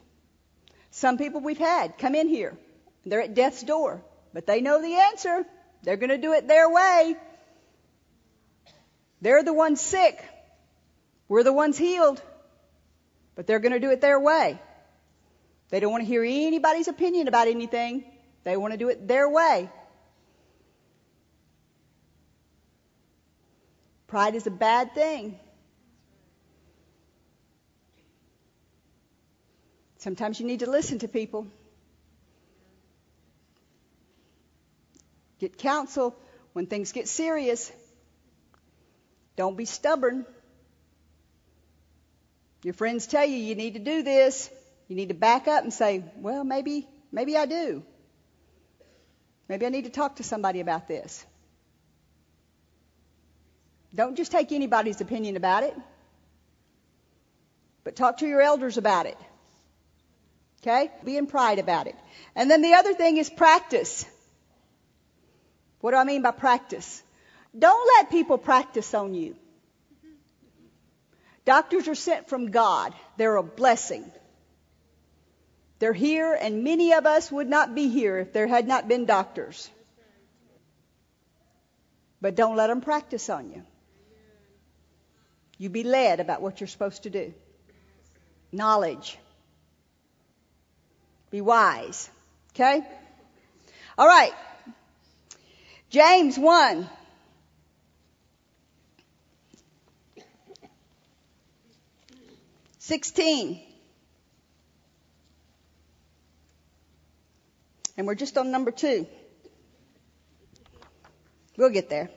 Some 0.92 1.18
people 1.18 1.40
we've 1.40 1.58
had 1.58 1.98
come 1.98 2.14
in 2.14 2.28
here. 2.28 2.56
They're 3.04 3.22
at 3.22 3.34
death's 3.34 3.64
door, 3.64 4.00
but 4.32 4.46
they 4.46 4.60
know 4.60 4.80
the 4.80 4.94
answer. 4.94 5.44
They're 5.82 5.96
going 5.96 6.10
to 6.10 6.18
do 6.18 6.32
it 6.32 6.46
their 6.46 6.70
way. 6.70 7.16
They're 9.20 9.42
the 9.42 9.52
ones 9.52 9.80
sick. 9.80 10.24
We're 11.28 11.42
the 11.42 11.52
ones 11.52 11.76
healed. 11.76 12.22
But 13.34 13.48
they're 13.48 13.58
going 13.58 13.72
to 13.72 13.80
do 13.80 13.90
it 13.90 14.00
their 14.00 14.20
way. 14.20 14.60
They 15.74 15.80
don't 15.80 15.90
want 15.90 16.04
to 16.04 16.06
hear 16.06 16.22
anybody's 16.22 16.86
opinion 16.86 17.26
about 17.26 17.48
anything. 17.48 18.04
They 18.44 18.56
want 18.56 18.74
to 18.74 18.78
do 18.78 18.90
it 18.90 19.08
their 19.08 19.28
way. 19.28 19.68
Pride 24.06 24.36
is 24.36 24.46
a 24.46 24.52
bad 24.52 24.94
thing. 24.94 25.36
Sometimes 29.98 30.38
you 30.38 30.46
need 30.46 30.60
to 30.60 30.70
listen 30.70 31.00
to 31.00 31.08
people. 31.08 31.48
Get 35.40 35.58
counsel 35.58 36.14
when 36.52 36.66
things 36.66 36.92
get 36.92 37.08
serious. 37.08 37.72
Don't 39.34 39.56
be 39.56 39.64
stubborn. 39.64 40.24
Your 42.62 42.74
friends 42.74 43.08
tell 43.08 43.26
you 43.26 43.38
you 43.38 43.56
need 43.56 43.74
to 43.74 43.80
do 43.80 44.04
this. 44.04 44.48
You 44.88 44.96
need 44.96 45.08
to 45.08 45.14
back 45.14 45.48
up 45.48 45.62
and 45.62 45.72
say, 45.72 46.04
well, 46.16 46.44
maybe, 46.44 46.86
maybe 47.10 47.36
I 47.36 47.46
do. 47.46 47.82
Maybe 49.48 49.66
I 49.66 49.68
need 49.68 49.84
to 49.84 49.90
talk 49.90 50.16
to 50.16 50.22
somebody 50.22 50.60
about 50.60 50.88
this. 50.88 51.24
Don't 53.94 54.16
just 54.16 54.32
take 54.32 54.50
anybody's 54.52 55.00
opinion 55.00 55.36
about 55.36 55.62
it, 55.62 55.76
but 57.84 57.94
talk 57.94 58.18
to 58.18 58.26
your 58.26 58.40
elders 58.40 58.76
about 58.76 59.06
it. 59.06 59.16
Okay? 60.62 60.90
Be 61.04 61.16
in 61.16 61.26
pride 61.26 61.58
about 61.58 61.86
it. 61.86 61.94
And 62.34 62.50
then 62.50 62.62
the 62.62 62.74
other 62.74 62.94
thing 62.94 63.18
is 63.18 63.30
practice. 63.30 64.04
What 65.80 65.92
do 65.92 65.98
I 65.98 66.04
mean 66.04 66.22
by 66.22 66.30
practice? 66.30 67.02
Don't 67.56 67.86
let 67.98 68.10
people 68.10 68.38
practice 68.38 68.94
on 68.94 69.14
you. 69.14 69.36
Doctors 71.44 71.86
are 71.88 71.94
sent 71.94 72.28
from 72.28 72.50
God. 72.50 72.94
They're 73.18 73.36
a 73.36 73.42
blessing. 73.42 74.10
They're 75.84 75.92
here, 75.92 76.32
and 76.32 76.64
many 76.64 76.94
of 76.94 77.04
us 77.04 77.30
would 77.30 77.46
not 77.46 77.74
be 77.74 77.90
here 77.90 78.16
if 78.18 78.32
there 78.32 78.46
had 78.46 78.66
not 78.66 78.88
been 78.88 79.04
doctors. 79.04 79.68
But 82.22 82.36
don't 82.36 82.56
let 82.56 82.68
them 82.68 82.80
practice 82.80 83.28
on 83.28 83.50
you. 83.50 83.62
You 85.58 85.68
be 85.68 85.82
led 85.82 86.20
about 86.20 86.40
what 86.40 86.58
you're 86.58 86.68
supposed 86.68 87.02
to 87.02 87.10
do. 87.10 87.34
Knowledge. 88.50 89.18
Be 91.30 91.42
wise. 91.42 92.08
Okay? 92.54 92.82
All 93.98 94.06
right. 94.06 94.32
James 95.90 96.38
1. 96.38 96.88
Sixteen. 102.78 103.63
And 107.96 108.06
we're 108.06 108.14
just 108.14 108.36
on 108.36 108.50
number 108.50 108.70
two. 108.70 109.06
We'll 111.56 111.70
get 111.70 111.88
there. 111.88 112.10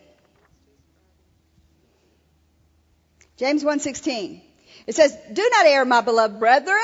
James 3.38 3.64
1:16. 3.64 4.42
It 4.88 4.96
says, 4.96 5.16
"Do 5.32 5.48
not 5.54 5.66
err, 5.68 5.86
my 5.86 6.02
beloved 6.02 6.40
brethren. 6.40 6.80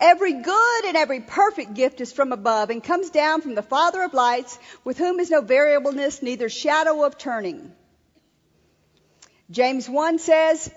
Every 0.00 0.34
good 0.34 0.84
and 0.84 0.96
every 0.96 1.20
perfect 1.20 1.74
gift 1.74 2.00
is 2.00 2.12
from 2.12 2.32
above 2.32 2.70
and 2.70 2.84
comes 2.84 3.10
down 3.10 3.40
from 3.40 3.54
the 3.54 3.62
Father 3.62 4.02
of 4.02 4.14
lights, 4.14 4.58
with 4.84 4.98
whom 4.98 5.18
is 5.18 5.30
no 5.30 5.40
variableness, 5.40 6.22
neither 6.22 6.48
shadow 6.48 7.04
of 7.04 7.16
turning." 7.16 7.72
James 9.50 9.88
1 9.88 10.18
says, 10.18 10.70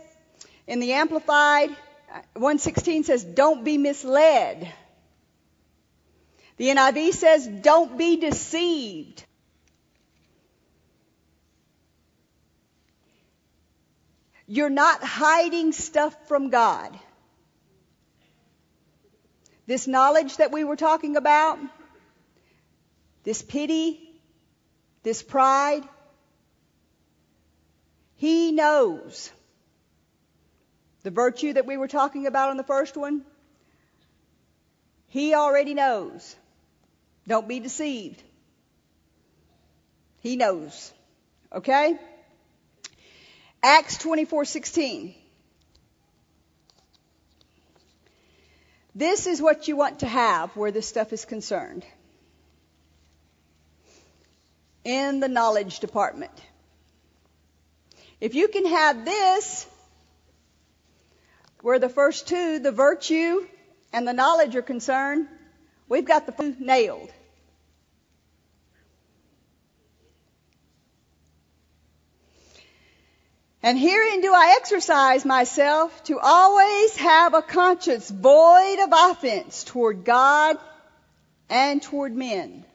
in 0.66 0.80
the 0.80 0.94
Amplified, 0.94 1.70
116 2.34 3.04
says, 3.04 3.24
"Don't 3.24 3.66
be 3.66 3.78
misled." 3.78 4.72
The 6.62 6.68
NIV 6.68 7.14
says, 7.14 7.48
don't 7.48 7.98
be 7.98 8.18
deceived. 8.18 9.26
You're 14.46 14.70
not 14.70 15.04
hiding 15.04 15.72
stuff 15.72 16.16
from 16.28 16.52
God. 16.52 16.96
This 19.66 19.88
knowledge 19.88 20.38
that 20.38 20.52
we 20.52 20.64
were 20.64 20.76
talking 20.76 21.16
about, 21.16 21.58
this 23.24 23.42
pity, 23.42 24.00
this 25.02 25.24
pride, 25.24 25.82
He 28.18 28.52
knows. 28.52 29.32
The 31.02 31.10
virtue 31.10 31.54
that 31.54 31.66
we 31.66 31.78
were 31.78 31.88
talking 31.88 32.28
about 32.28 32.52
on 32.52 32.58
the 32.58 32.64
first 32.64 32.96
one, 32.96 33.24
He 35.08 35.34
already 35.34 35.74
knows. 35.74 36.36
Don't 37.32 37.48
be 37.48 37.62
deceived. 37.62 38.22
He 40.20 40.36
knows. 40.36 40.92
Okay? 41.50 41.98
Acts 43.64 43.98
24:16. 44.00 45.16
This 48.94 49.28
is 49.28 49.42
what 49.42 49.70
you 49.70 49.78
want 49.78 50.00
to 50.00 50.08
have 50.08 50.58
where 50.58 50.72
this 50.72 50.90
stuff 50.90 51.14
is 51.14 51.24
concerned. 51.24 51.86
In 54.84 55.22
the 55.22 55.30
knowledge 55.30 55.80
department. 55.80 56.38
If 58.20 58.36
you 58.36 58.50
can 58.50 58.66
have 58.66 59.06
this, 59.06 59.66
where 61.62 61.80
the 61.80 61.88
first 61.88 62.28
two, 62.28 62.60
the 62.60 62.74
virtue 62.74 63.48
and 63.94 64.06
the 64.06 64.12
knowledge 64.12 64.58
are 64.58 64.62
concerned, 64.62 65.30
We've 65.92 66.06
got 66.06 66.26
the 66.26 66.56
nailed. 66.58 67.12
And 73.64 73.78
herein 73.78 74.22
do 74.22 74.34
I 74.34 74.56
exercise 74.60 75.24
myself 75.24 76.04
to 76.06 76.20
always 76.20 76.96
have 76.98 77.36
a 77.36 77.44
conscience 77.44 78.10
void 78.10 78.80
of 78.80 78.90
offense 78.92 79.64
toward 79.64 80.04
God 80.04 80.58
and 81.48 81.82
toward 81.82 82.16
men. 82.16 82.66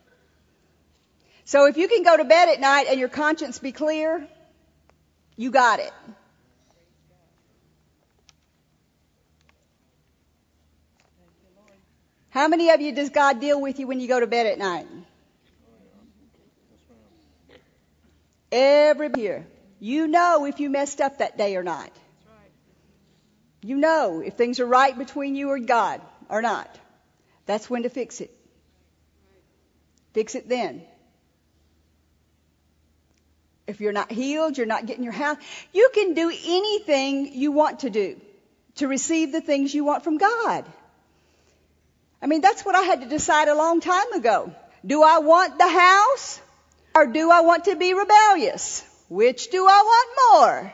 So 1.44 1.66
if 1.66 1.76
you 1.76 1.88
can 1.88 2.04
go 2.04 2.16
to 2.16 2.24
bed 2.24 2.48
at 2.48 2.60
night 2.60 2.86
and 2.88 3.00
your 3.00 3.08
conscience 3.08 3.58
be 3.58 3.72
clear, 3.72 4.26
you 5.36 5.50
got 5.50 5.80
it. 5.80 5.92
How 12.30 12.48
many 12.48 12.70
of 12.70 12.80
you 12.80 12.92
does 12.92 13.10
God 13.10 13.40
deal 13.40 13.60
with 13.60 13.80
you 13.80 13.86
when 13.86 13.98
you 13.98 14.06
go 14.06 14.20
to 14.20 14.26
bed 14.26 14.46
at 14.46 14.58
night? 14.58 14.86
Everybody 18.52 19.22
here. 19.22 19.46
You 19.78 20.06
know 20.06 20.46
if 20.46 20.60
you 20.60 20.70
messed 20.70 21.00
up 21.00 21.18
that 21.18 21.36
day 21.36 21.56
or 21.56 21.62
not. 21.62 21.90
You 23.62 23.76
know 23.76 24.20
if 24.20 24.34
things 24.34 24.60
are 24.60 24.66
right 24.66 24.96
between 24.96 25.34
you 25.34 25.50
or 25.50 25.58
God 25.58 26.00
or 26.28 26.40
not. 26.40 26.78
That's 27.46 27.68
when 27.68 27.82
to 27.82 27.88
fix 27.88 28.20
it. 28.20 28.30
Fix 30.12 30.34
it 30.34 30.48
then. 30.48 30.82
If 33.66 33.80
you're 33.80 33.92
not 33.92 34.12
healed, 34.12 34.56
you're 34.56 34.66
not 34.66 34.86
getting 34.86 35.02
your 35.02 35.12
house. 35.12 35.38
You 35.72 35.90
can 35.92 36.14
do 36.14 36.30
anything 36.30 37.34
you 37.34 37.50
want 37.50 37.80
to 37.80 37.90
do 37.90 38.20
to 38.76 38.86
receive 38.86 39.32
the 39.32 39.40
things 39.40 39.74
you 39.74 39.84
want 39.84 40.04
from 40.04 40.18
God. 40.18 40.64
I 42.22 42.26
mean, 42.26 42.40
that's 42.40 42.64
what 42.64 42.76
I 42.76 42.82
had 42.82 43.00
to 43.00 43.08
decide 43.08 43.48
a 43.48 43.54
long 43.54 43.80
time 43.80 44.12
ago. 44.12 44.54
Do 44.84 45.02
I 45.02 45.18
want 45.18 45.58
the 45.58 45.68
house 45.68 46.40
or 46.94 47.06
do 47.06 47.30
I 47.30 47.40
want 47.40 47.64
to 47.64 47.74
be 47.74 47.92
rebellious? 47.92 48.84
Which 49.08 49.50
do 49.50 49.64
I 49.66 49.82
want 49.84 50.08
more? 50.32 50.72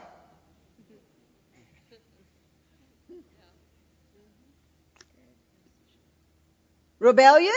Rebellion? 6.99 7.53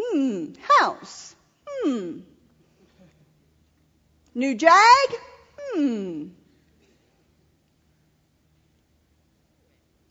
Hmm. 0.00 0.52
House? 0.78 1.34
Hmm. 1.66 2.18
New 4.34 4.54
jag? 4.54 5.08
Hmm. 5.58 6.28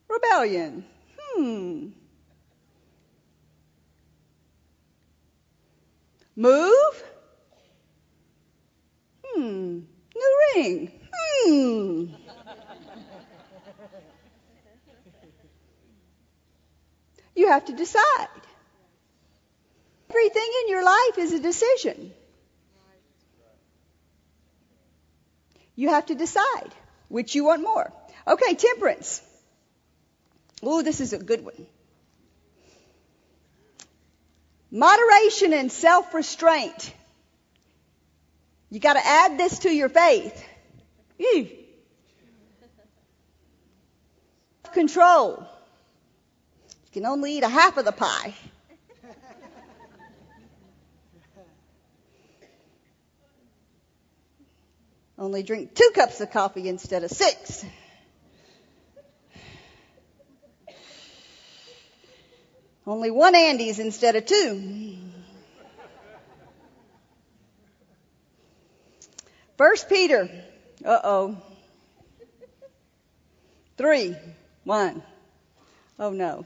Rebellion? 0.09 0.83
Hmm. 1.17 1.89
Move? 6.35 7.03
Hmm. 9.23 9.79
New 10.23 10.39
ring? 10.55 10.91
Hmm. 11.11 12.05
You 17.35 17.49
have 17.49 17.65
to 17.65 17.73
decide. 17.73 18.27
Everything 20.09 20.49
in 20.61 20.69
your 20.69 20.83
life 20.83 21.17
is 21.17 21.33
a 21.33 21.39
decision. 21.39 22.13
You 25.75 25.89
have 25.89 26.05
to 26.05 26.15
decide 26.15 26.71
which 27.09 27.33
you 27.35 27.45
want 27.45 27.63
more. 27.63 27.91
Okay, 28.27 28.53
temperance. 28.53 29.21
Ooh, 30.65 30.83
this 30.83 31.01
is 31.01 31.13
a 31.13 31.17
good 31.17 31.43
one. 31.43 31.65
Moderation 34.71 35.53
and 35.53 35.71
self-restraint. 35.71 36.93
You 38.73 38.79
got 38.79 38.93
to 38.93 39.05
add 39.05 39.37
this 39.37 39.59
to 39.59 39.69
your 39.69 39.87
faith. 39.87 40.43
Control. 44.73 45.45
You 46.85 46.91
can 46.91 47.05
only 47.05 47.37
eat 47.37 47.43
a 47.43 47.49
half 47.49 47.77
of 47.77 47.85
the 47.85 47.91
pie. 47.91 48.33
only 55.19 55.43
drink 55.43 55.75
two 55.75 55.91
cups 55.93 56.19
of 56.21 56.31
coffee 56.31 56.67
instead 56.67 57.03
of 57.03 57.11
six. 57.11 57.63
Only 62.87 63.11
one 63.11 63.35
Andes 63.35 63.77
instead 63.77 64.15
of 64.15 64.25
two. 64.25 65.02
First 69.63 69.87
Peter. 69.87 70.29
Uh 70.83 70.99
oh. 71.05 71.37
Three. 73.77 74.13
One. 74.65 75.01
Oh 75.97 76.09
no. 76.09 76.45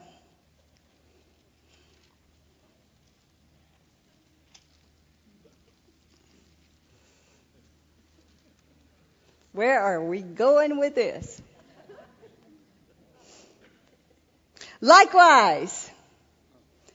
Where 9.51 9.82
are 9.82 10.05
we 10.05 10.22
going 10.22 10.78
with 10.78 10.93
this? 10.93 11.41
Likewise, 14.80 15.89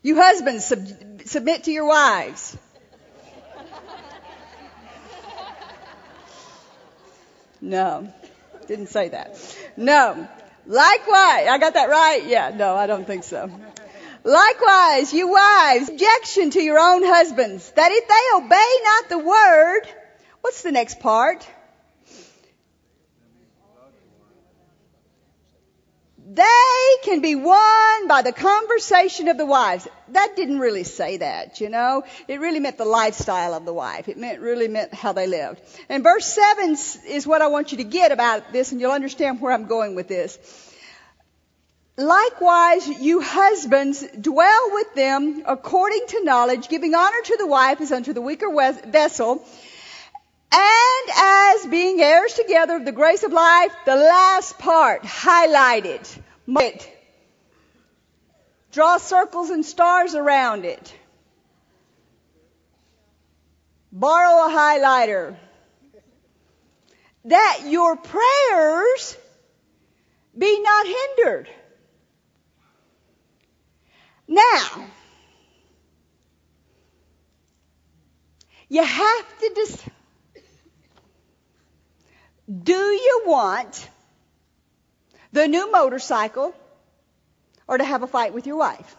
you 0.04 0.14
husbands 0.14 0.66
sub- 0.66 1.22
submit 1.24 1.64
to 1.64 1.72
your 1.72 1.86
wives. 1.86 2.56
No, 7.62 8.12
didn't 8.66 8.88
say 8.88 9.10
that. 9.10 9.38
No. 9.76 10.28
Likewise, 10.66 11.46
I 11.48 11.58
got 11.58 11.74
that 11.74 11.88
right? 11.88 12.24
Yeah, 12.26 12.52
no, 12.54 12.74
I 12.74 12.88
don't 12.88 13.06
think 13.06 13.22
so. 13.22 13.50
Likewise, 14.24 15.12
you 15.12 15.28
wives, 15.28 15.88
objection 15.88 16.50
to 16.50 16.60
your 16.60 16.78
own 16.78 17.04
husbands, 17.04 17.70
that 17.72 17.90
if 17.92 18.08
they 18.08 18.44
obey 18.44 18.74
not 18.84 19.08
the 19.08 19.18
word, 19.18 19.80
what's 20.40 20.62
the 20.62 20.72
next 20.72 21.00
part? 21.00 21.46
They 26.34 26.96
can 27.02 27.20
be 27.20 27.34
won 27.34 28.08
by 28.08 28.22
the 28.22 28.32
conversation 28.32 29.28
of 29.28 29.36
the 29.36 29.44
wives. 29.44 29.86
That 30.08 30.34
didn't 30.34 30.60
really 30.60 30.84
say 30.84 31.18
that, 31.18 31.60
you 31.60 31.68
know. 31.68 32.04
It 32.26 32.40
really 32.40 32.58
meant 32.58 32.78
the 32.78 32.86
lifestyle 32.86 33.52
of 33.52 33.66
the 33.66 33.74
wife. 33.74 34.08
It 34.08 34.16
meant, 34.16 34.40
really 34.40 34.68
meant 34.68 34.94
how 34.94 35.12
they 35.12 35.26
lived. 35.26 35.60
And 35.90 36.02
verse 36.02 36.24
7 36.24 36.70
is 37.06 37.26
what 37.26 37.42
I 37.42 37.48
want 37.48 37.72
you 37.72 37.78
to 37.78 37.84
get 37.84 38.12
about 38.12 38.50
this 38.50 38.72
and 38.72 38.80
you'll 38.80 38.92
understand 38.92 39.42
where 39.42 39.52
I'm 39.52 39.66
going 39.66 39.94
with 39.94 40.08
this. 40.08 40.38
Likewise, 41.98 42.88
you 42.88 43.20
husbands, 43.20 44.02
dwell 44.18 44.70
with 44.72 44.94
them 44.94 45.42
according 45.46 46.06
to 46.08 46.24
knowledge, 46.24 46.68
giving 46.68 46.94
honor 46.94 47.22
to 47.24 47.36
the 47.36 47.46
wife 47.46 47.82
as 47.82 47.92
unto 47.92 48.14
the 48.14 48.22
weaker 48.22 48.48
vessel, 48.86 49.44
and 50.50 51.10
as 51.14 51.66
being 51.66 52.00
heirs 52.00 52.32
together 52.34 52.76
of 52.76 52.86
the 52.86 52.92
grace 52.92 53.22
of 53.22 53.32
life, 53.32 53.72
the 53.84 53.96
last 53.96 54.58
part 54.58 55.02
highlighted. 55.02 56.21
It. 56.46 56.98
Draw 58.72 58.98
circles 58.98 59.50
and 59.50 59.64
stars 59.64 60.14
around 60.14 60.64
it. 60.64 60.94
Borrow 63.92 64.46
a 64.46 64.50
highlighter. 64.50 65.36
That 67.26 67.60
your 67.66 67.96
prayers 67.96 69.16
be 70.36 70.60
not 70.60 70.86
hindered. 70.86 71.48
Now, 74.26 74.86
you 78.68 78.82
have 78.82 79.38
to 79.40 79.52
decide 79.54 79.92
do 82.52 82.72
you 82.72 83.22
want 83.26 83.88
the 85.32 85.48
new 85.48 85.70
motorcycle 85.72 86.54
or 87.66 87.78
to 87.78 87.84
have 87.84 88.02
a 88.02 88.06
fight 88.06 88.34
with 88.34 88.46
your 88.46 88.56
wife? 88.56 88.96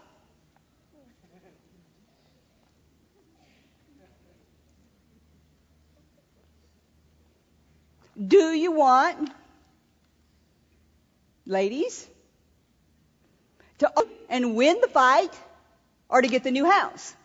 Do 8.16 8.54
you 8.54 8.72
want, 8.72 9.32
ladies, 11.46 12.08
to 13.80 13.92
and 14.30 14.56
win 14.56 14.80
the 14.82 14.88
fight 14.88 15.34
or 16.10 16.22
to 16.22 16.28
get 16.28 16.44
the 16.44 16.52
new 16.52 16.70
house? 16.70 17.16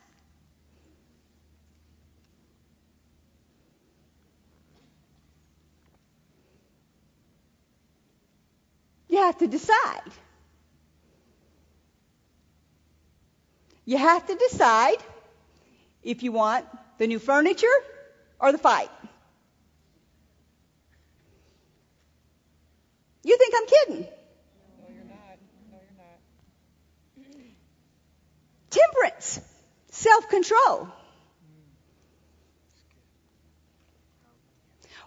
You 9.08 9.18
have 9.18 9.38
to 9.38 9.46
decide. 9.46 10.12
You 13.84 13.96
have 13.96 14.26
to 14.26 14.34
decide 14.34 14.98
if 16.02 16.22
you 16.22 16.30
want 16.30 16.66
the 16.98 17.06
new 17.06 17.18
furniture 17.18 17.78
or 18.38 18.52
the 18.52 18.58
fight. 18.58 18.90
You 23.24 23.36
think 23.36 23.54
I'm 23.56 23.66
kidding? 23.66 24.00
No, 24.02 24.94
you're 24.94 25.04
not. 25.04 25.38
No, 25.72 25.78
you're 27.16 27.28
not. 27.28 27.48
Temperance, 28.70 29.40
self 29.90 30.28
control. 30.28 30.88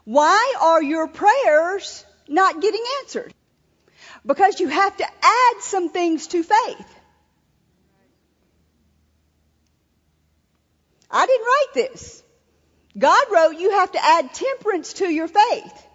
Why 0.05 0.55
are 0.59 0.81
your 0.81 1.07
prayers 1.07 2.03
not 2.27 2.61
getting 2.61 2.83
answered? 3.01 3.33
Because 4.26 4.59
you 4.59 4.67
have 4.67 4.95
to 4.97 5.03
add 5.03 5.61
some 5.61 5.89
things 5.89 6.28
to 6.28 6.43
faith. 6.43 6.95
I 11.09 11.26
didn't 11.26 11.45
write 11.45 11.74
this. 11.74 12.24
God 12.97 13.26
wrote 13.32 13.57
you 13.57 13.72
have 13.72 13.91
to 13.91 14.03
add 14.03 14.34
temperance 14.34 14.93
to 14.93 15.09
your 15.09 15.28
faith. 15.28 15.88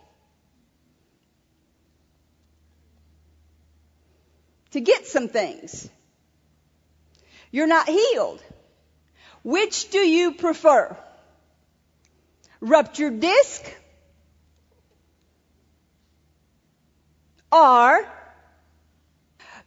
To 4.73 4.81
get 4.81 5.07
some 5.07 5.29
things. 5.29 5.89
You're 7.51 7.67
not 7.67 7.89
healed. 7.89 8.43
Which 9.43 9.91
do 9.91 9.99
you 9.99 10.33
prefer? 10.33 10.97
Ruptured 12.61 13.21
disc 13.21 13.65
or 17.53 18.16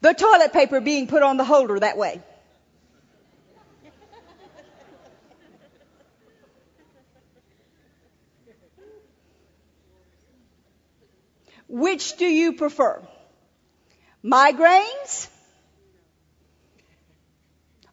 the 0.01 0.13
toilet 0.13 0.53
paper 0.53 0.81
being 0.81 1.07
put 1.07 1.23
on 1.23 1.37
the 1.37 1.43
holder 1.43 1.79
that 1.79 1.97
way. 1.97 2.21
Which 11.67 12.17
do 12.17 12.25
you 12.25 12.53
prefer? 12.53 13.01
Migraines 14.23 15.29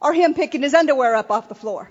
or 0.00 0.14
him 0.14 0.34
picking 0.34 0.62
his 0.62 0.74
underwear 0.74 1.14
up 1.14 1.30
off 1.30 1.48
the 1.48 1.54
floor. 1.54 1.90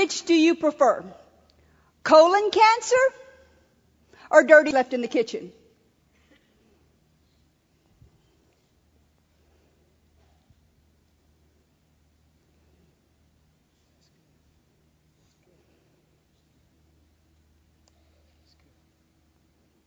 Which 0.00 0.24
do 0.24 0.32
you 0.32 0.54
prefer? 0.54 1.04
Colon 2.04 2.50
cancer 2.50 2.96
or 4.30 4.44
dirty 4.44 4.72
left 4.72 4.94
in 4.94 5.02
the 5.02 5.08
kitchen? 5.08 5.52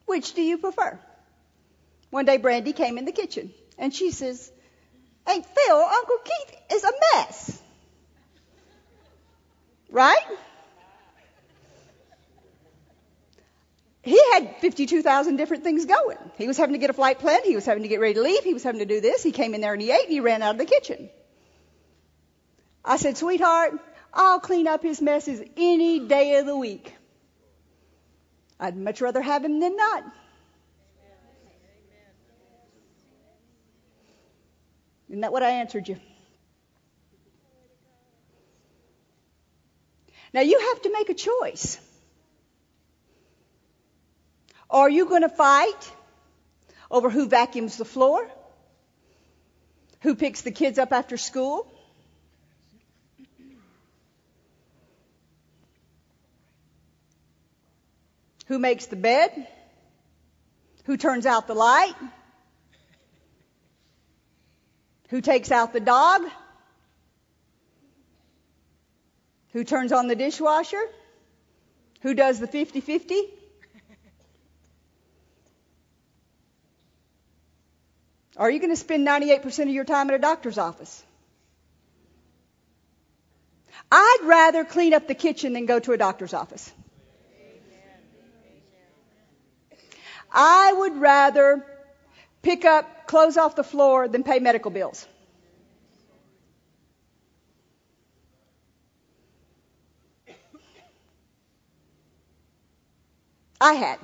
Which 0.06 0.34
do 0.34 0.44
you 0.44 0.60
prefer? 0.60 1.00
One 2.12 2.26
day 2.26 2.38
Brandy 2.38 2.74
came 2.74 3.00
in 3.00 3.06
the 3.06 3.12
kitchen 3.12 3.52
and 3.80 3.92
she 3.92 4.12
says, 4.12 4.52
Hey 5.28 5.42
Phil, 5.42 5.76
Uncle 5.76 6.18
Keith 6.24 6.56
is 6.72 6.84
a 6.84 6.92
mess. 7.16 7.63
Right? 9.94 10.26
He 14.02 14.20
had 14.34 14.56
52,000 14.60 15.36
different 15.36 15.64
things 15.64 15.86
going. 15.86 16.18
He 16.36 16.48
was 16.48 16.58
having 16.58 16.74
to 16.74 16.80
get 16.80 16.90
a 16.90 16.94
flight 16.94 17.20
plan. 17.20 17.42
He 17.46 17.54
was 17.54 17.66
having 17.66 17.84
to 17.84 17.90
get 17.90 18.00
ready 18.00 18.16
to 18.16 18.22
leave. 18.22 18.44
He 18.44 18.56
was 18.56 18.64
having 18.64 18.80
to 18.80 18.88
do 18.88 19.02
this. 19.02 19.22
He 19.22 19.32
came 19.32 19.54
in 19.54 19.62
there 19.62 19.72
and 19.72 19.82
he 19.82 19.92
ate 19.92 20.06
and 20.06 20.12
he 20.12 20.20
ran 20.20 20.42
out 20.42 20.56
of 20.56 20.58
the 20.58 20.66
kitchen. 20.66 21.12
I 22.84 22.98
said, 22.98 23.18
sweetheart, 23.18 23.74
I'll 24.12 24.40
clean 24.40 24.68
up 24.68 24.82
his 24.82 25.00
messes 25.00 25.40
any 25.56 26.00
day 26.00 26.38
of 26.38 26.48
the 26.48 26.58
week. 26.58 26.92
I'd 28.60 28.76
much 28.76 29.00
rather 29.00 29.22
have 29.22 29.46
him 29.46 29.60
than 29.60 29.78
not. 29.78 30.04
Isn't 35.08 35.22
that 35.22 35.32
what 35.32 35.44
I 35.44 35.52
answered 35.52 35.88
you? 35.88 36.00
Now 40.34 40.42
you 40.42 40.60
have 40.60 40.82
to 40.82 40.92
make 40.92 41.10
a 41.10 41.14
choice. 41.14 41.80
Are 44.70 44.90
you 44.90 45.06
going 45.08 45.22
to 45.22 45.30
fight 45.30 45.92
over 46.90 47.10
who 47.10 47.28
vacuums 47.28 47.78
the 47.78 47.86
floor? 47.86 48.28
Who 50.02 50.16
picks 50.16 50.42
the 50.42 50.52
kids 50.52 50.80
up 50.80 50.92
after 50.92 51.16
school? 51.18 51.72
Who 58.48 58.60
makes 58.60 58.88
the 58.88 58.96
bed? 58.96 59.48
Who 60.86 60.98
turns 60.98 61.26
out 61.26 61.48
the 61.48 61.54
light? 61.54 61.96
Who 65.10 65.22
takes 65.22 65.52
out 65.52 65.72
the 65.72 65.80
dog? 65.80 66.24
Who 69.54 69.64
turns 69.64 69.92
on 69.92 70.08
the 70.08 70.16
dishwasher? 70.16 70.82
Who 72.02 72.14
does 72.14 72.40
the 72.40 72.48
50 72.48 72.82
50? 72.82 73.16
Are 78.36 78.50
you 78.50 78.60
going 78.60 78.72
to 78.72 78.76
spend 78.76 79.08
98% 79.08 79.64
of 79.64 79.70
your 79.70 79.86
time 79.86 80.10
at 80.10 80.16
a 80.16 80.20
doctor's 80.20 80.58
office? 80.58 81.04
I'd 83.92 84.22
rather 84.24 84.66
clean 84.66 84.96
up 84.96 85.08
the 85.08 85.14
kitchen 85.14 85.54
than 85.54 85.68
go 85.68 85.80
to 85.80 85.92
a 85.92 85.98
doctor's 85.98 86.34
office. 86.34 86.72
I 90.32 90.74
would 90.74 90.98
rather 90.98 91.64
pick 92.42 92.66
up 92.66 93.06
clothes 93.06 93.38
off 93.38 93.56
the 93.56 93.64
floor 93.64 94.08
than 94.08 94.24
pay 94.24 94.40
medical 94.40 94.72
bills. 94.72 95.06
I 103.64 103.74
had. 103.74 104.00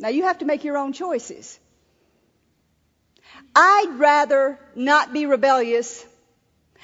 Now 0.00 0.08
you 0.08 0.24
have 0.24 0.38
to 0.38 0.44
make 0.44 0.64
your 0.64 0.76
own 0.76 0.92
choices. 0.92 1.58
I'd 3.54 3.94
rather 3.98 4.58
not 4.74 5.12
be 5.12 5.26
rebellious 5.26 6.04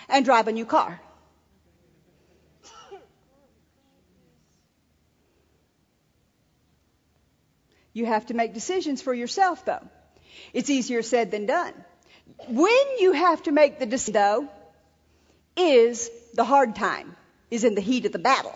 and 0.08 0.24
drive 0.24 0.46
a 0.46 0.52
new 0.52 0.64
car. 0.64 1.00
You 7.92 8.06
have 8.06 8.26
to 8.26 8.34
make 8.34 8.54
decisions 8.54 9.02
for 9.02 9.12
yourself 9.12 9.64
though. 9.64 9.86
It's 10.52 10.70
easier 10.70 11.02
said 11.02 11.32
than 11.32 11.46
done. 11.46 11.74
When 12.46 12.98
you 13.00 13.12
have 13.12 13.42
to 13.44 13.52
make 13.52 13.80
the 13.80 13.86
decision 13.86 14.14
though, 14.14 14.48
is 15.56 16.08
the 16.34 16.44
hard 16.44 16.76
time, 16.76 17.16
is 17.50 17.64
in 17.64 17.74
the 17.74 17.80
heat 17.80 18.06
of 18.06 18.12
the 18.12 18.20
battle. 18.20 18.54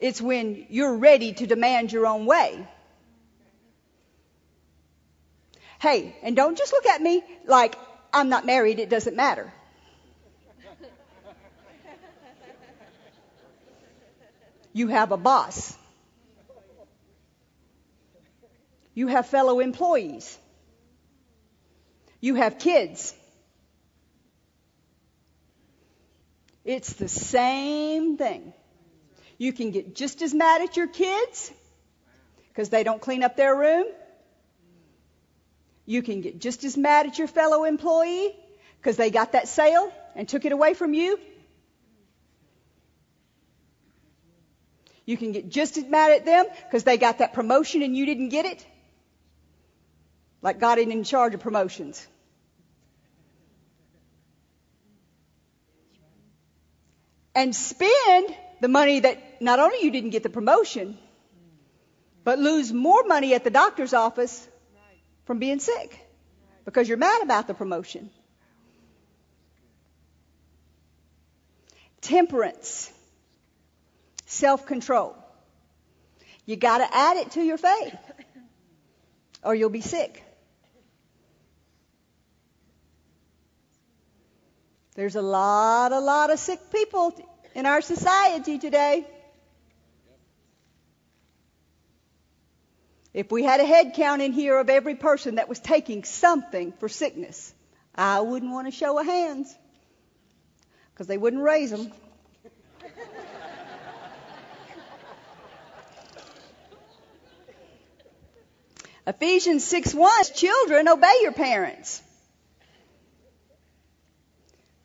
It's 0.00 0.20
when 0.20 0.66
you're 0.70 0.96
ready 0.96 1.34
to 1.34 1.46
demand 1.46 1.92
your 1.92 2.06
own 2.06 2.24
way. 2.24 2.66
Hey, 5.80 6.16
and 6.22 6.34
don't 6.34 6.56
just 6.58 6.72
look 6.72 6.86
at 6.86 7.00
me 7.00 7.22
like 7.46 7.74
I'm 8.12 8.28
not 8.28 8.44
married, 8.44 8.78
it 8.78 8.88
doesn't 8.88 9.16
matter. 9.16 9.52
You 14.72 14.88
have 14.88 15.12
a 15.12 15.16
boss. 15.16 15.76
You 18.94 19.08
have 19.08 19.26
fellow 19.26 19.60
employees. 19.60 20.38
You 22.20 22.34
have 22.36 22.58
kids. 22.58 23.14
It's 26.64 26.92
the 26.92 27.08
same 27.08 28.16
thing. 28.16 28.52
You 29.40 29.54
can 29.54 29.70
get 29.70 29.94
just 29.94 30.20
as 30.20 30.34
mad 30.34 30.60
at 30.60 30.76
your 30.76 30.86
kids 30.86 31.50
because 32.48 32.68
they 32.68 32.84
don't 32.84 33.00
clean 33.00 33.22
up 33.22 33.38
their 33.38 33.56
room. 33.56 33.86
You 35.86 36.02
can 36.02 36.20
get 36.20 36.38
just 36.38 36.62
as 36.62 36.76
mad 36.76 37.06
at 37.06 37.16
your 37.18 37.26
fellow 37.26 37.64
employee 37.64 38.36
because 38.76 38.98
they 38.98 39.10
got 39.10 39.32
that 39.32 39.48
sale 39.48 39.90
and 40.14 40.28
took 40.28 40.44
it 40.44 40.52
away 40.52 40.74
from 40.74 40.92
you. 40.92 41.18
You 45.06 45.16
can 45.16 45.32
get 45.32 45.48
just 45.48 45.78
as 45.78 45.86
mad 45.86 46.10
at 46.10 46.26
them 46.26 46.44
because 46.66 46.84
they 46.84 46.98
got 46.98 47.20
that 47.20 47.32
promotion 47.32 47.80
and 47.80 47.96
you 47.96 48.04
didn't 48.04 48.28
get 48.28 48.44
it. 48.44 48.66
Like 50.42 50.60
God 50.60 50.78
ain't 50.78 50.92
in 50.92 51.02
charge 51.02 51.32
of 51.32 51.40
promotions. 51.40 52.06
And 57.34 57.56
spend 57.56 58.36
the 58.60 58.68
money 58.68 59.00
that 59.00 59.40
not 59.40 59.58
only 59.58 59.82
you 59.82 59.90
didn't 59.90 60.10
get 60.10 60.22
the 60.22 60.30
promotion, 60.30 60.98
but 62.24 62.38
lose 62.38 62.72
more 62.72 63.04
money 63.04 63.34
at 63.34 63.44
the 63.44 63.50
doctor's 63.50 63.94
office 63.94 64.46
from 65.24 65.38
being 65.38 65.58
sick 65.58 65.98
because 66.64 66.88
you're 66.88 66.98
mad 66.98 67.22
about 67.22 67.46
the 67.46 67.54
promotion. 67.54 68.10
Temperance, 72.02 72.92
self 74.26 74.66
control. 74.66 75.16
You 76.46 76.56
got 76.56 76.78
to 76.78 76.96
add 76.96 77.16
it 77.18 77.30
to 77.32 77.42
your 77.42 77.58
faith 77.58 77.96
or 79.42 79.54
you'll 79.54 79.70
be 79.70 79.80
sick. 79.80 80.24
There's 84.94 85.16
a 85.16 85.22
lot, 85.22 85.92
a 85.92 86.00
lot 86.00 86.30
of 86.30 86.38
sick 86.38 86.58
people 86.72 87.14
in 87.54 87.66
our 87.66 87.80
society 87.80 88.58
today. 88.58 89.06
If 93.12 93.32
we 93.32 93.42
had 93.42 93.60
a 93.60 93.64
head 93.64 93.94
count 93.94 94.22
in 94.22 94.32
here 94.32 94.58
of 94.58 94.70
every 94.70 94.94
person 94.94 95.34
that 95.36 95.48
was 95.48 95.58
taking 95.58 96.04
something 96.04 96.72
for 96.78 96.88
sickness, 96.88 97.52
I 97.94 98.20
wouldn't 98.20 98.52
want 98.52 98.68
to 98.68 98.70
show 98.70 98.98
of 98.98 99.06
hands 99.06 99.52
because 100.92 101.08
they 101.08 101.18
wouldn't 101.18 101.42
raise 101.42 101.70
them. 101.70 101.92
Ephesians 109.06 109.64
6 109.64 109.94
1 109.94 110.24
Children, 110.34 110.88
obey 110.88 111.18
your 111.22 111.32
parents. 111.32 112.00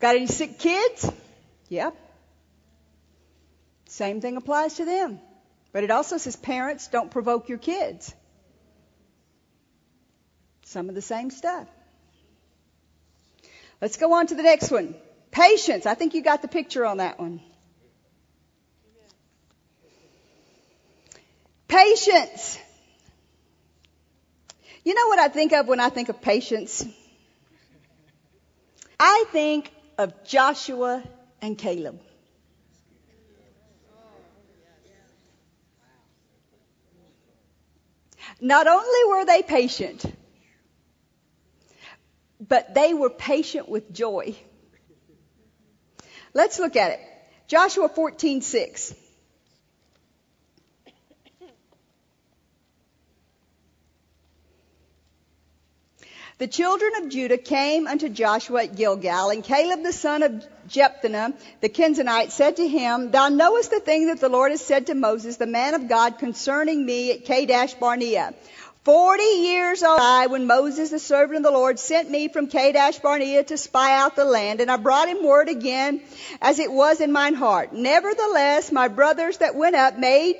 Got 0.00 0.16
any 0.16 0.26
sick 0.26 0.58
kids? 0.58 1.10
Yep. 1.68 1.96
Same 3.96 4.20
thing 4.20 4.36
applies 4.36 4.74
to 4.74 4.84
them. 4.84 5.20
But 5.72 5.82
it 5.82 5.90
also 5.90 6.18
says, 6.18 6.36
parents, 6.36 6.88
don't 6.88 7.10
provoke 7.10 7.48
your 7.48 7.56
kids. 7.56 8.14
Some 10.64 10.90
of 10.90 10.94
the 10.94 11.00
same 11.00 11.30
stuff. 11.30 11.66
Let's 13.80 13.96
go 13.96 14.12
on 14.12 14.26
to 14.26 14.34
the 14.34 14.42
next 14.42 14.70
one. 14.70 14.94
Patience. 15.30 15.86
I 15.86 15.94
think 15.94 16.12
you 16.12 16.22
got 16.22 16.42
the 16.42 16.48
picture 16.48 16.84
on 16.84 16.98
that 16.98 17.18
one. 17.18 17.40
Patience. 21.66 22.58
You 24.84 24.92
know 24.92 25.08
what 25.08 25.18
I 25.18 25.28
think 25.28 25.54
of 25.54 25.68
when 25.68 25.80
I 25.80 25.88
think 25.88 26.10
of 26.10 26.20
patience? 26.20 26.84
I 29.00 29.24
think 29.32 29.72
of 29.96 30.12
Joshua 30.24 31.02
and 31.40 31.56
Caleb. 31.56 31.98
Not 38.40 38.66
only 38.66 39.04
were 39.08 39.24
they 39.24 39.42
patient, 39.42 40.04
but 42.40 42.74
they 42.74 42.92
were 42.94 43.10
patient 43.10 43.68
with 43.68 43.92
joy. 43.92 44.36
Let's 46.34 46.58
look 46.58 46.76
at 46.76 46.92
it. 46.92 47.00
Joshua 47.46 47.88
14:6. 47.88 48.94
The 56.38 56.46
children 56.46 56.92
of 56.96 57.08
Judah 57.08 57.38
came 57.38 57.86
unto 57.86 58.10
Joshua 58.10 58.64
at 58.64 58.76
Gilgal, 58.76 59.30
and 59.30 59.42
Caleb 59.42 59.82
the 59.82 59.92
son 59.94 60.22
of 60.22 60.44
Jephunneh, 60.68 61.32
the 61.62 61.70
Kenizzite, 61.70 62.30
said 62.30 62.56
to 62.56 62.68
him, 62.68 63.10
Thou 63.10 63.30
knowest 63.30 63.70
the 63.70 63.80
thing 63.80 64.08
that 64.08 64.20
the 64.20 64.28
Lord 64.28 64.50
has 64.50 64.60
said 64.60 64.88
to 64.88 64.94
Moses, 64.94 65.38
the 65.38 65.46
man 65.46 65.72
of 65.72 65.88
God, 65.88 66.18
concerning 66.18 66.84
me 66.84 67.10
at 67.12 67.24
Kadesh 67.24 67.72
Barnea. 67.72 68.34
Forty 68.84 69.24
years 69.24 69.82
old 69.82 69.98
I 69.98 70.26
when 70.26 70.46
Moses, 70.46 70.90
the 70.90 70.98
servant 70.98 71.38
of 71.38 71.42
the 71.42 71.58
Lord, 71.58 71.78
sent 71.78 72.10
me 72.10 72.28
from 72.28 72.48
Kadesh 72.48 72.98
Barnea 72.98 73.42
to 73.44 73.56
spy 73.56 73.96
out 73.96 74.14
the 74.14 74.26
land, 74.26 74.60
and 74.60 74.70
I 74.70 74.76
brought 74.76 75.08
him 75.08 75.24
word 75.24 75.48
again 75.48 76.02
as 76.42 76.58
it 76.58 76.70
was 76.70 77.00
in 77.00 77.12
mine 77.12 77.34
heart. 77.34 77.72
Nevertheless, 77.72 78.70
my 78.70 78.88
brothers 78.88 79.38
that 79.38 79.54
went 79.54 79.74
up 79.74 79.98
made 79.98 80.36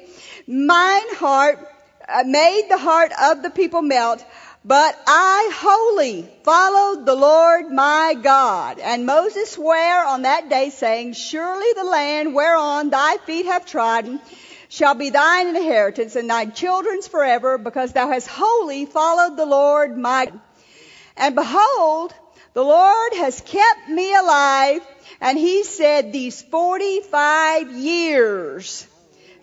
mine 0.46 1.14
heart, 1.14 1.66
uh, 2.06 2.22
made 2.26 2.66
the 2.68 2.76
heart 2.76 3.12
of 3.18 3.42
the 3.42 3.50
people 3.50 3.80
melt, 3.80 4.22
but 4.66 4.98
I 5.06 5.52
wholly 5.54 6.28
followed 6.42 7.06
the 7.06 7.14
Lord 7.14 7.70
my 7.70 8.16
God. 8.20 8.80
And 8.80 9.06
Moses 9.06 9.52
sware 9.52 10.04
on 10.04 10.22
that 10.22 10.48
day 10.48 10.70
saying, 10.70 11.12
Surely 11.12 11.72
the 11.76 11.84
land 11.84 12.34
whereon 12.34 12.90
thy 12.90 13.16
feet 13.18 13.46
have 13.46 13.64
trodden 13.64 14.20
shall 14.68 14.94
be 14.94 15.10
thine 15.10 15.54
inheritance 15.54 16.16
and 16.16 16.28
thy 16.28 16.46
children's 16.46 17.06
forever 17.06 17.58
because 17.58 17.92
thou 17.92 18.08
hast 18.08 18.26
wholly 18.26 18.86
followed 18.86 19.36
the 19.36 19.46
Lord 19.46 19.96
my 19.96 20.26
God. 20.26 20.40
And 21.16 21.36
behold, 21.36 22.12
the 22.52 22.64
Lord 22.64 23.14
has 23.14 23.40
kept 23.40 23.88
me 23.88 24.16
alive 24.16 24.82
and 25.20 25.38
he 25.38 25.62
said 25.62 26.12
these 26.12 26.42
45 26.42 27.70
years 27.70 28.88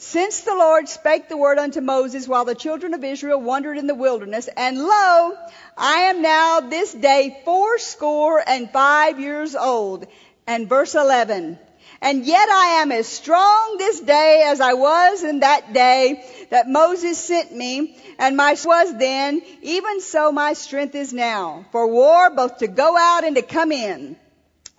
since 0.03 0.41
the 0.41 0.53
Lord 0.55 0.89
spake 0.89 1.29
the 1.29 1.37
word 1.37 1.57
unto 1.57 1.81
Moses 1.81 2.27
while 2.27 2.45
the 2.45 2.55
children 2.55 2.93
of 2.93 3.03
Israel 3.03 3.39
wandered 3.41 3.77
in 3.77 3.87
the 3.87 3.95
wilderness, 3.95 4.49
and 4.55 4.77
lo, 4.77 5.37
I 5.77 5.95
am 6.09 6.21
now 6.21 6.59
this 6.59 6.93
day 6.93 7.41
fourscore 7.45 8.43
and 8.45 8.69
five 8.69 9.19
years 9.19 9.55
old. 9.55 10.05
And 10.45 10.67
verse 10.67 10.93
11, 10.93 11.57
and 12.01 12.25
yet 12.25 12.49
I 12.49 12.81
am 12.81 12.91
as 12.91 13.07
strong 13.07 13.77
this 13.77 14.01
day 14.01 14.43
as 14.45 14.59
I 14.59 14.73
was 14.73 15.23
in 15.23 15.39
that 15.39 15.71
day 15.71 16.25
that 16.49 16.67
Moses 16.67 17.17
sent 17.17 17.55
me, 17.55 17.95
and 18.19 18.35
my 18.35 18.57
was 18.65 18.97
then, 18.97 19.41
even 19.61 20.01
so 20.01 20.33
my 20.33 20.51
strength 20.51 20.95
is 20.95 21.13
now, 21.13 21.65
for 21.71 21.87
war 21.87 22.29
both 22.29 22.57
to 22.57 22.67
go 22.67 22.97
out 22.97 23.23
and 23.23 23.37
to 23.37 23.41
come 23.41 23.71
in. 23.71 24.17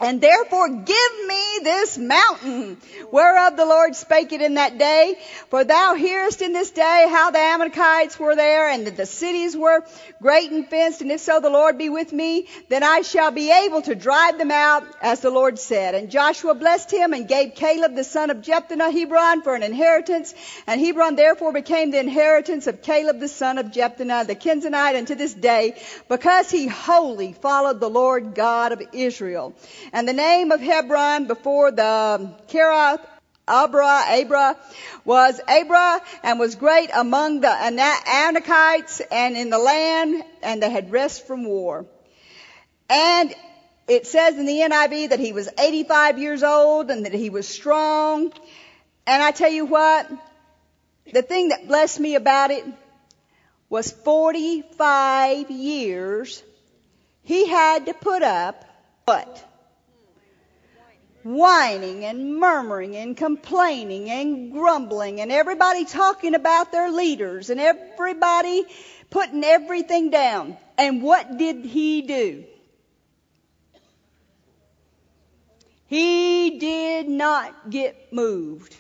And 0.05 0.21
therefore 0.21 0.69
give 0.69 1.27
me 1.27 1.61
this 1.63 1.97
mountain 1.97 2.77
whereof 3.11 3.57
the 3.57 3.65
Lord 3.65 3.97
spake 3.97 4.33
it 4.33 4.43
in 4.43 4.55
that 4.55 4.77
day. 4.77 5.17
For 5.49 5.65
thou 5.65 5.95
hearest 5.95 6.43
in 6.43 6.53
this 6.53 6.73
day 6.73 7.07
how 7.11 7.31
the 7.31 7.39
Amalekites 7.39 8.19
were 8.19 8.37
there 8.37 8.69
and 8.69 8.87
that 8.87 8.99
the 8.99 9.07
cities 9.07 9.57
were 9.57 9.83
great 10.21 10.51
and 10.51 10.69
fenced. 10.69 11.01
And 11.01 11.11
if 11.11 11.23
so 11.23 11.41
the 11.41 11.49
Lord 11.49 11.79
be 11.79 11.89
with 11.89 12.13
me, 12.13 12.49
then 12.69 12.83
I 12.83 13.01
shall 13.01 13.31
be 13.31 13.51
able 13.51 13.81
to 13.81 13.95
drive 13.95 14.37
them 14.37 14.51
out 14.51 14.85
as 15.01 15.21
the 15.21 15.31
Lord 15.31 15.59
said. 15.59 15.95
And 15.95 16.11
Joshua 16.11 16.55
blessed 16.55 16.91
him 16.91 17.15
and 17.15 17.27
gave 17.27 17.55
Caleb 17.55 17.95
the 17.95 18.05
son 18.05 18.29
of 18.29 18.43
Jephunneh 18.43 18.93
Hebron 18.93 19.41
for 19.41 19.55
an 19.55 19.63
inheritance. 19.63 20.35
And 20.67 20.83
Hebron 20.83 21.17
therefore 21.17 21.55
became 21.55 21.91
the 21.91 22.01
inheritance 22.01 22.67
of 22.67 22.83
Caleb 22.83 23.21
the 23.21 23.29
son 23.29 23.57
of 23.57 23.67
Jephunneh 23.71 24.27
the 24.27 24.35
Kenizzite 24.35 24.97
unto 24.97 25.15
this 25.15 25.33
day 25.33 25.81
because 26.11 26.51
he 26.51 26.67
wholly 26.67 27.33
followed 27.33 27.81
the 27.81 27.89
Lord 27.89 28.35
God 28.35 28.73
of 28.73 28.83
Israel. 28.93 29.55
And 29.95 30.09
the 30.09 30.13
name 30.13 30.51
of 30.51 30.61
Hebron 30.61 31.29
before 31.29 31.71
the 31.71 31.87
um, 31.87 32.35
Kirath 32.49 32.99
Abra, 33.47 34.03
Abra 34.09 34.57
was 35.05 35.41
Abra 35.47 36.01
and 36.25 36.41
was 36.41 36.57
great 36.57 36.91
among 36.93 37.43
the 37.43 37.47
Anakites 37.47 39.01
and 39.13 39.37
in 39.37 39.51
the 39.51 39.59
land 39.59 40.25
and 40.43 40.61
they 40.61 40.69
had 40.69 40.91
rest 40.91 41.29
from 41.29 41.45
war. 41.45 41.87
And 42.91 43.33
it 43.87 44.09
says 44.09 44.37
in 44.37 44.47
the 44.47 44.59
NIV 44.69 45.11
that 45.11 45.21
he 45.21 45.33
was 45.33 45.49
85 45.57 46.19
years 46.19 46.43
old 46.43 46.91
and 46.91 47.07
that 47.07 47.15
he 47.15 47.31
was 47.31 47.47
strong. 47.47 48.33
And 49.07 49.23
I 49.23 49.31
tell 49.31 49.53
you 49.53 49.65
what, 49.65 50.11
the 51.13 51.23
thing 51.23 51.51
that 51.51 51.69
blessed 51.69 52.01
me 52.01 52.17
about 52.17 52.51
it 52.51 52.65
was 53.69 53.93
45 53.93 55.53
years 55.53 56.43
he 57.23 57.47
had 57.47 57.87
to 57.87 57.95
put 57.95 58.25
up 58.25 58.65
what? 59.05 59.54
Whining 61.25 62.05
and 62.05 62.39
murmuring 62.39 62.95
and 62.97 63.17
complaining 63.17 64.11
and 64.11 64.53
grumbling 64.53 65.21
and 65.21 65.33
everybody 65.33 65.87
talking 65.87 66.35
about 66.35 66.71
their 66.71 66.91
leaders 66.91 67.49
and 67.49 67.59
everybody 67.59 68.65
putting 69.11 69.43
everything 69.43 70.11
down. 70.11 70.57
And 70.77 71.03
what 71.03 71.39
did 71.39 71.65
he 71.65 72.03
do? 72.03 72.45
He 75.87 76.59
did 76.59 77.09
not 77.09 77.71
get 77.71 78.13
moved. 78.13 78.77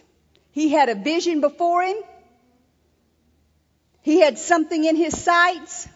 He 0.53 0.68
had 0.68 0.88
a 0.88 0.95
vision 0.95 1.40
before 1.40 1.82
him. 1.82 1.97
He 4.03 4.20
had 4.20 4.38
something 4.38 4.84
in 4.84 4.97
his 4.97 5.18
sights. 5.18 5.88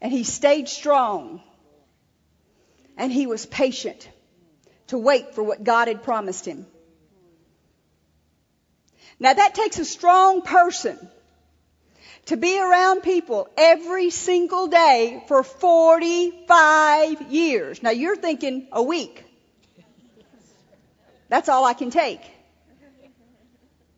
And 0.00 0.10
he 0.10 0.24
stayed 0.24 0.68
strong 0.68 1.42
and 2.96 3.12
he 3.12 3.26
was 3.26 3.46
patient 3.46 4.08
to 4.88 4.98
wait 4.98 5.34
for 5.34 5.42
what 5.42 5.64
God 5.64 5.88
had 5.88 6.02
promised 6.02 6.46
him. 6.46 6.66
Now 9.18 9.32
that 9.32 9.54
takes 9.54 9.78
a 9.78 9.84
strong 9.84 10.42
person 10.42 10.98
to 12.26 12.36
be 12.36 12.58
around 12.58 13.02
people 13.02 13.48
every 13.56 14.10
single 14.10 14.66
day 14.66 15.22
for 15.28 15.42
45 15.42 17.32
years. 17.32 17.82
Now 17.82 17.90
you're 17.90 18.16
thinking 18.16 18.66
a 18.72 18.82
week. 18.82 19.24
That's 21.28 21.48
all 21.48 21.64
I 21.64 21.74
can 21.74 21.90
take 21.90 22.20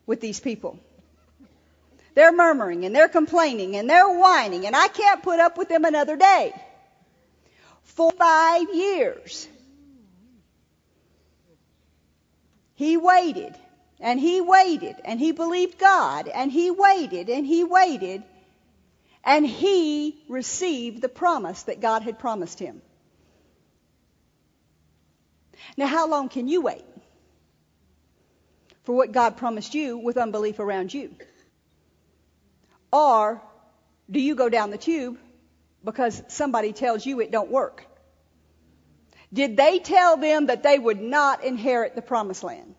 with 0.07 0.21
these 0.21 0.41
people. 0.41 0.79
They're 2.15 2.33
murmuring 2.33 2.85
and 2.85 2.95
they're 2.95 3.09
complaining 3.09 3.77
and 3.77 3.91
they're 3.91 4.09
whining 4.09 4.67
and 4.67 4.75
I 4.75 4.89
can't 4.89 5.23
put 5.23 5.39
up 5.39 5.59
with 5.59 5.69
them 5.69 5.85
another 5.85 6.17
day 6.17 6.55
for 7.87 8.13
five 8.13 8.75
years. 8.75 9.49
He 12.75 12.97
waited 12.97 13.55
and 14.01 14.21
he 14.21 14.41
waited 14.41 14.97
and 15.05 15.19
he 15.19 15.33
believed 15.33 15.79
God 15.79 16.29
and 16.29 16.53
he 16.53 16.71
waited 16.71 17.31
and 17.31 17.47
he 17.47 17.65
waited 17.65 18.23
and 19.25 19.47
he 19.47 20.23
received 20.29 21.01
the 21.01 21.09
promise 21.09 21.63
that 21.65 21.81
God 21.81 22.03
had 22.03 22.19
promised 22.19 22.59
him. 22.59 22.83
Now, 25.77 25.87
how 25.87 26.07
long 26.07 26.29
can 26.29 26.49
you 26.49 26.61
wait 26.61 26.85
for 28.85 28.95
what 28.95 29.13
God 29.13 29.37
promised 29.37 29.75
you 29.75 29.97
with 29.99 30.17
unbelief 30.17 30.59
around 30.59 30.93
you? 30.93 31.15
Or 32.93 33.43
do 34.11 34.21
you 34.21 34.35
go 34.35 34.49
down 34.49 34.71
the 34.71 34.79
tube 34.79 35.19
because 35.87 36.21
somebody 36.29 36.73
tells 36.73 37.07
you 37.07 37.21
it 37.21 37.31
don't 37.31 37.51
work. 37.51 37.87
Did 39.33 39.57
they 39.57 39.79
tell 39.79 40.17
them 40.17 40.47
that 40.47 40.63
they 40.63 40.79
would 40.79 41.01
not 41.01 41.45
inherit 41.45 41.95
the 41.95 42.03
promised 42.03 42.43
land? 42.43 42.75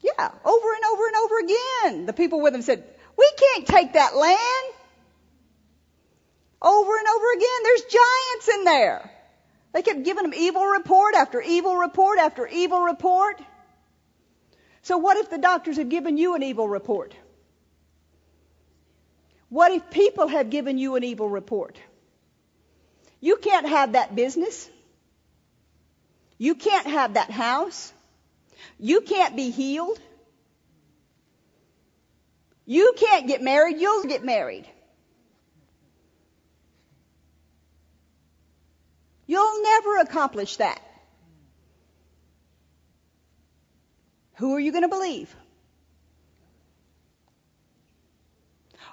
Yeah, 0.00 0.30
over 0.44 0.74
and 0.74 0.84
over 0.92 1.06
and 1.06 1.16
over 1.16 1.38
again. 1.38 2.06
The 2.06 2.14
people 2.14 2.40
with 2.40 2.54
them 2.54 2.62
said, 2.62 2.82
we 3.18 3.30
can't 3.38 3.66
take 3.66 3.92
that 3.92 4.16
land. 4.16 4.74
Over 6.62 6.96
and 6.96 7.06
over 7.06 7.32
again, 7.36 7.62
there's 7.64 7.82
giants 7.82 8.48
in 8.48 8.64
there. 8.64 9.10
They 9.72 9.82
kept 9.82 10.02
giving 10.02 10.22
them 10.22 10.34
evil 10.34 10.64
report 10.64 11.14
after 11.14 11.40
evil 11.40 11.76
report 11.76 12.18
after 12.18 12.46
evil 12.46 12.80
report. 12.80 13.40
So 14.82 14.96
what 14.96 15.18
if 15.18 15.28
the 15.28 15.38
doctors 15.38 15.76
had 15.76 15.90
given 15.90 16.16
you 16.16 16.34
an 16.34 16.42
evil 16.42 16.66
report? 16.66 17.14
What 19.50 19.72
if 19.72 19.90
people 19.90 20.28
have 20.28 20.48
given 20.48 20.78
you 20.78 20.94
an 20.94 21.04
evil 21.04 21.28
report? 21.28 21.76
You 23.20 23.36
can't 23.36 23.68
have 23.68 23.92
that 23.92 24.14
business. 24.16 24.70
You 26.38 26.54
can't 26.54 26.86
have 26.86 27.14
that 27.14 27.30
house. 27.30 27.92
You 28.78 29.02
can't 29.02 29.36
be 29.36 29.50
healed. 29.50 29.98
You 32.64 32.94
can't 32.96 33.26
get 33.26 33.42
married. 33.42 33.78
You'll 33.78 34.04
get 34.04 34.24
married. 34.24 34.66
You'll 39.26 39.62
never 39.62 39.98
accomplish 39.98 40.56
that. 40.56 40.80
Who 44.36 44.54
are 44.54 44.60
you 44.60 44.70
going 44.70 44.84
to 44.84 44.88
believe? 44.88 45.34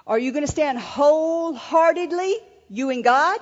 Are 0.08 0.18
you 0.18 0.32
going 0.32 0.44
to 0.44 0.50
stand 0.50 0.78
wholeheartedly, 0.78 2.34
you 2.70 2.88
and 2.88 3.04
God? 3.04 3.38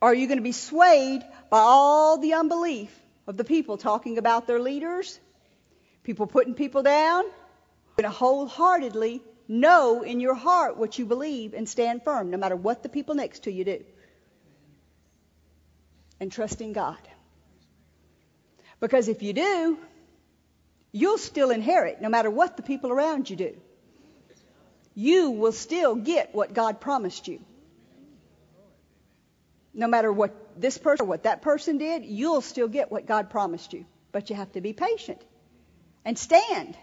Are 0.00 0.14
you 0.14 0.26
going 0.26 0.38
to 0.38 0.42
be 0.42 0.52
swayed 0.52 1.20
by 1.50 1.58
all 1.58 2.16
the 2.16 2.32
unbelief 2.34 2.90
of 3.26 3.36
the 3.36 3.44
people 3.44 3.76
talking 3.76 4.16
about 4.16 4.46
their 4.46 4.58
leaders, 4.58 5.20
people 6.04 6.26
putting 6.26 6.54
people 6.54 6.82
down? 6.82 7.24
You're 7.24 8.02
going 8.08 8.10
to 8.12 8.18
wholeheartedly 8.18 9.22
know 9.46 10.02
in 10.02 10.20
your 10.20 10.34
heart 10.34 10.78
what 10.78 10.98
you 10.98 11.04
believe 11.04 11.52
and 11.52 11.68
stand 11.68 12.02
firm, 12.02 12.30
no 12.30 12.38
matter 12.38 12.56
what 12.56 12.82
the 12.82 12.88
people 12.88 13.14
next 13.14 13.44
to 13.44 13.52
you 13.52 13.64
do. 13.64 13.84
And 16.18 16.32
trust 16.32 16.62
in 16.62 16.72
God. 16.72 16.96
Because 18.80 19.08
if 19.08 19.22
you 19.22 19.34
do, 19.34 19.78
you'll 20.92 21.18
still 21.18 21.50
inherit 21.50 22.00
no 22.00 22.08
matter 22.08 22.30
what 22.30 22.56
the 22.56 22.62
people 22.62 22.90
around 22.90 23.28
you 23.28 23.36
do. 23.36 23.54
You 24.96 25.32
will 25.32 25.52
still 25.52 25.94
get 25.94 26.34
what 26.34 26.54
God 26.54 26.80
promised 26.80 27.28
you. 27.28 27.40
No 29.74 29.86
matter 29.86 30.10
what 30.10 30.58
this 30.58 30.78
person 30.78 31.04
or 31.04 31.08
what 31.10 31.24
that 31.24 31.42
person 31.42 31.76
did, 31.76 32.06
you'll 32.06 32.40
still 32.40 32.66
get 32.66 32.90
what 32.90 33.06
God 33.06 33.28
promised 33.28 33.74
you. 33.74 33.84
But 34.10 34.30
you 34.30 34.36
have 34.36 34.50
to 34.52 34.62
be 34.62 34.72
patient 34.72 35.20
and 36.06 36.18
stand. 36.18 36.78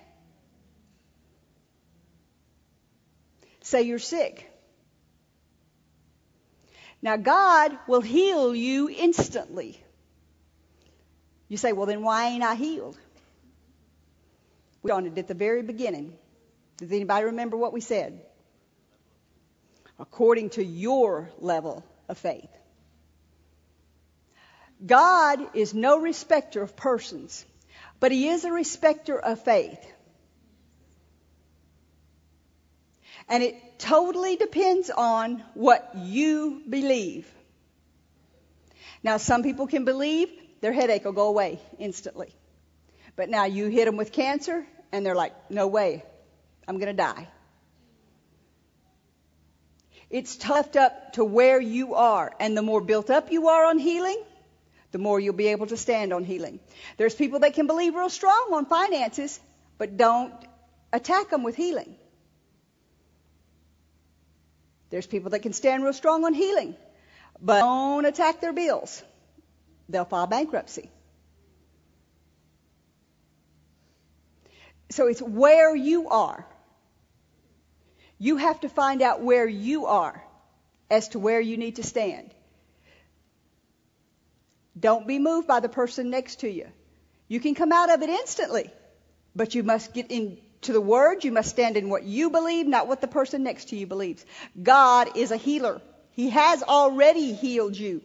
Say 3.62 3.82
you're 3.82 3.98
sick. 3.98 4.48
Now, 7.02 7.18
God 7.18 7.78
will 7.88 8.02
heal 8.02 8.54
you 8.54 8.90
instantly. 8.90 9.84
You 11.48 11.58
say, 11.58 11.74
well, 11.74 11.88
then 11.88 12.04
why 12.04 12.28
ain't 12.28 12.44
I 12.44 12.54
healed? 12.54 12.98
We 14.84 14.92
on 14.92 15.08
it 15.08 15.18
at 15.18 15.28
the 15.28 15.34
very 15.34 15.64
beginning. 15.64 16.14
Does 16.78 16.92
anybody 16.92 17.26
remember 17.26 17.58
what 17.58 17.74
we 17.74 17.82
said? 17.82 18.22
According 20.00 20.52
to 20.52 20.64
your 20.64 21.30
level 21.40 21.86
of 22.10 22.18
faith. 22.18 22.50
God 24.86 25.40
is 25.56 25.74
no 25.74 26.00
respecter 26.00 26.62
of 26.62 26.76
persons, 26.76 27.46
but 28.00 28.12
He 28.12 28.28
is 28.28 28.44
a 28.44 28.52
respecter 28.52 29.18
of 29.18 29.44
faith. 29.44 29.80
And 33.30 33.42
it 33.44 33.80
totally 33.80 34.36
depends 34.36 34.90
on 34.90 35.44
what 35.54 35.92
you 35.96 36.62
believe. 36.70 37.32
Now, 39.02 39.18
some 39.18 39.44
people 39.44 39.68
can 39.68 39.86
believe 39.86 40.30
their 40.62 40.74
headache 40.74 41.06
will 41.06 41.14
go 41.14 41.28
away 41.28 41.60
instantly. 41.80 42.34
But 43.16 43.30
now 43.30 43.46
you 43.46 43.68
hit 43.68 43.86
them 43.86 43.96
with 43.96 44.12
cancer, 44.12 44.66
and 44.92 45.06
they're 45.06 45.16
like, 45.16 45.34
no 45.50 45.68
way, 45.68 46.04
I'm 46.68 46.78
going 46.78 46.88
to 46.88 46.94
die. 46.94 47.28
It's 50.10 50.38
toughed 50.38 50.76
up 50.76 51.14
to 51.14 51.26
where 51.26 51.60
you 51.60 51.96
are. 51.96 52.32
And 52.40 52.56
the 52.56 52.62
more 52.62 52.82
built 52.82 53.10
up 53.10 53.32
you 53.32 53.48
are 53.48 53.66
on 53.66 53.80
healing, 53.80 54.22
the 54.92 55.00
more 55.00 55.20
you'll 55.20 55.34
be 55.34 55.48
able 55.48 55.66
to 55.68 55.78
stand 55.78 56.14
on 56.14 56.24
healing. 56.24 56.60
There's 56.98 57.16
people 57.16 57.40
that 57.40 57.56
can 57.56 57.66
believe 57.66 57.96
real 57.96 58.12
strong 58.12 58.50
on 58.54 58.68
finances, 58.68 59.40
but 59.80 59.98
don't 59.98 60.34
attack 60.92 61.32
them 61.32 61.42
with 61.42 61.56
healing. 61.56 61.96
There's 64.92 65.08
people 65.08 65.32
that 65.32 65.40
can 65.40 65.54
stand 65.54 65.84
real 65.84 65.94
strong 65.94 66.24
on 66.26 66.36
healing, 66.36 66.76
but 67.42 67.62
don't 67.62 68.06
attack 68.06 68.40
their 68.40 68.54
bills. 68.54 69.02
They'll 69.90 70.06
file 70.06 70.28
bankruptcy. 70.28 70.92
So 74.92 75.08
it's 75.08 75.24
where 75.24 75.76
you 75.76 76.10
are. 76.10 76.46
You 78.18 78.38
have 78.38 78.62
to 78.62 78.70
find 78.70 79.02
out 79.02 79.22
where 79.22 79.48
you 79.48 79.86
are 79.86 80.24
as 80.90 81.10
to 81.10 81.20
where 81.20 81.42
you 81.42 81.58
need 81.58 81.78
to 81.78 81.84
stand. 81.84 82.34
Don't 84.80 85.08
be 85.08 85.20
moved 85.20 85.48
by 85.48 85.60
the 85.60 85.70
person 85.70 86.10
next 86.10 86.42
to 86.42 86.50
you. 86.50 86.68
You 87.28 87.40
can 87.40 87.56
come 87.56 87.72
out 87.72 87.90
of 87.90 88.02
it 88.02 88.10
instantly, 88.10 88.72
but 89.36 89.56
you 89.56 89.64
must 89.64 89.94
get 89.94 90.12
into 90.12 90.74
the 90.74 90.82
Word. 90.82 91.24
You 91.24 91.32
must 91.32 91.50
stand 91.50 91.78
in 91.78 91.90
what 91.90 92.04
you 92.04 92.30
believe, 92.30 92.68
not 92.68 92.88
what 92.88 93.02
the 93.02 93.08
person 93.08 93.44
next 93.44 93.70
to 93.70 93.76
you 93.76 93.88
believes. 93.88 94.26
God 94.62 95.16
is 95.16 95.32
a 95.32 95.38
healer. 95.38 95.82
He 96.12 96.30
has 96.30 96.64
already 96.64 97.34
healed 97.34 97.76
you. 97.76 98.02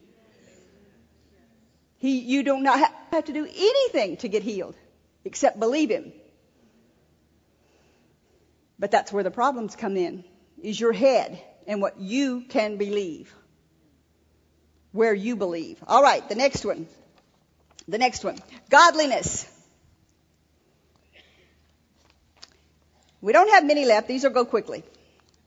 He, 1.99 2.21
you 2.21 2.43
do 2.43 2.59
not 2.59 2.93
have 3.11 3.25
to 3.25 3.33
do 3.33 3.45
anything 3.45 4.17
to 4.19 4.29
get 4.29 4.43
healed 4.43 4.77
except 5.25 5.59
believe 5.59 5.91
Him. 5.91 6.13
But 8.79 8.91
that's 8.91 9.13
where 9.13 9.25
the 9.25 9.31
problems 9.31 9.77
come 9.77 9.97
in, 9.97 10.25
is 10.63 10.79
your 10.79 10.93
head 10.93 11.43
and 11.67 11.81
what 11.81 12.01
you 12.01 12.43
can 12.49 12.77
believe 12.77 13.35
where 14.93 15.15
you 15.15 15.37
believe. 15.37 15.79
All 15.87 16.03
right, 16.03 16.27
the 16.29 16.35
next 16.35 16.65
one. 16.65 16.87
The 17.87 17.99
next 17.99 18.25
one. 18.25 18.39
Godliness. 18.71 19.47
We 23.21 23.33
don't 23.33 23.51
have 23.51 23.65
many 23.65 23.85
left. 23.85 24.09
These 24.09 24.25
will 24.25 24.31
go 24.31 24.45
quickly. 24.45 24.85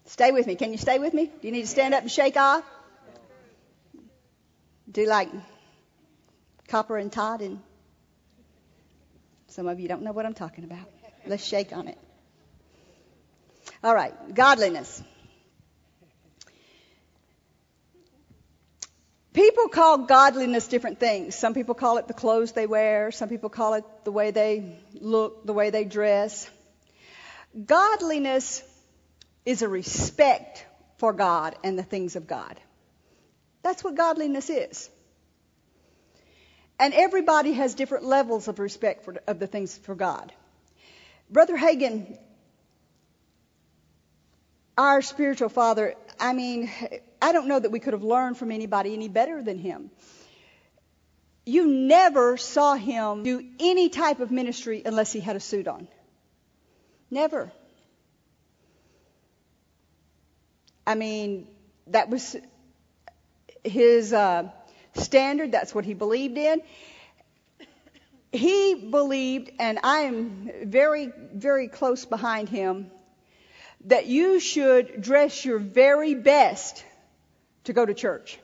Stay 0.05 0.31
with 0.31 0.45
me. 0.47 0.55
Can 0.55 0.71
you 0.71 0.77
stay 0.77 0.99
with 0.99 1.13
me? 1.13 1.25
Do 1.25 1.47
you 1.47 1.51
need 1.51 1.61
to 1.61 1.67
stand 1.67 1.93
up 1.93 2.01
and 2.01 2.11
shake 2.11 2.35
off? 2.35 2.63
Do 4.91 5.05
like 5.05 5.29
Copper 6.67 6.97
and 6.97 7.11
Todd 7.11 7.41
and 7.41 7.59
some 9.47 9.67
of 9.67 9.79
you 9.79 9.87
don't 9.87 10.01
know 10.01 10.11
what 10.11 10.25
I'm 10.25 10.33
talking 10.33 10.63
about. 10.63 10.89
Let's 11.25 11.45
shake 11.45 11.71
on 11.71 11.87
it. 11.87 11.97
All 13.83 13.95
right, 13.95 14.13
godliness. 14.33 15.01
People 19.33 19.69
call 19.69 19.99
godliness 19.99 20.67
different 20.67 20.99
things. 20.99 21.35
Some 21.35 21.53
people 21.53 21.73
call 21.73 21.97
it 21.97 22.07
the 22.07 22.13
clothes 22.13 22.51
they 22.51 22.67
wear. 22.67 23.11
Some 23.11 23.29
people 23.29 23.49
call 23.49 23.75
it 23.75 23.85
the 24.03 24.11
way 24.11 24.31
they 24.31 24.75
look, 24.93 25.45
the 25.45 25.53
way 25.53 25.69
they 25.69 25.85
dress. 25.85 26.49
Godliness 27.65 28.61
is 29.45 29.61
a 29.61 29.69
respect 29.69 30.65
for 30.97 31.13
God 31.13 31.55
and 31.63 31.79
the 31.79 31.83
things 31.83 32.15
of 32.15 32.27
God. 32.27 32.59
That's 33.63 33.83
what 33.83 33.95
godliness 33.95 34.49
is. 34.49 34.89
And 36.77 36.93
everybody 36.93 37.53
has 37.53 37.73
different 37.73 38.05
levels 38.05 38.47
of 38.47 38.59
respect 38.59 39.05
for 39.05 39.15
of 39.27 39.39
the 39.39 39.47
things 39.47 39.77
for 39.77 39.95
God. 39.95 40.31
Brother 41.29 41.57
Hagin, 41.57 42.17
our 44.81 45.03
spiritual 45.03 45.49
father, 45.49 45.93
I 46.19 46.33
mean, 46.33 46.71
I 47.21 47.33
don't 47.33 47.47
know 47.47 47.59
that 47.59 47.69
we 47.69 47.79
could 47.79 47.93
have 47.93 48.03
learned 48.03 48.37
from 48.37 48.51
anybody 48.51 48.93
any 48.95 49.09
better 49.09 49.43
than 49.43 49.59
him. 49.59 49.91
You 51.45 51.67
never 51.67 52.35
saw 52.37 52.73
him 52.73 53.21
do 53.21 53.43
any 53.59 53.89
type 53.89 54.19
of 54.19 54.31
ministry 54.31 54.81
unless 54.83 55.11
he 55.11 55.19
had 55.19 55.35
a 55.35 55.39
suit 55.39 55.67
on. 55.67 55.87
Never. 57.11 57.51
I 60.87 60.95
mean, 60.95 61.47
that 61.87 62.09
was 62.09 62.35
his 63.63 64.11
uh, 64.13 64.49
standard. 64.95 65.51
That's 65.51 65.75
what 65.75 65.85
he 65.85 65.93
believed 65.93 66.39
in. 66.39 66.61
He 68.31 68.89
believed, 68.89 69.51
and 69.59 69.77
I 69.83 69.99
am 70.01 70.49
very, 70.65 71.11
very 71.33 71.67
close 71.67 72.05
behind 72.05 72.49
him, 72.49 72.89
that 73.85 74.05
you 74.05 74.39
should 74.39 75.01
dress 75.01 75.43
your 75.43 75.59
very 75.59 76.13
best 76.13 76.83
to 77.63 77.73
go 77.73 77.85
to 77.85 77.93
church. 77.93 78.39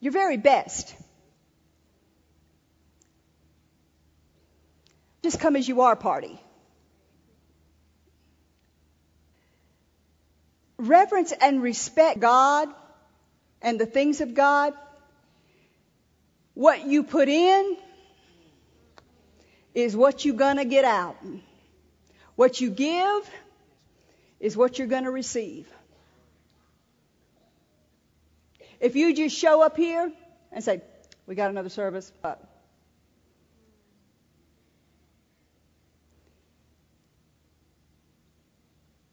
Your 0.00 0.12
very 0.12 0.36
best. 0.36 0.94
Just 5.22 5.40
come 5.40 5.56
as 5.56 5.66
you 5.66 5.80
are, 5.80 5.96
party. 5.96 6.40
Reverence 10.78 11.32
and 11.32 11.62
respect 11.62 12.20
God 12.20 12.68
and 13.62 13.80
the 13.80 13.86
things 13.86 14.20
of 14.20 14.34
God. 14.34 14.74
What 16.54 16.86
you 16.86 17.02
put 17.02 17.28
in 17.28 17.76
is 19.74 19.96
what 19.96 20.24
you're 20.24 20.36
going 20.36 20.58
to 20.58 20.64
get 20.64 20.84
out. 20.84 21.16
What 22.36 22.60
you 22.60 22.70
give 22.70 23.30
is 24.38 24.56
what 24.56 24.78
you're 24.78 24.88
going 24.88 25.04
to 25.04 25.10
receive. 25.10 25.66
if 28.80 28.96
you 28.96 29.14
just 29.14 29.36
show 29.36 29.62
up 29.62 29.76
here 29.76 30.12
and 30.52 30.62
say, 30.62 30.82
We 31.26 31.34
got 31.34 31.50
another 31.50 31.68
service, 31.68 32.12
but 32.22 32.42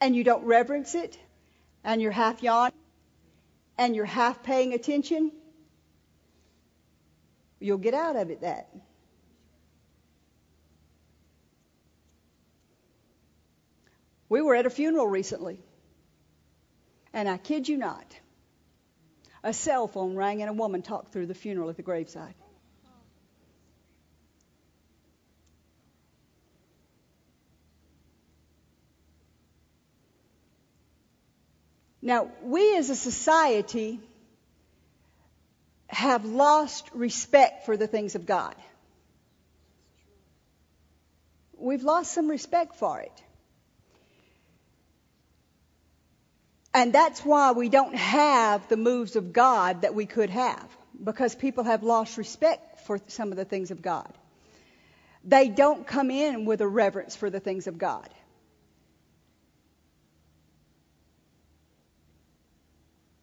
and 0.01 0.15
you 0.15 0.23
don't 0.23 0.43
reverence 0.43 0.95
it, 0.95 1.17
and 1.83 2.01
you're 2.01 2.11
half 2.11 2.43
yawning, 2.43 2.73
and 3.77 3.95
you're 3.95 4.05
half 4.05 4.43
paying 4.43 4.73
attention, 4.73 5.31
you'll 7.59 7.77
get 7.77 7.93
out 7.93 8.17
of 8.17 8.29
it 8.29 8.41
that. 8.41 8.69
We 14.33 14.41
were 14.41 14.55
at 14.55 14.65
a 14.65 14.71
funeral 14.71 15.05
recently, 15.05 15.59
and 17.13 17.29
I 17.29 17.37
kid 17.37 17.69
you 17.69 17.77
not, 17.77 18.19
a 19.43 19.53
cell 19.53 19.87
phone 19.87 20.15
rang 20.15 20.41
and 20.41 20.49
a 20.49 20.53
woman 20.53 20.81
talked 20.81 21.13
through 21.13 21.27
the 21.27 21.35
funeral 21.35 21.69
at 21.69 21.77
the 21.77 21.83
graveside. 21.83 22.33
Now, 32.01 32.31
we 32.41 32.75
as 32.75 32.89
a 32.89 32.95
society 32.95 33.99
have 35.85 36.25
lost 36.25 36.89
respect 36.95 37.67
for 37.67 37.77
the 37.77 37.85
things 37.85 38.15
of 38.15 38.25
God. 38.25 38.55
We've 41.55 41.83
lost 41.83 42.11
some 42.11 42.27
respect 42.27 42.77
for 42.77 42.99
it. 42.99 43.23
And 46.73 46.91
that's 46.91 47.23
why 47.23 47.51
we 47.51 47.69
don't 47.69 47.95
have 47.95 48.67
the 48.67 48.77
moves 48.77 49.15
of 49.15 49.31
God 49.31 49.83
that 49.83 49.93
we 49.93 50.05
could 50.05 50.31
have, 50.31 50.67
because 51.01 51.35
people 51.35 51.63
have 51.65 51.83
lost 51.83 52.17
respect 52.17 52.81
for 52.81 52.99
some 53.07 53.31
of 53.31 53.37
the 53.37 53.45
things 53.45 53.69
of 53.69 53.81
God. 53.81 54.11
They 55.23 55.49
don't 55.49 55.85
come 55.85 56.09
in 56.09 56.45
with 56.45 56.61
a 56.61 56.67
reverence 56.67 57.15
for 57.15 57.29
the 57.29 57.39
things 57.39 57.67
of 57.67 57.77
God. 57.77 58.09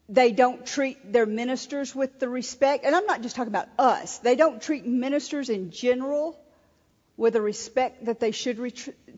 They 0.08 0.32
don't 0.32 0.66
treat 0.66 1.12
their 1.12 1.26
ministers 1.26 1.94
with 1.94 2.18
the 2.18 2.28
respect, 2.28 2.84
and 2.84 2.96
I'm 2.96 3.06
not 3.06 3.22
just 3.22 3.36
talking 3.36 3.52
about 3.52 3.68
us, 3.78 4.18
they 4.18 4.34
don't 4.34 4.60
treat 4.60 4.84
ministers 4.86 5.50
in 5.50 5.70
general 5.70 6.38
with 7.16 7.34
the 7.34 7.42
respect 7.42 8.06
that 8.06 8.18
they 8.18 8.32
should 8.32 8.58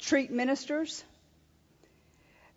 treat 0.00 0.30
ministers. 0.30 1.04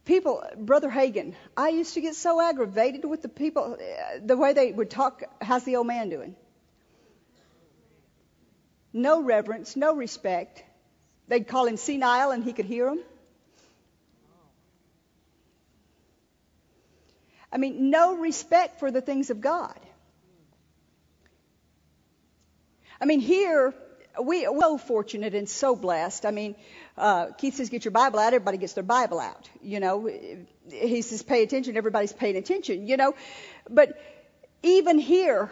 People, 0.06 0.44
Brother 0.56 0.90
Hagin, 0.90 1.34
I 1.58 1.70
used 1.70 1.96
to 1.96 2.02
get 2.02 2.16
so 2.16 2.40
aggravated 2.40 3.04
with 3.06 3.24
the 3.24 3.30
people, 3.30 3.76
uh, 3.80 4.20
the 4.24 4.38
way 4.38 4.54
they 4.54 4.72
would 4.72 4.92
talk, 4.92 5.24
how's 5.42 5.64
the 5.64 5.78
old 5.78 5.88
man 5.88 6.10
doing? 6.10 6.36
No 8.94 9.24
reverence, 9.24 9.76
no 9.76 9.96
respect. 9.96 10.64
They'd 11.28 11.48
call 11.48 11.66
him 11.66 11.76
senile 11.76 12.30
and 12.32 12.44
he 12.44 12.54
could 12.54 12.66
hear 12.66 12.86
them. 12.86 13.04
I 17.52 17.58
mean, 17.58 17.90
no 17.90 18.18
respect 18.18 18.80
for 18.80 18.92
the 18.92 19.02
things 19.02 19.32
of 19.32 19.42
God. 19.42 19.80
I 23.02 23.06
mean, 23.06 23.22
here, 23.22 23.74
we 24.22 24.46
are 24.46 24.60
so 24.60 24.78
fortunate 24.78 25.36
and 25.36 25.48
so 25.48 25.76
blessed. 25.76 26.26
I 26.26 26.32
mean, 26.32 26.56
uh, 26.98 27.28
Keith 27.38 27.56
says, 27.56 27.70
get 27.70 27.86
your 27.86 27.92
Bible 27.92 28.20
out. 28.20 28.28
Everybody 28.28 28.58
gets 28.58 28.74
their 28.74 28.84
Bible 28.84 29.20
out. 29.20 29.50
You 29.62 29.80
know, 29.80 30.10
he 30.72 31.02
says, 31.02 31.24
pay 31.24 31.44
attention. 31.44 31.78
Everybody's 31.78 32.14
paying 32.14 32.36
attention, 32.36 32.88
you 32.88 32.98
know. 32.98 33.14
But 33.70 34.00
even 34.64 34.98
here, 34.98 35.52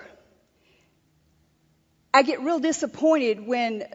I 2.14 2.24
get 2.24 2.42
real 2.42 2.60
disappointed 2.60 3.46
when, 3.46 3.86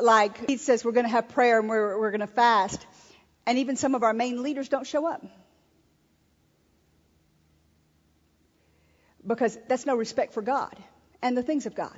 like, 0.00 0.46
Keith 0.46 0.60
says, 0.60 0.84
we're 0.84 0.92
going 0.92 1.06
to 1.06 1.12
have 1.12 1.28
prayer 1.28 1.60
and 1.60 1.68
we're, 1.68 1.98
we're 1.98 2.10
going 2.10 2.20
to 2.20 2.26
fast. 2.26 2.84
And 3.46 3.58
even 3.58 3.76
some 3.76 3.94
of 3.94 4.02
our 4.02 4.12
main 4.12 4.42
leaders 4.42 4.68
don't 4.68 4.86
show 4.86 5.06
up. 5.06 5.24
Because 9.24 9.56
that's 9.68 9.86
no 9.86 9.96
respect 9.96 10.34
for 10.34 10.42
God 10.42 10.76
and 11.22 11.36
the 11.36 11.42
things 11.42 11.66
of 11.66 11.74
God. 11.74 11.96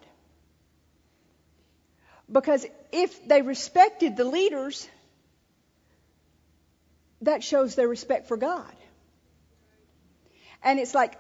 Because 2.31 2.67
if 2.91 3.27
they 3.27 3.43
respected 3.43 4.17
the 4.17 4.25
leaders, 4.25 4.89
that 7.23 7.43
shows 7.43 7.75
their 7.75 7.89
respect 7.89 8.29
for 8.29 8.37
God. 8.37 8.75
And 10.63 10.79
it's 10.79 10.95
like 10.95 11.15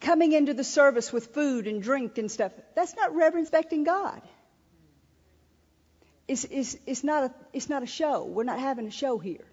coming 0.00 0.32
into 0.32 0.54
the 0.54 0.64
service 0.64 1.12
with 1.12 1.34
food 1.34 1.66
and 1.66 1.82
drink 1.82 2.18
and 2.18 2.30
stuff. 2.30 2.52
That's 2.74 2.94
not 2.96 3.14
respecting 3.14 3.84
God. 3.84 4.22
It's, 6.26 6.44
it's, 6.44 6.76
it's, 6.86 7.04
not 7.04 7.24
a, 7.24 7.34
it's 7.52 7.68
not 7.68 7.82
a 7.82 7.86
show. 7.86 8.24
We're 8.24 8.44
not 8.44 8.58
having 8.58 8.86
a 8.86 8.90
show 8.90 9.18
here. 9.18 9.44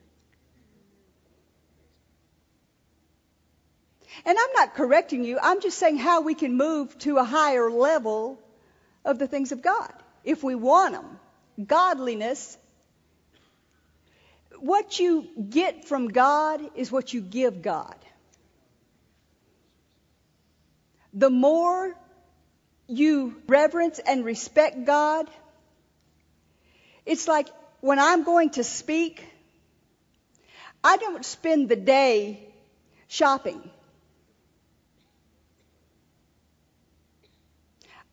And 4.26 4.38
I'm 4.38 4.54
not 4.54 4.76
correcting 4.76 5.24
you. 5.24 5.38
I'm 5.42 5.60
just 5.62 5.78
saying 5.78 5.98
how 5.98 6.22
we 6.22 6.34
can 6.34 6.56
move 6.56 6.98
to 7.00 7.18
a 7.18 7.24
higher 7.24 7.70
level 7.70 8.40
of 9.04 9.20
the 9.20 9.28
things 9.28 9.52
of 9.52 9.62
God 9.62 9.94
if 10.24 10.44
we 10.44 10.56
want 10.56 10.94
them. 10.94 11.20
Godliness. 11.66 12.58
What 14.60 15.00
you 15.00 15.28
get 15.50 15.86
from 15.86 16.08
God 16.08 16.62
is 16.76 16.92
what 16.92 17.14
you 17.14 17.22
give 17.22 17.62
God. 17.62 17.96
The 21.14 21.30
more 21.30 21.94
you 22.88 23.36
reverence 23.48 24.00
and 24.00 24.26
respect 24.26 24.86
God, 24.86 25.30
it's 27.06 27.28
like 27.28 27.48
when 27.82 28.00
I'm 28.00 28.24
going 28.24 28.52
to 28.52 28.64
speak, 28.64 29.24
I 30.84 30.98
don't 30.98 31.24
spend 31.26 31.70
the 31.70 31.76
day 31.76 32.48
shopping. 33.08 33.70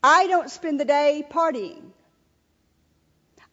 I 0.02 0.26
don't 0.26 0.50
spend 0.50 0.80
the 0.80 0.84
day 0.84 1.24
partying. 1.30 1.92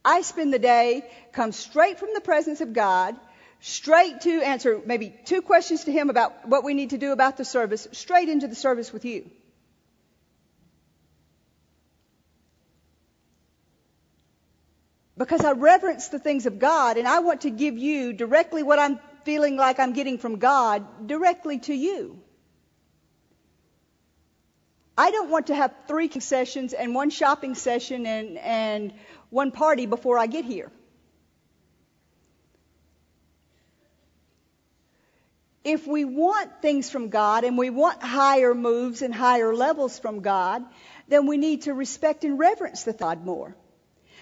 I 0.04 0.22
spend 0.22 0.54
the 0.54 0.60
day, 0.60 1.04
come 1.34 1.52
straight 1.52 2.00
from 2.00 2.10
the 2.14 2.22
presence 2.22 2.62
of 2.62 2.74
God, 2.74 3.16
straight 3.60 4.22
to 4.22 4.42
answer 4.42 4.82
maybe 4.86 5.14
two 5.26 5.42
questions 5.42 5.86
to 5.86 5.92
Him 5.92 6.10
about 6.10 6.48
what 6.48 6.64
we 6.64 6.74
need 6.74 6.92
to 6.92 6.98
do 6.98 7.12
about 7.12 7.38
the 7.38 7.46
service, 7.46 7.88
straight 7.92 8.30
into 8.30 8.48
the 8.48 8.56
service 8.56 8.94
with 8.94 9.06
you. 9.06 9.30
Because 15.18 15.44
I 15.44 15.54
reverence 15.54 16.10
the 16.10 16.20
things 16.20 16.46
of 16.46 16.60
God 16.60 16.98
and 16.98 17.08
I 17.08 17.20
want 17.20 17.42
to 17.42 17.50
give 17.50 17.78
you 17.78 18.14
directly 18.14 18.62
what 18.62 18.78
I'm 18.78 19.00
feeling 19.26 19.58
like 19.58 19.80
I'm 19.80 19.94
getting 19.94 20.20
from 20.20 20.38
God 20.38 21.08
directly 21.08 21.58
to 21.60 21.74
you. 21.74 22.20
I 24.98 25.12
don't 25.12 25.30
want 25.30 25.48
to 25.48 25.56
have 25.56 25.74
three 25.88 26.10
sessions 26.20 26.74
and 26.74 26.96
one 26.96 27.10
shopping 27.10 27.56
session 27.56 28.06
and, 28.06 28.38
and 28.38 28.94
one 29.30 29.52
party 29.52 29.86
before 29.86 30.18
I 30.18 30.28
get 30.28 30.46
here. 30.46 30.72
If 35.64 35.86
we 35.86 36.06
want 36.06 36.62
things 36.62 36.90
from 36.90 37.10
God 37.10 37.44
and 37.44 37.58
we 37.58 37.70
want 37.70 38.02
higher 38.02 38.56
moves 38.56 39.02
and 39.02 39.14
higher 39.14 39.54
levels 39.54 40.00
from 40.00 40.22
God, 40.22 40.64
then 41.10 41.28
we 41.28 41.36
need 41.36 41.64
to 41.64 41.74
respect 41.74 42.24
and 42.24 42.40
reverence 42.40 42.84
the 42.84 42.94
God 42.94 43.26
more. 43.26 43.54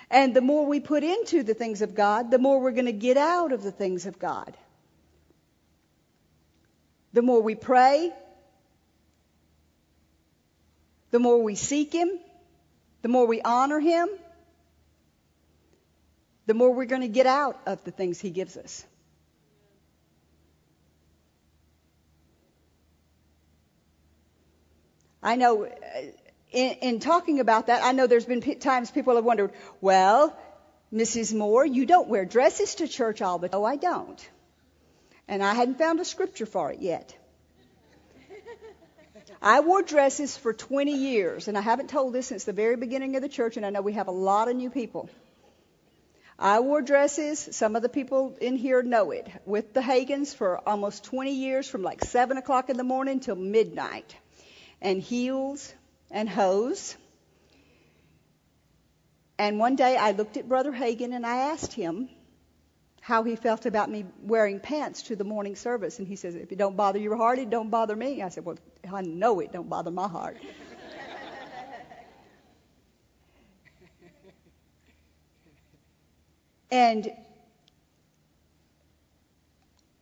And 0.10 0.36
the 0.36 0.42
more 0.42 0.66
we 0.66 0.80
put 0.80 1.04
into 1.04 1.44
the 1.44 1.54
things 1.54 1.82
of 1.82 1.94
God, 1.94 2.32
the 2.32 2.40
more 2.40 2.60
we're 2.60 2.72
going 2.72 2.86
to 2.86 2.92
get 2.92 3.18
out 3.18 3.52
of 3.52 3.62
the 3.62 3.72
things 3.72 4.08
of 4.08 4.18
God. 4.18 4.58
The 7.14 7.22
more 7.22 7.42
we 7.42 7.56
pray, 7.56 8.12
the 11.12 11.20
more 11.20 11.42
we 11.42 11.56
seek 11.56 11.94
Him, 11.94 12.10
the 13.04 13.08
more 13.08 13.26
we 13.26 13.42
honor 13.42 13.80
Him, 13.80 14.10
the 16.46 16.54
more 16.54 16.74
we're 16.74 16.86
going 16.86 17.02
to 17.02 17.08
get 17.08 17.26
out 17.26 17.60
of 17.66 17.84
the 17.84 17.92
things 17.92 18.20
He 18.20 18.30
gives 18.30 18.58
us. 18.58 18.86
I 25.24 25.38
know 25.38 25.66
uh, 25.66 25.70
in, 26.52 26.72
in, 26.82 27.00
talking 27.00 27.40
about 27.40 27.68
that, 27.68 27.84
I 27.84 27.94
know 27.94 28.06
there's 28.06 28.26
been 28.26 28.42
p- 28.42 28.56
times 28.56 28.92
people 28.92 29.16
have 29.16 29.26
wondered, 29.26 29.52
well, 29.82 30.38
Mrs. 30.94 31.34
Moore, 31.34 31.66
you 31.66 31.88
don't 31.88 32.08
wear 32.08 32.26
dresses 32.26 32.76
to 32.76 32.88
church 32.88 33.24
all 33.24 33.40
the 33.40 33.50
time. 33.50 33.60
Oh, 33.60 33.66
I 33.66 33.76
don't. 33.76 34.30
And 35.28 35.44
I 35.44 35.56
hadn't 35.56 35.80
found 35.80 36.00
a 36.00 36.06
scripture 36.06 36.46
for 36.46 36.72
it 36.72 36.80
yet. 36.80 37.18
I 39.42 39.60
wore 39.62 39.82
dresses 39.82 40.38
for 40.38 40.54
20 40.54 40.96
years, 40.96 41.48
and 41.48 41.58
I 41.58 41.62
haven't 41.62 41.90
told 41.90 42.14
this 42.14 42.28
since 42.28 42.46
the 42.46 42.54
very 42.54 42.76
beginning 42.76 43.16
of 43.16 43.22
the 43.22 43.30
church, 43.30 43.58
and 43.58 43.66
I 43.66 43.72
know 43.72 43.82
we 43.82 43.94
have 43.94 44.08
a 44.08 44.12
lot 44.12 44.48
of 44.48 44.56
new 44.56 44.70
people. 44.70 45.10
I 46.38 46.60
wore 46.60 46.82
dresses, 46.82 47.50
some 47.52 47.76
of 47.76 47.82
the 47.82 47.90
people 47.90 48.38
in 48.42 48.58
here 48.58 48.84
know 48.84 49.12
it, 49.12 49.28
with 49.46 49.74
the 49.74 49.82
Hagins 49.82 50.36
for 50.36 50.60
almost 50.68 51.06
20 51.06 51.32
years, 51.32 51.70
from 51.70 51.82
like 51.82 52.04
7 52.04 52.38
o'clock 52.38 52.70
in 52.70 52.78
the 52.78 52.84
morning 52.84 53.20
till 53.20 53.36
midnight. 53.36 54.16
and 54.82 55.02
heels 55.02 55.74
and 56.12 56.30
hose. 56.30 56.96
And 59.38 59.60
one 59.60 59.76
day 59.76 59.98
I 59.98 60.12
looked 60.12 60.38
at 60.38 60.48
Brother 60.48 60.72
Hagin 60.72 61.14
and 61.14 61.26
I 61.26 61.52
asked 61.52 61.74
him 61.74 62.10
how 63.02 63.24
he 63.24 63.36
felt 63.36 63.66
about 63.66 63.90
me 63.90 64.06
wearing 64.22 64.60
pants 64.60 65.04
to 65.04 65.16
the 65.16 65.24
morning 65.24 65.56
service. 65.56 66.00
And 66.00 66.08
he 66.08 66.16
says, 66.16 66.36
If 66.36 66.52
it 66.52 66.58
don't 66.58 66.76
bother 66.76 67.00
your 67.00 67.16
heart, 67.16 67.40
it 67.40 67.50
don't 67.50 67.70
bother 67.70 67.96
me. 67.96 68.22
I 68.22 68.30
said, 68.30 68.46
Well, 68.46 68.58
I 68.92 69.02
know 69.02 69.40
it 69.40 69.52
don't 69.52 69.70
bother 69.70 69.92
my 69.92 70.08
heart. 70.08 70.38
And 76.72 77.12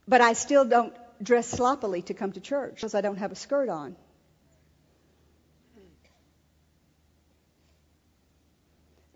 but 0.07 0.21
I 0.21 0.33
still 0.33 0.65
don't 0.65 0.93
dress 1.21 1.47
sloppily 1.47 2.01
to 2.03 2.13
come 2.13 2.31
to 2.33 2.39
church 2.39 2.75
because 2.75 2.95
I 2.95 3.01
don't 3.01 3.17
have 3.17 3.31
a 3.31 3.35
skirt 3.35 3.69
on. 3.69 3.95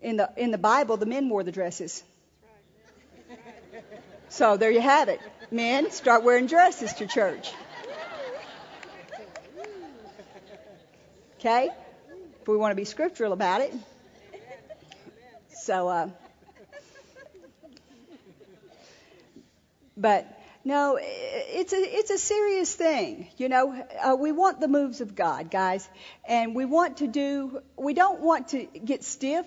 In 0.00 0.16
the 0.16 0.30
in 0.36 0.50
the 0.50 0.58
Bible, 0.58 0.96
the 0.96 1.06
men 1.06 1.28
wore 1.28 1.42
the 1.42 1.52
dresses. 1.52 2.02
So 4.30 4.56
there 4.56 4.70
you 4.70 4.80
have 4.80 5.08
it. 5.08 5.20
Men, 5.50 5.90
start 5.90 6.22
wearing 6.22 6.46
dresses 6.46 6.92
to 6.94 7.06
church. 7.06 7.50
Okay? 11.38 11.70
If 12.42 12.48
we 12.48 12.56
want 12.56 12.72
to 12.72 12.76
be 12.76 12.84
scriptural 12.84 13.32
about 13.32 13.62
it. 13.62 13.72
So, 15.54 15.88
uh, 15.88 16.08
but 19.98 20.26
no, 20.64 20.98
it's 21.00 21.72
a 21.72 21.76
it's 21.76 22.10
a 22.10 22.18
serious 22.18 22.74
thing. 22.74 23.28
You 23.36 23.48
know, 23.48 23.84
uh, 24.02 24.16
we 24.16 24.32
want 24.32 24.60
the 24.60 24.68
moves 24.68 25.00
of 25.00 25.14
God, 25.14 25.50
guys, 25.50 25.88
and 26.26 26.54
we 26.54 26.64
want 26.64 26.98
to 26.98 27.06
do. 27.06 27.60
We 27.76 27.94
don't 27.94 28.20
want 28.20 28.48
to 28.48 28.64
get 28.64 29.04
stiff 29.04 29.46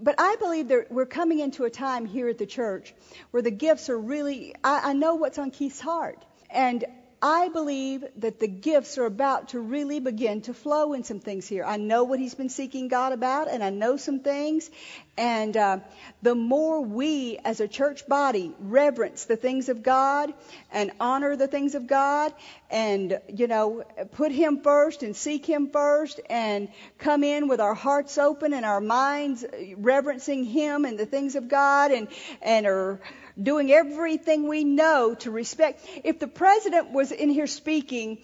but 0.00 0.14
I 0.18 0.36
believe 0.36 0.68
that 0.68 0.92
we're 0.92 1.06
coming 1.06 1.40
into 1.40 1.64
a 1.64 1.70
time 1.70 2.06
here 2.06 2.28
at 2.28 2.38
the 2.38 2.46
church 2.46 2.94
where 3.30 3.42
the 3.42 3.50
gifts 3.50 3.88
are 3.88 3.98
really, 3.98 4.54
I, 4.62 4.90
I 4.90 4.92
know 4.92 5.16
what's 5.16 5.38
on 5.38 5.50
Keith's 5.50 5.80
heart. 5.80 6.24
And 6.50 6.84
I 7.20 7.48
believe 7.48 8.04
that 8.18 8.38
the 8.38 8.46
gifts 8.46 8.96
are 8.96 9.04
about 9.04 9.48
to 9.48 9.60
really 9.60 9.98
begin 9.98 10.42
to 10.42 10.54
flow 10.54 10.92
in 10.92 11.02
some 11.02 11.18
things 11.18 11.48
here. 11.48 11.64
I 11.64 11.76
know 11.76 12.04
what 12.04 12.20
he's 12.20 12.34
been 12.34 12.48
seeking 12.48 12.86
God 12.86 13.12
about, 13.12 13.48
and 13.48 13.62
I 13.62 13.70
know 13.70 13.96
some 13.96 14.20
things. 14.20 14.70
And 15.16 15.56
uh, 15.56 15.78
the 16.22 16.36
more 16.36 16.80
we, 16.80 17.38
as 17.44 17.58
a 17.58 17.66
church 17.66 18.06
body, 18.06 18.54
reverence 18.60 19.24
the 19.24 19.34
things 19.34 19.68
of 19.68 19.82
God 19.82 20.32
and 20.70 20.92
honor 21.00 21.34
the 21.34 21.48
things 21.48 21.74
of 21.74 21.88
God, 21.88 22.32
and 22.70 23.18
you 23.34 23.48
know, 23.48 23.82
put 24.12 24.30
Him 24.30 24.60
first 24.62 25.02
and 25.02 25.16
seek 25.16 25.44
Him 25.44 25.70
first, 25.70 26.20
and 26.30 26.68
come 26.98 27.24
in 27.24 27.48
with 27.48 27.60
our 27.60 27.74
hearts 27.74 28.16
open 28.16 28.52
and 28.52 28.64
our 28.64 28.80
minds 28.80 29.44
reverencing 29.76 30.44
Him 30.44 30.84
and 30.84 30.96
the 30.96 31.06
things 31.06 31.34
of 31.34 31.48
God, 31.48 31.90
and 31.90 32.06
and 32.42 32.66
are 32.66 33.00
doing 33.40 33.70
everything 33.70 34.48
we 34.48 34.64
know 34.64 35.14
to 35.14 35.30
respect. 35.30 35.86
If 36.04 36.18
the 36.18 36.26
president 36.26 36.90
was 36.92 37.12
in 37.12 37.30
here 37.30 37.46
speaking 37.46 38.18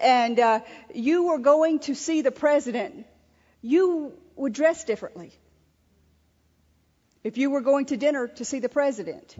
and 0.00 0.38
uh, 0.38 0.60
you 0.94 1.24
were 1.28 1.38
going 1.38 1.80
to 1.80 1.94
see 1.94 2.22
the 2.22 2.32
president, 2.32 3.06
you 3.62 4.12
would 4.36 4.52
dress 4.52 4.84
differently. 4.84 5.32
If 7.22 7.36
you 7.36 7.50
were 7.50 7.60
going 7.60 7.86
to 7.86 7.96
dinner 7.96 8.28
to 8.28 8.44
see 8.44 8.60
the 8.60 8.68
president, 8.68 9.36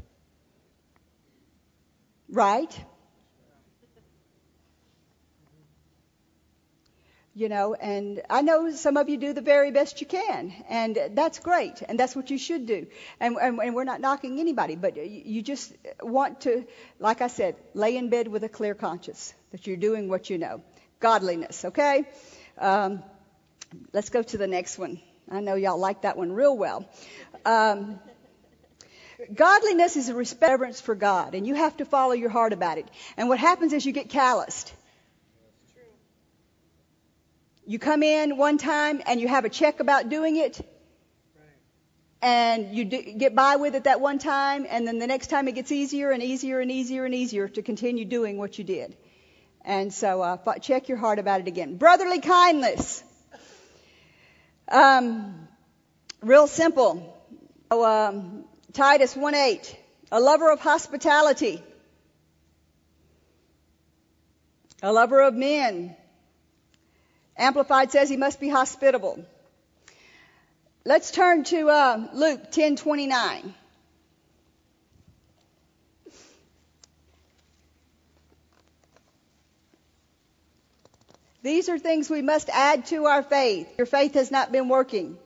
right? 2.28 2.84
You 7.40 7.48
know, 7.48 7.72
and 7.72 8.20
I 8.28 8.42
know 8.42 8.70
some 8.70 8.98
of 8.98 9.08
you 9.08 9.16
do 9.16 9.32
the 9.32 9.40
very 9.40 9.70
best 9.70 10.02
you 10.02 10.06
can, 10.06 10.52
and 10.68 10.98
that's 11.14 11.38
great, 11.38 11.80
and 11.88 11.98
that's 11.98 12.14
what 12.14 12.28
you 12.28 12.36
should 12.36 12.66
do. 12.66 12.86
And, 13.18 13.36
and, 13.40 13.58
and 13.58 13.74
we're 13.74 13.84
not 13.84 14.02
knocking 14.02 14.38
anybody, 14.40 14.76
but 14.76 14.94
you 14.94 15.40
just 15.40 15.72
want 16.02 16.42
to, 16.42 16.66
like 16.98 17.22
I 17.22 17.28
said, 17.28 17.56
lay 17.72 17.96
in 17.96 18.10
bed 18.10 18.28
with 18.28 18.44
a 18.44 18.48
clear 18.50 18.74
conscience 18.74 19.32
that 19.52 19.66
you're 19.66 19.78
doing 19.78 20.10
what 20.10 20.28
you 20.28 20.36
know. 20.36 20.60
Godliness, 21.00 21.64
okay? 21.64 22.04
Um, 22.58 23.02
let's 23.94 24.10
go 24.10 24.22
to 24.22 24.36
the 24.36 24.46
next 24.46 24.76
one. 24.78 25.00
I 25.30 25.40
know 25.40 25.54
y'all 25.54 25.78
like 25.78 26.02
that 26.02 26.18
one 26.18 26.32
real 26.32 26.54
well. 26.54 26.86
Um, 27.46 27.98
godliness 29.32 29.96
is 29.96 30.10
a 30.10 30.14
reverence 30.14 30.82
for 30.82 30.94
God, 30.94 31.34
and 31.34 31.46
you 31.46 31.54
have 31.54 31.74
to 31.78 31.86
follow 31.86 32.12
your 32.12 32.28
heart 32.28 32.52
about 32.52 32.76
it. 32.76 32.86
And 33.16 33.30
what 33.30 33.38
happens 33.38 33.72
is 33.72 33.86
you 33.86 33.92
get 33.92 34.10
calloused. 34.10 34.74
You 37.70 37.78
come 37.78 38.02
in 38.02 38.36
one 38.36 38.58
time 38.58 39.00
and 39.06 39.20
you 39.20 39.28
have 39.28 39.44
a 39.44 39.48
check 39.48 39.78
about 39.78 40.08
doing 40.08 40.34
it, 40.34 40.60
and 42.20 42.74
you 42.74 42.84
do, 42.84 43.00
get 43.00 43.36
by 43.36 43.54
with 43.54 43.76
it 43.76 43.84
that 43.84 44.00
one 44.00 44.18
time, 44.18 44.66
and 44.68 44.88
then 44.88 44.98
the 44.98 45.06
next 45.06 45.28
time 45.28 45.46
it 45.46 45.54
gets 45.54 45.70
easier 45.70 46.10
and 46.10 46.20
easier 46.20 46.58
and 46.58 46.68
easier 46.72 47.04
and 47.04 47.14
easier 47.14 47.46
to 47.46 47.62
continue 47.62 48.04
doing 48.04 48.38
what 48.38 48.58
you 48.58 48.64
did. 48.64 48.96
And 49.64 49.92
so 49.94 50.20
uh, 50.20 50.58
check 50.58 50.88
your 50.88 50.98
heart 50.98 51.20
about 51.20 51.42
it 51.42 51.46
again. 51.46 51.76
Brotherly 51.76 52.18
kindness. 52.18 53.04
Um, 54.66 55.46
real 56.22 56.48
simple. 56.48 57.24
So, 57.70 57.84
um, 57.84 58.46
Titus 58.72 59.14
1:8, 59.14 59.76
a 60.10 60.18
lover 60.18 60.50
of 60.50 60.58
hospitality, 60.58 61.62
a 64.82 64.92
lover 64.92 65.20
of 65.20 65.34
men, 65.34 65.94
Amplified 67.40 67.90
says 67.90 68.10
he 68.10 68.18
must 68.18 68.38
be 68.38 68.50
hospitable. 68.50 69.24
Let's 70.84 71.10
turn 71.10 71.44
to 71.44 71.68
uh, 71.70 72.08
Luke 72.12 72.52
10:29. 72.52 73.54
These 81.42 81.70
are 81.70 81.78
things 81.78 82.10
we 82.10 82.20
must 82.20 82.50
add 82.50 82.84
to 82.86 83.06
our 83.06 83.22
faith. 83.22 83.66
Your 83.78 83.86
faith 83.86 84.12
has 84.14 84.30
not 84.30 84.52
been 84.52 84.68
working. 84.68 85.16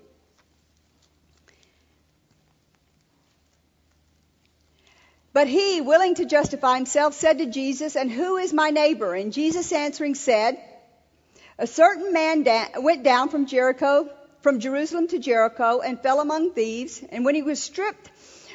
But 5.33 5.49
he, 5.49 5.81
willing 5.81 6.15
to 6.15 6.25
justify 6.25 6.77
himself, 6.77 7.15
said 7.15 7.39
to 7.39 7.47
Jesus, 7.47 7.97
And 7.97 8.13
who 8.13 8.37
is 8.37 8.53
my 8.53 8.71
neighbor? 8.71 9.15
And 9.15 9.33
Jesus 9.33 9.73
answering 9.73 10.15
said, 10.15 10.57
a 11.59 11.67
certain 11.67 12.13
man 12.13 12.43
da- 12.43 12.81
went 12.81 13.03
down 13.03 13.29
from 13.29 13.47
Jericho, 13.47 14.09
from 14.43 14.61
Jerusalem 14.61 15.09
to 15.09 15.19
Jericho, 15.19 15.81
and 15.81 16.01
fell 16.01 16.21
among 16.21 16.53
thieves. 16.53 17.03
And 17.09 17.25
when 17.25 17.35
he 17.35 17.43
was 17.43 17.63
stripped 17.63 18.11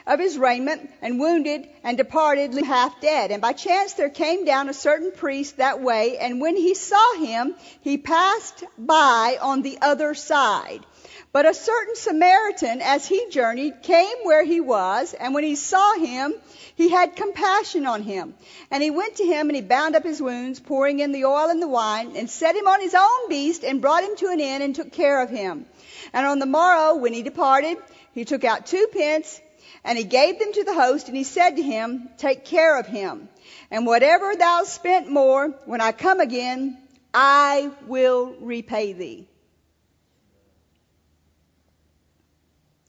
of 0.09 0.19
his 0.19 0.38
raiment 0.38 0.89
and 1.01 1.19
wounded 1.19 1.69
and 1.84 1.95
departed 1.97 2.53
half 2.65 2.99
dead. 2.99 3.31
And 3.31 3.41
by 3.41 3.53
chance 3.53 3.93
there 3.93 4.09
came 4.09 4.43
down 4.43 4.67
a 4.67 4.73
certain 4.73 5.11
priest 5.11 5.57
that 5.57 5.81
way, 5.81 6.17
and 6.17 6.41
when 6.41 6.57
he 6.57 6.73
saw 6.73 7.13
him, 7.15 7.55
he 7.81 7.97
passed 7.97 8.63
by 8.77 9.38
on 9.39 9.61
the 9.61 9.77
other 9.81 10.15
side. 10.15 10.84
But 11.31 11.45
a 11.45 11.53
certain 11.53 11.95
Samaritan, 11.95 12.81
as 12.81 13.06
he 13.06 13.30
journeyed, 13.30 13.84
came 13.84 14.18
where 14.23 14.43
he 14.43 14.60
was, 14.60 15.14
and 15.14 15.35
when 15.35 15.43
he 15.43 15.56
saw 15.56 15.93
him, 15.93 16.34
he 16.76 16.89
had 16.89 17.15
compassion 17.15 17.85
on 17.85 18.01
him. 18.01 18.34
And 18.72 18.81
he 18.81 18.89
went 18.89 19.18
to 19.18 19.26
him, 19.26 19.47
and 19.47 19.56
he 19.56 19.61
bound 19.61 19.95
up 19.95 20.03
his 20.03 20.19
wounds, 20.19 20.60
pouring 20.60 21.01
in 21.01 21.11
the 21.11 21.26
oil 21.26 21.49
and 21.49 21.61
the 21.61 21.68
wine, 21.68 22.14
and 22.15 22.27
set 22.27 22.56
him 22.56 22.68
on 22.68 22.81
his 22.81 22.95
own 22.95 23.30
beast, 23.30 23.64
and 23.64 23.80
brought 23.80 24.03
him 24.03 24.15
to 24.18 24.30
an 24.30 24.39
inn, 24.39 24.64
and 24.64 24.73
took 24.73 24.91
care 24.91 25.22
of 25.22 25.30
him. 25.30 25.68
And 26.14 26.26
on 26.26 26.39
the 26.39 26.47
morrow, 26.47 26.95
when 26.95 27.14
he 27.14 27.22
departed, 27.22 27.77
he 28.14 28.26
took 28.26 28.43
out 28.43 28.65
two 28.65 28.88
pence, 28.91 29.39
and 29.84 29.99
he 29.99 30.06
gave 30.06 30.39
them 30.39 30.51
to 30.53 30.64
the 30.64 30.73
host, 30.73 31.10
and 31.10 31.15
he 31.15 31.23
said 31.23 31.57
to 31.57 31.61
him, 31.61 32.10
Take 32.18 32.43
care 32.43 32.80
of 32.80 32.88
him. 32.88 33.30
And 33.69 33.85
whatever 33.85 34.35
thou 34.35 34.64
spent 34.64 35.11
more, 35.11 35.49
when 35.65 35.80
I 35.80 35.91
come 35.91 36.19
again, 36.19 36.80
I 37.14 37.69
will 37.85 38.35
repay 38.41 38.93
thee. 38.93 39.28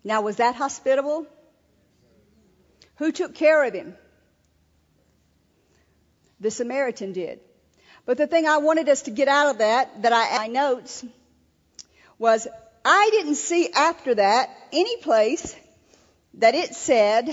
Now, 0.03 0.23
was 0.23 0.37
that 0.37 0.55
hospitable? 0.55 1.27
Who 2.97 3.13
took 3.13 3.35
care 3.35 3.65
of 3.65 3.75
him? 3.75 3.97
The 6.41 6.51
Samaritan 6.51 7.13
did. 7.13 7.41
But 8.07 8.17
the 8.17 8.27
thing 8.27 8.47
I 8.47 8.59
wanted 8.59 8.89
us 8.89 9.03
to 9.03 9.11
get 9.11 9.29
out 9.29 9.51
of 9.51 9.59
that, 9.59 10.03
that 10.03 10.13
I, 10.13 10.39
my 10.39 10.47
notes, 10.47 11.05
was 12.19 12.49
I 12.85 13.09
didn't 13.13 13.35
see 13.35 13.71
after 13.73 14.15
that 14.15 14.51
any 14.73 14.97
place 14.99 15.55
that 16.35 16.55
it 16.55 16.75
said, 16.75 17.29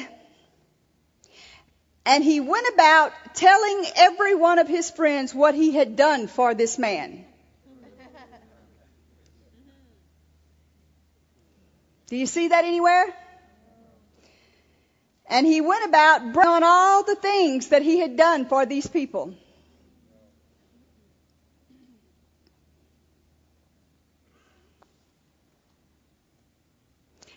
and 2.06 2.24
he 2.24 2.40
went 2.40 2.68
about 2.74 3.12
telling 3.34 3.86
every 3.96 4.36
one 4.36 4.60
of 4.60 4.68
his 4.68 4.90
friends 4.90 5.34
what 5.34 5.56
he 5.56 5.72
had 5.72 5.96
done 5.96 6.28
for 6.28 6.54
this 6.54 6.78
man. 6.78 7.26
Do 12.08 12.16
you 12.16 12.26
see 12.26 12.48
that 12.48 12.64
anywhere? 12.64 13.14
And 15.30 15.46
he 15.46 15.60
went 15.60 15.86
about 15.86 16.34
bringing 16.34 16.54
on 16.54 16.64
all 16.64 17.04
the 17.04 17.16
things 17.16 17.68
that 17.70 17.82
he 17.82 18.00
had 18.00 18.16
done 18.16 18.46
for 18.46 18.66
these 18.66 18.88
people. 18.88 19.34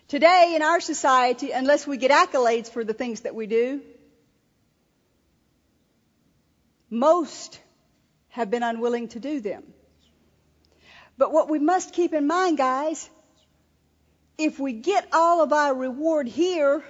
Today 0.07 0.55
in 0.57 0.63
our 0.63 0.81
society, 0.81 1.53
unless 1.53 1.87
we 1.87 1.97
get 1.97 2.11
accolades 2.11 2.71
for 2.71 2.85
the 2.85 2.93
things 2.93 3.21
that 3.21 3.35
we 3.35 3.47
do, 3.47 3.81
most 6.91 7.61
have 8.29 8.51
been 8.51 8.65
unwilling 8.65 9.09
to 9.09 9.21
do 9.21 9.41
them. 9.41 9.63
But 11.17 11.33
what 11.33 11.49
we 11.49 11.59
must 11.59 11.93
keep 11.93 12.13
in 12.13 12.27
mind, 12.27 12.59
guys, 12.59 13.09
if 14.41 14.59
we 14.59 14.73
get 14.73 15.07
all 15.13 15.43
of 15.43 15.53
our 15.53 15.75
reward 15.75 16.27
here, 16.27 16.83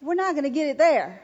we're 0.00 0.14
not 0.14 0.32
going 0.32 0.44
to 0.44 0.50
get 0.50 0.68
it 0.68 0.78
there. 0.78 1.20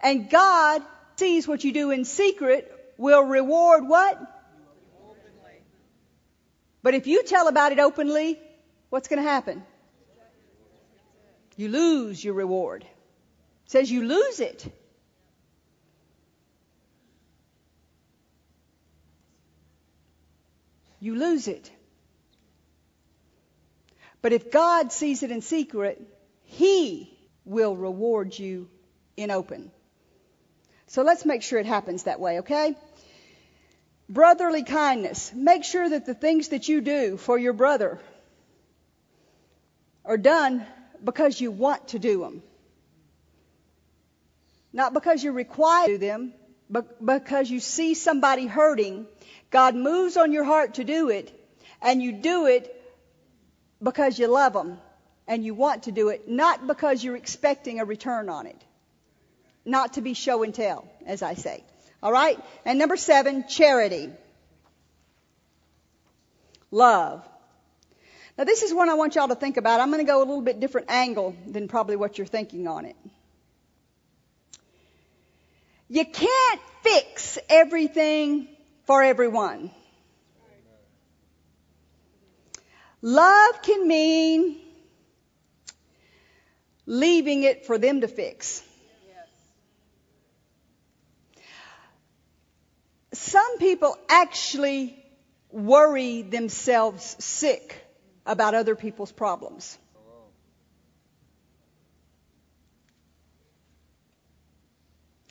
And 0.00 0.28
God 0.28 0.82
sees 1.16 1.48
what 1.48 1.64
you 1.64 1.72
do 1.72 1.90
in 1.90 2.04
secret 2.04 2.70
will 2.98 3.22
reward 3.22 3.88
what? 3.88 4.20
But 6.82 6.92
if 6.92 7.06
you 7.06 7.24
tell 7.24 7.48
about 7.48 7.72
it 7.72 7.78
openly, 7.78 8.38
what's 8.90 9.08
going 9.08 9.22
to 9.22 9.28
happen? 9.28 9.62
You 11.56 11.68
lose 11.68 12.22
your 12.22 12.34
reward. 12.34 12.82
It 12.84 13.70
says 13.70 13.90
you 13.90 14.04
lose 14.04 14.40
it. 14.40 14.70
You 21.04 21.16
lose 21.16 21.48
it. 21.48 21.70
But 24.22 24.32
if 24.32 24.50
God 24.50 24.90
sees 24.90 25.22
it 25.22 25.30
in 25.30 25.42
secret, 25.42 26.00
He 26.44 27.14
will 27.44 27.76
reward 27.76 28.38
you 28.38 28.70
in 29.14 29.30
open. 29.30 29.70
So 30.86 31.02
let's 31.02 31.26
make 31.26 31.42
sure 31.42 31.58
it 31.58 31.66
happens 31.66 32.04
that 32.04 32.20
way, 32.20 32.38
okay? 32.38 32.74
Brotherly 34.08 34.62
kindness. 34.62 35.30
Make 35.34 35.64
sure 35.64 35.86
that 35.86 36.06
the 36.06 36.14
things 36.14 36.48
that 36.48 36.70
you 36.70 36.80
do 36.80 37.18
for 37.18 37.36
your 37.36 37.52
brother 37.52 38.00
are 40.06 40.16
done 40.16 40.64
because 41.04 41.38
you 41.38 41.50
want 41.50 41.88
to 41.88 41.98
do 41.98 42.20
them. 42.20 42.42
Not 44.72 44.94
because 44.94 45.22
you're 45.22 45.34
required 45.34 45.88
to 45.88 45.92
do 45.92 45.98
them, 45.98 46.32
but 46.70 47.04
because 47.04 47.50
you 47.50 47.60
see 47.60 47.92
somebody 47.92 48.46
hurting. 48.46 49.06
God 49.50 49.74
moves 49.74 50.16
on 50.16 50.32
your 50.32 50.44
heart 50.44 50.74
to 50.74 50.84
do 50.84 51.10
it, 51.10 51.32
and 51.80 52.02
you 52.02 52.12
do 52.12 52.46
it 52.46 52.70
because 53.82 54.18
you 54.18 54.26
love 54.26 54.52
them 54.52 54.78
and 55.26 55.44
you 55.44 55.54
want 55.54 55.84
to 55.84 55.92
do 55.92 56.08
it, 56.08 56.28
not 56.28 56.66
because 56.66 57.02
you're 57.02 57.16
expecting 57.16 57.80
a 57.80 57.84
return 57.84 58.28
on 58.28 58.46
it. 58.46 58.60
Not 59.64 59.94
to 59.94 60.02
be 60.02 60.14
show 60.14 60.42
and 60.42 60.54
tell, 60.54 60.86
as 61.06 61.22
I 61.22 61.34
say. 61.34 61.64
All 62.02 62.12
right? 62.12 62.38
And 62.64 62.78
number 62.78 62.96
seven, 62.96 63.46
charity. 63.48 64.10
Love. 66.70 67.26
Now 68.36 68.44
this 68.44 68.62
is 68.62 68.74
one 68.74 68.90
I 68.90 68.94
want 68.94 69.14
y'all 69.14 69.28
to 69.28 69.34
think 69.34 69.56
about. 69.56 69.80
I'm 69.80 69.90
going 69.90 70.04
to 70.04 70.10
go 70.10 70.18
a 70.18 70.26
little 70.26 70.42
bit 70.42 70.60
different 70.60 70.90
angle 70.90 71.34
than 71.46 71.68
probably 71.68 71.96
what 71.96 72.18
you're 72.18 72.26
thinking 72.26 72.68
on 72.68 72.84
it. 72.84 72.96
You 75.88 76.04
can't 76.04 76.60
fix 76.82 77.38
everything 77.48 78.48
for 78.84 79.02
everyone. 79.02 79.70
Love 83.02 83.62
can 83.62 83.86
mean 83.86 84.56
leaving 86.86 87.42
it 87.42 87.66
for 87.66 87.78
them 87.78 88.00
to 88.00 88.08
fix. 88.08 88.62
some 93.34 93.58
people 93.58 93.96
actually 94.08 94.96
worry 95.50 96.22
themselves 96.22 97.16
sick 97.18 97.84
about 98.26 98.54
other 98.54 98.74
people's 98.74 99.12
problems. 99.12 99.78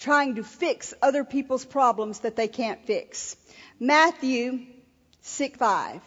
Trying 0.04 0.36
to 0.36 0.44
fix 0.44 0.94
other 1.02 1.24
people's 1.24 1.64
problems 1.64 2.20
that 2.20 2.36
they 2.36 2.50
can't 2.50 2.86
fix. 2.86 3.38
Matthew 3.80 4.66
6 5.22 5.58
5. 5.58 6.02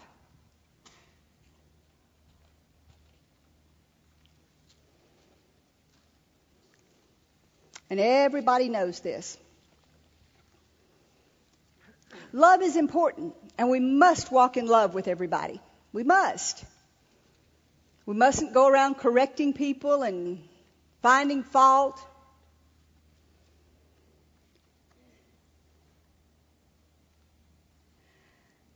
And 7.89 7.99
everybody 7.99 8.69
knows 8.69 8.99
this. 8.99 9.35
Love 12.33 12.61
is 12.61 12.75
important, 12.75 13.33
and 13.57 13.67
we 13.67 13.79
must 13.79 14.31
walk 14.31 14.57
in 14.57 14.67
love 14.67 14.93
with 14.93 15.07
everybody. 15.07 15.59
We 15.91 16.03
must. 16.03 16.63
We 18.05 18.13
mustn't 18.13 18.53
go 18.53 18.67
around 18.67 18.99
correcting 18.99 19.53
people 19.53 20.03
and 20.03 20.47
finding 21.01 21.41
fault. 21.41 21.99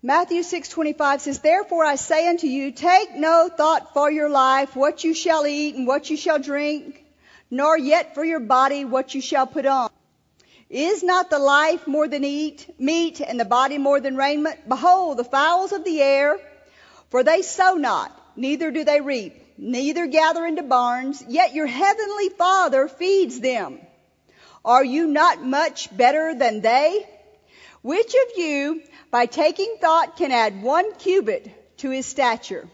Matthew 0.03 0.41
6:25 0.41 1.21
says, 1.21 1.39
"Therefore 1.39 1.85
I 1.85 1.95
say 1.95 2.27
unto 2.27 2.47
you, 2.47 2.71
take 2.71 3.15
no 3.15 3.49
thought 3.55 3.93
for 3.93 4.09
your 4.09 4.29
life, 4.29 4.75
what 4.75 5.03
you 5.03 5.13
shall 5.13 5.45
eat 5.45 5.75
and 5.75 5.85
what 5.85 6.09
you 6.09 6.17
shall 6.17 6.39
drink, 6.39 7.05
nor 7.51 7.77
yet 7.77 8.15
for 8.15 8.25
your 8.25 8.39
body 8.39 8.83
what 8.83 9.13
you 9.13 9.21
shall 9.21 9.45
put 9.45 9.67
on. 9.67 9.91
Is 10.71 11.03
not 11.03 11.29
the 11.29 11.37
life 11.37 11.85
more 11.85 12.07
than 12.07 12.23
eat, 12.23 12.65
meat, 12.79 13.21
and 13.21 13.39
the 13.39 13.45
body 13.45 13.77
more 13.77 13.99
than 13.99 14.15
raiment? 14.15 14.67
Behold, 14.67 15.17
the 15.17 15.23
fowls 15.23 15.71
of 15.71 15.83
the 15.83 16.01
air, 16.01 16.39
for 17.11 17.21
they 17.23 17.43
sow 17.43 17.75
not, 17.75 18.11
neither 18.35 18.71
do 18.71 18.83
they 18.83 19.01
reap, 19.01 19.35
neither 19.55 20.07
gather 20.07 20.47
into 20.47 20.63
barns, 20.63 21.23
yet 21.27 21.53
your 21.53 21.67
heavenly 21.67 22.29
Father 22.29 22.87
feeds 22.87 23.39
them. 23.39 23.79
Are 24.65 24.83
you 24.83 25.05
not 25.05 25.43
much 25.43 25.95
better 25.95 26.33
than 26.33 26.61
they? 26.61 27.05
Which 27.81 28.13
of 28.13 28.37
you, 28.37 28.83
by 29.09 29.25
taking 29.25 29.77
thought, 29.81 30.17
can 30.17 30.31
add 30.31 30.61
one 30.61 30.93
cubit 30.95 31.77
to 31.77 31.89
his 31.89 32.05
stature? 32.05 32.67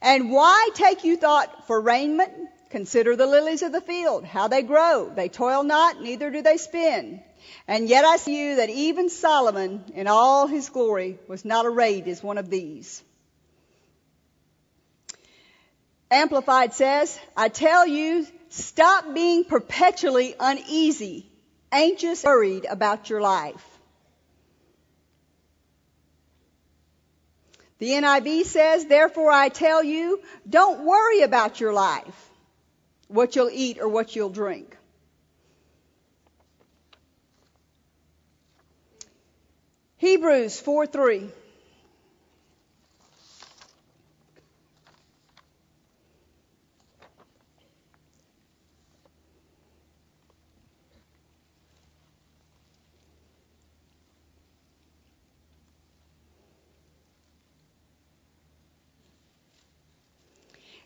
And 0.00 0.30
why 0.30 0.70
take 0.74 1.02
you 1.02 1.16
thought 1.16 1.66
for 1.66 1.80
raiment? 1.80 2.32
Consider 2.70 3.16
the 3.16 3.26
lilies 3.26 3.62
of 3.62 3.72
the 3.72 3.80
field, 3.80 4.24
how 4.24 4.46
they 4.46 4.62
grow. 4.62 5.10
They 5.14 5.28
toil 5.28 5.64
not, 5.64 6.00
neither 6.00 6.30
do 6.30 6.42
they 6.42 6.58
spin. 6.58 7.22
And 7.66 7.88
yet 7.88 8.04
I 8.04 8.18
see 8.18 8.38
you 8.40 8.56
that 8.56 8.70
even 8.70 9.08
Solomon 9.08 9.84
in 9.94 10.06
all 10.06 10.46
his 10.46 10.68
glory 10.68 11.18
was 11.26 11.44
not 11.44 11.66
arrayed 11.66 12.06
as 12.06 12.22
one 12.22 12.38
of 12.38 12.50
these. 12.50 13.02
Amplified 16.10 16.72
says, 16.72 17.18
I 17.36 17.48
tell 17.48 17.86
you, 17.86 18.26
stop 18.50 19.12
being 19.12 19.44
perpetually 19.44 20.34
uneasy, 20.38 21.30
anxious, 21.72 22.22
worried 22.22 22.66
about 22.68 23.10
your 23.10 23.20
life. 23.20 23.77
The 27.78 27.90
NIV 27.90 28.44
says, 28.44 28.86
therefore 28.86 29.30
I 29.30 29.48
tell 29.48 29.82
you, 29.82 30.20
don't 30.48 30.84
worry 30.84 31.22
about 31.22 31.60
your 31.60 31.72
life 31.72 32.30
what 33.06 33.36
you'll 33.36 33.50
eat 33.50 33.78
or 33.80 33.88
what 33.88 34.16
you'll 34.16 34.30
drink. 34.30 34.76
Hebrews 39.98 40.60
4 40.60 40.86
3. 40.86 41.30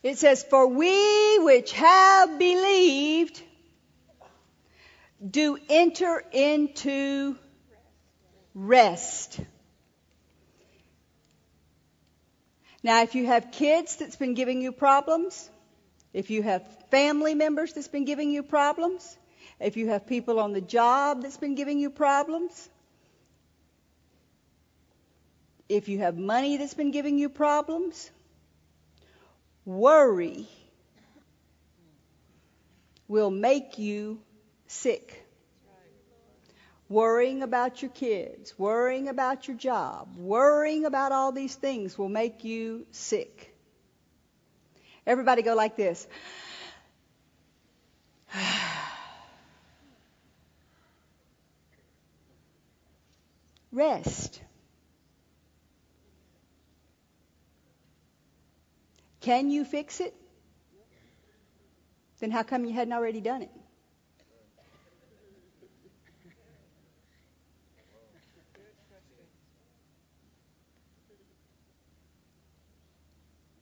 It 0.02 0.18
says, 0.18 0.42
For 0.42 0.66
we 0.66 1.38
which 1.38 1.72
have 1.72 2.38
believed 2.38 3.42
do 5.28 5.58
enter 5.68 6.24
into 6.32 7.36
rest. 8.54 9.40
Now, 12.82 13.02
if 13.02 13.14
you 13.14 13.26
have 13.26 13.52
kids 13.52 13.96
that's 13.96 14.16
been 14.16 14.34
giving 14.34 14.60
you 14.60 14.72
problems, 14.72 15.48
if 16.12 16.30
you 16.30 16.42
have 16.42 16.66
family 16.90 17.34
members 17.34 17.72
that's 17.72 17.86
been 17.86 18.04
giving 18.04 18.32
you 18.32 18.42
problems, 18.42 19.16
if 19.60 19.76
you 19.76 19.88
have 19.88 20.06
people 20.08 20.40
on 20.40 20.52
the 20.52 20.60
job 20.60 21.22
that's 21.22 21.36
been 21.36 21.54
giving 21.54 21.78
you 21.78 21.90
problems, 21.90 22.68
if 25.68 25.88
you 25.88 25.98
have 25.98 26.18
money 26.18 26.56
that's 26.56 26.74
been 26.74 26.90
giving 26.90 27.18
you 27.18 27.28
problems, 27.28 28.10
Worry 29.64 30.48
will 33.06 33.30
make 33.30 33.78
you 33.78 34.20
sick. 34.66 35.18
worrying 36.88 37.42
about 37.42 37.80
your 37.80 37.90
kids, 37.90 38.58
worrying 38.58 39.08
about 39.08 39.48
your 39.48 39.56
job, 39.56 40.14
worrying 40.18 40.84
about 40.84 41.10
all 41.10 41.32
these 41.32 41.54
things 41.54 41.96
will 41.96 42.10
make 42.10 42.44
you 42.44 42.86
sick. 42.90 43.56
Everybody 45.06 45.40
go 45.42 45.54
like 45.54 45.74
this. 45.74 46.06
Rest. 53.72 54.42
Can 59.22 59.50
you 59.50 59.64
fix 59.64 60.00
it? 60.00 60.14
Then 62.18 62.30
how 62.30 62.42
come 62.42 62.64
you 62.64 62.72
hadn't 62.72 62.92
already 62.92 63.20
done 63.20 63.42
it? 63.42 63.50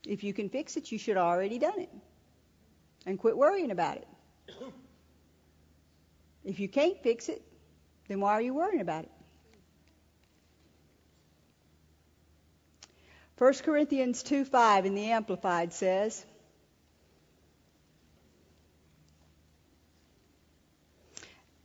If 0.07 0.25
you 0.25 0.33
can 0.33 0.49
fix 0.49 0.77
it, 0.77 0.91
you 0.91 0.99
should 0.99 1.17
have 1.17 1.27
already 1.27 1.59
done 1.59 1.79
it. 1.79 1.91
And 3.07 3.19
quit 3.19 3.37
worrying 3.37 3.71
about 3.71 3.99
it. 3.99 4.09
If 6.45 6.59
you 6.59 6.69
can't 6.69 7.01
fix 7.03 7.29
it, 7.29 7.43
then 8.09 8.21
why 8.21 8.33
are 8.33 8.43
you 8.43 8.55
worrying 8.55 8.81
about 8.81 9.05
it? 9.05 9.13
1 13.41 13.55
Corinthians 13.65 14.23
2 14.23 14.45
5 14.45 14.85
in 14.85 14.95
the 14.95 15.13
Amplified 15.13 15.73
says, 15.73 16.27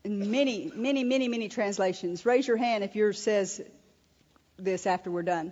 many, 0.06 0.72
many, 0.74 1.04
many, 1.04 1.28
many 1.28 1.50
translations. 1.50 2.26
Raise 2.26 2.48
your 2.48 2.56
hand 2.56 2.86
if 2.86 2.96
yours 2.96 3.22
says 3.22 3.60
this 4.56 4.88
after 4.88 5.12
we're 5.12 5.22
done. 5.24 5.52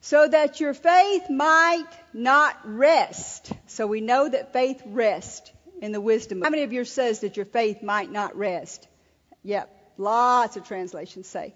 So 0.00 0.28
that 0.28 0.60
your 0.60 0.72
faith 0.72 1.28
might 1.28 1.88
not 2.14 2.56
rest. 2.64 3.50
So 3.66 3.88
we 3.88 4.00
know 4.00 4.28
that 4.28 4.52
faith 4.52 4.80
rests 4.86 5.50
in 5.82 5.90
the 5.90 6.00
wisdom. 6.00 6.42
How 6.42 6.50
many 6.50 6.62
of 6.62 6.72
yours 6.72 6.92
says 6.92 7.22
that 7.22 7.36
your 7.36 7.46
faith 7.46 7.82
might 7.82 8.12
not 8.12 8.36
rest? 8.36 8.86
Yep, 9.42 9.68
lots 9.98 10.56
of 10.56 10.62
translations 10.68 11.26
say. 11.26 11.54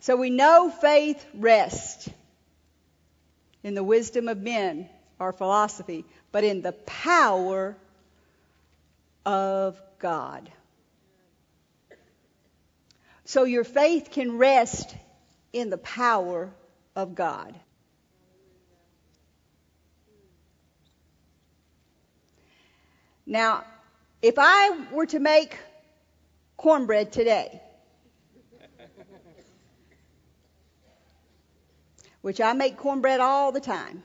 So 0.00 0.16
we 0.16 0.30
know 0.30 0.68
faith 0.68 1.24
rests 1.32 2.08
in 3.62 3.74
the 3.74 3.84
wisdom 3.84 4.28
of 4.28 4.38
men 4.38 4.88
or 5.18 5.32
philosophy, 5.32 6.04
but 6.32 6.44
in 6.44 6.62
the 6.62 6.72
power 6.72 7.76
of 9.26 9.80
God. 9.98 10.50
So 13.24 13.44
your 13.44 13.64
faith 13.64 14.10
can 14.10 14.38
rest 14.38 14.94
in 15.52 15.70
the 15.70 15.78
power 15.78 16.50
of 16.96 17.14
God. 17.14 17.54
Now, 23.26 23.64
if 24.22 24.34
I 24.38 24.86
were 24.90 25.06
to 25.06 25.20
make 25.20 25.56
cornbread 26.56 27.12
today, 27.12 27.60
which 32.22 32.40
I 32.40 32.52
make 32.52 32.76
cornbread 32.76 33.20
all 33.20 33.52
the 33.52 33.60
time, 33.60 34.02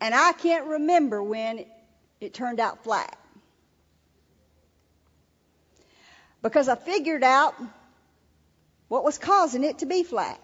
and 0.00 0.14
I 0.14 0.32
can't 0.32 0.66
remember 0.66 1.22
when 1.22 1.64
it 2.20 2.34
turned 2.34 2.60
out 2.60 2.84
flat. 2.84 3.16
Because 6.42 6.68
I 6.68 6.74
figured 6.74 7.22
out 7.22 7.54
what 8.88 9.04
was 9.04 9.16
causing 9.16 9.64
it 9.64 9.78
to 9.78 9.86
be 9.86 10.02
flat. 10.02 10.40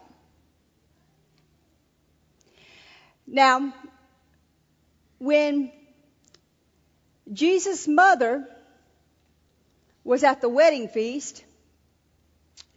Now, 3.26 3.74
when 5.18 5.70
Jesus' 7.32 7.86
mother 7.86 8.48
was 10.02 10.24
at 10.24 10.40
the 10.40 10.48
wedding 10.48 10.88
feast, 10.88 11.44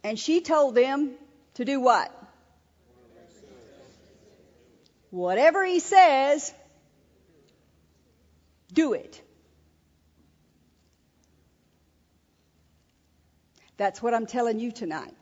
and 0.04 0.18
she 0.18 0.40
told 0.40 0.74
them 0.74 1.12
to 1.54 1.64
do 1.64 1.80
what? 1.80 2.12
Whatever 5.12 5.62
he 5.62 5.78
says, 5.78 6.54
do 8.72 8.94
it. 8.94 9.20
That's 13.76 14.02
what 14.02 14.14
I'm 14.14 14.24
telling 14.24 14.58
you 14.58 14.72
tonight. 14.72 15.14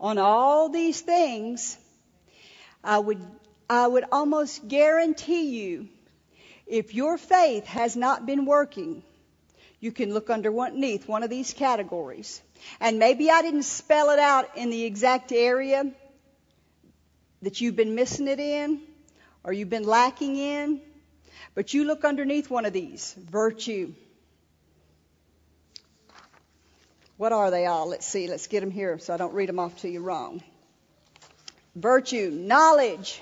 On 0.00 0.16
all 0.16 0.70
these 0.70 1.02
things, 1.02 1.76
I 2.82 2.98
would, 2.98 3.20
I 3.68 3.86
would 3.86 4.04
almost 4.10 4.66
guarantee 4.66 5.60
you 5.60 5.88
if 6.66 6.94
your 6.94 7.18
faith 7.18 7.66
has 7.66 7.94
not 7.94 8.24
been 8.24 8.46
working, 8.46 9.02
you 9.80 9.92
can 9.92 10.14
look 10.14 10.30
underneath 10.30 11.06
one 11.06 11.22
of 11.22 11.28
these 11.28 11.52
categories. 11.52 12.40
And 12.80 12.98
maybe 12.98 13.30
I 13.30 13.42
didn't 13.42 13.64
spell 13.64 14.08
it 14.08 14.18
out 14.18 14.56
in 14.56 14.70
the 14.70 14.84
exact 14.84 15.30
area 15.30 15.92
that 17.42 17.60
you've 17.60 17.76
been 17.76 17.94
missing 17.94 18.28
it 18.28 18.40
in 18.40 18.80
or 19.44 19.52
you've 19.52 19.70
been 19.70 19.84
lacking 19.84 20.36
in, 20.36 20.80
but 21.54 21.74
you 21.74 21.84
look 21.84 22.04
underneath 22.04 22.48
one 22.48 22.64
of 22.64 22.72
these 22.72 23.14
virtue. 23.18 23.92
What 27.16 27.32
are 27.32 27.50
they 27.50 27.66
all? 27.66 27.88
Let's 27.88 28.06
see. 28.06 28.28
Let's 28.28 28.46
get 28.46 28.60
them 28.60 28.70
here 28.70 28.98
so 28.98 29.12
I 29.12 29.16
don't 29.16 29.34
read 29.34 29.48
them 29.48 29.58
off 29.58 29.80
to 29.82 29.88
you 29.88 30.00
wrong. 30.00 30.42
Virtue, 31.74 32.30
knowledge, 32.30 33.20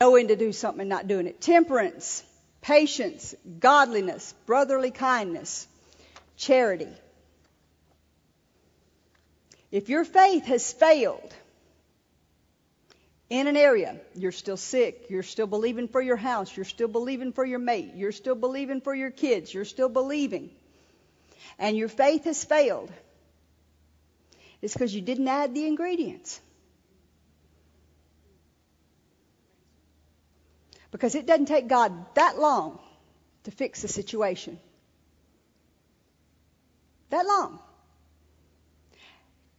knowing 0.00 0.28
to 0.28 0.36
do 0.36 0.52
something 0.52 0.80
and 0.80 0.88
not 0.88 1.08
doing 1.08 1.26
it. 1.26 1.40
Temperance, 1.40 2.22
patience, 2.60 3.34
godliness, 3.58 4.34
brotherly 4.46 4.90
kindness, 4.90 5.66
charity. 6.36 6.88
If 9.70 9.88
your 9.88 10.04
faith 10.04 10.44
has 10.46 10.72
failed 10.72 11.34
in 13.40 13.48
an 13.48 13.56
area, 13.56 14.00
you're 14.14 14.30
still 14.30 14.56
sick, 14.56 15.06
you're 15.08 15.24
still 15.24 15.48
believing 15.48 15.88
for 15.88 16.00
your 16.00 16.16
house, 16.16 16.56
you're 16.56 16.64
still 16.64 16.86
believing 16.86 17.32
for 17.32 17.44
your 17.44 17.58
mate, 17.58 17.92
you're 17.96 18.12
still 18.12 18.36
believing 18.36 18.80
for 18.80 18.94
your 18.94 19.10
kids, 19.10 19.52
you're 19.52 19.64
still 19.64 19.88
believing, 19.88 20.50
and 21.58 21.76
your 21.76 21.88
faith 21.88 22.24
has 22.24 22.44
failed, 22.44 22.92
it's 24.62 24.72
because 24.72 24.94
you 24.94 25.00
didn't 25.00 25.26
add 25.26 25.52
the 25.52 25.66
ingredients. 25.66 26.40
Because 30.92 31.16
it 31.16 31.26
doesn't 31.26 31.46
take 31.46 31.66
God 31.66 31.92
that 32.14 32.38
long 32.38 32.78
to 33.42 33.50
fix 33.50 33.82
the 33.82 33.88
situation. 33.88 34.60
That 37.10 37.26
long. 37.26 37.58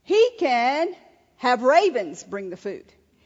He 0.03 0.29
can 0.39 0.95
have 1.37 1.61
ravens 1.61 2.23
bring 2.23 2.49
the 2.49 2.57
food. 2.57 2.85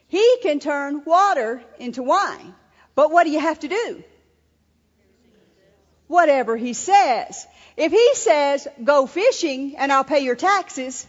He 0.10 0.38
can 0.44 0.60
turn 0.60 1.04
water 1.06 1.64
into 1.80 2.04
wine. 2.04 2.54
But 2.96 3.12
what 3.12 3.24
do 3.24 3.30
you 3.32 3.40
have 3.40 3.60
to 3.60 3.68
do? 3.68 4.04
Whatever 6.08 6.58
he 6.58 6.74
says. 6.74 7.48
If 7.78 7.92
he 7.92 8.16
says, 8.16 8.68
go 8.84 9.08
fishing 9.08 9.78
and 9.78 9.92
I'll 9.92 10.04
pay 10.04 10.20
your 10.20 10.36
taxes, 10.36 11.08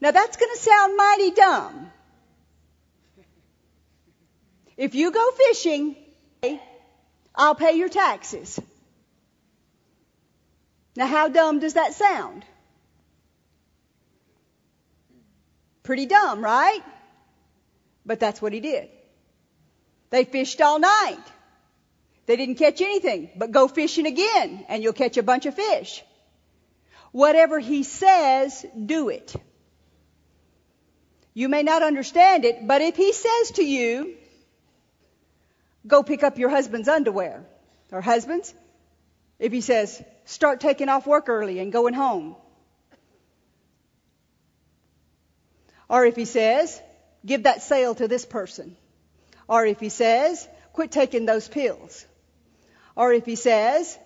now 0.00 0.10
that's 0.10 0.36
going 0.36 0.52
to 0.52 0.60
sound 0.60 0.96
mighty 0.96 1.30
dumb. 1.30 1.90
If 4.76 4.94
you 4.94 5.10
go 5.10 5.30
fishing 5.30 5.96
I'll 7.38 7.54
pay 7.54 7.74
your 7.74 7.88
taxes. 7.88 8.58
Now, 10.96 11.06
how 11.06 11.28
dumb 11.28 11.60
does 11.60 11.74
that 11.74 11.94
sound? 11.94 12.44
Pretty 15.84 16.06
dumb, 16.06 16.42
right? 16.42 16.82
But 18.08 18.20
that's 18.20 18.40
what 18.40 18.54
he 18.54 18.60
did. 18.60 18.88
They 20.08 20.24
fished 20.24 20.62
all 20.62 20.78
night. 20.78 21.24
They 22.24 22.36
didn't 22.36 22.54
catch 22.54 22.80
anything, 22.80 23.30
but 23.36 23.50
go 23.50 23.68
fishing 23.68 24.06
again 24.06 24.64
and 24.68 24.82
you'll 24.82 24.94
catch 24.94 25.18
a 25.18 25.22
bunch 25.22 25.44
of 25.44 25.54
fish. 25.54 26.02
Whatever 27.12 27.58
he 27.58 27.82
says, 27.82 28.64
do 28.86 29.10
it. 29.10 29.34
You 31.34 31.50
may 31.50 31.62
not 31.62 31.82
understand 31.82 32.46
it, 32.46 32.66
but 32.66 32.80
if 32.80 32.96
he 32.96 33.12
says 33.12 33.50
to 33.56 33.64
you, 33.64 34.16
go 35.86 36.02
pick 36.02 36.22
up 36.22 36.38
your 36.38 36.48
husband's 36.48 36.88
underwear. 36.88 37.44
Or 37.92 38.00
husbands, 38.00 38.54
if 39.38 39.52
he 39.52 39.60
says, 39.60 40.02
start 40.24 40.60
taking 40.60 40.88
off 40.88 41.06
work 41.06 41.28
early 41.28 41.58
and 41.58 41.70
going 41.70 41.94
home. 41.94 42.36
Or 45.90 46.06
if 46.06 46.16
he 46.16 46.24
says, 46.24 46.82
give 47.28 47.44
that 47.44 47.62
sale 47.62 47.94
to 47.94 48.08
this 48.08 48.24
person. 48.24 48.76
Or 49.46 49.64
if 49.64 49.78
he 49.80 49.88
says, 49.88 50.48
quit 50.72 50.90
taking 50.90 51.26
those 51.26 51.46
pills. 51.46 52.04
Or 52.96 53.12
if 53.12 53.24
he 53.24 53.36
says, 53.36 53.96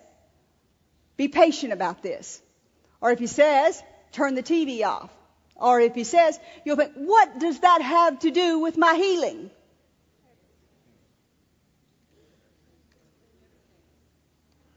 be 1.16 1.28
patient 1.28 1.72
about 1.72 2.02
this. 2.02 2.42
Or 3.00 3.10
if 3.10 3.18
he 3.18 3.26
says, 3.26 3.82
turn 4.12 4.34
the 4.34 4.42
TV 4.42 4.84
off. 4.84 5.10
Or 5.56 5.80
if 5.80 5.94
he 5.94 6.04
says, 6.04 6.38
you'll 6.64 6.76
think, 6.76 6.92
what 6.94 7.38
does 7.38 7.60
that 7.60 7.82
have 7.82 8.18
to 8.20 8.30
do 8.30 8.58
with 8.58 8.76
my 8.76 8.94
healing? 8.94 9.50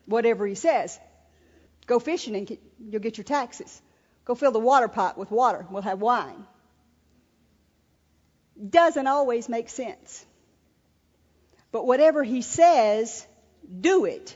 Whatever 0.05 0.45
he 0.45 0.55
says. 0.55 0.99
Go 1.87 1.99
fishing 1.99 2.35
and 2.35 2.57
you'll 2.89 3.01
get 3.01 3.17
your 3.17 3.23
taxes. 3.23 3.81
Go 4.25 4.35
fill 4.35 4.51
the 4.51 4.59
water 4.59 4.87
pot 4.87 5.17
with 5.17 5.31
water. 5.31 5.65
We'll 5.69 5.81
have 5.83 6.01
wine. 6.01 6.45
Doesn't 8.69 9.07
always 9.07 9.49
make 9.49 9.69
sense. 9.69 10.25
But 11.71 11.85
whatever 11.85 12.23
he 12.23 12.41
says, 12.41 13.25
do 13.81 14.05
it. 14.05 14.35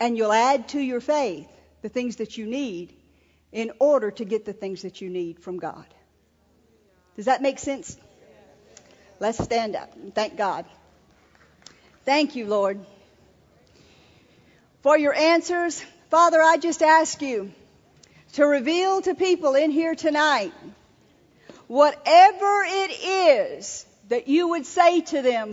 And 0.00 0.16
you'll 0.16 0.32
add 0.32 0.68
to 0.70 0.80
your 0.80 1.00
faith 1.00 1.48
the 1.82 1.88
things 1.88 2.16
that 2.16 2.36
you 2.36 2.46
need 2.46 2.94
in 3.52 3.70
order 3.78 4.10
to 4.10 4.24
get 4.24 4.44
the 4.44 4.52
things 4.52 4.82
that 4.82 5.00
you 5.00 5.08
need 5.08 5.38
from 5.38 5.58
God. 5.58 5.86
Does 7.16 7.26
that 7.26 7.40
make 7.40 7.60
sense? 7.60 7.96
Let's 9.20 9.42
stand 9.42 9.76
up 9.76 9.94
and 9.94 10.12
thank 10.12 10.36
God. 10.36 10.64
Thank 12.04 12.34
you, 12.34 12.46
Lord, 12.46 12.84
for 14.82 14.98
your 14.98 15.14
answers. 15.14 15.82
Father, 16.10 16.42
I 16.42 16.56
just 16.56 16.82
ask 16.82 17.22
you 17.22 17.52
to 18.32 18.44
reveal 18.44 19.00
to 19.02 19.14
people 19.14 19.54
in 19.54 19.70
here 19.70 19.94
tonight 19.94 20.52
whatever 21.68 22.64
it 22.66 22.90
is 23.60 23.86
that 24.08 24.28
you 24.28 24.48
would 24.48 24.66
say 24.66 25.00
to 25.00 25.22
them, 25.22 25.52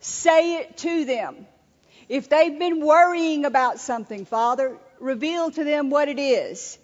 say 0.00 0.56
it 0.56 0.76
to 0.78 1.04
them. 1.04 1.46
If 2.08 2.28
they've 2.28 2.58
been 2.58 2.84
worrying 2.84 3.44
about 3.44 3.80
something, 3.80 4.24
Father, 4.26 4.76
reveal 5.00 5.50
to 5.50 5.64
them 5.64 5.90
what 5.90 6.08
it 6.08 6.18
is. 6.18 6.78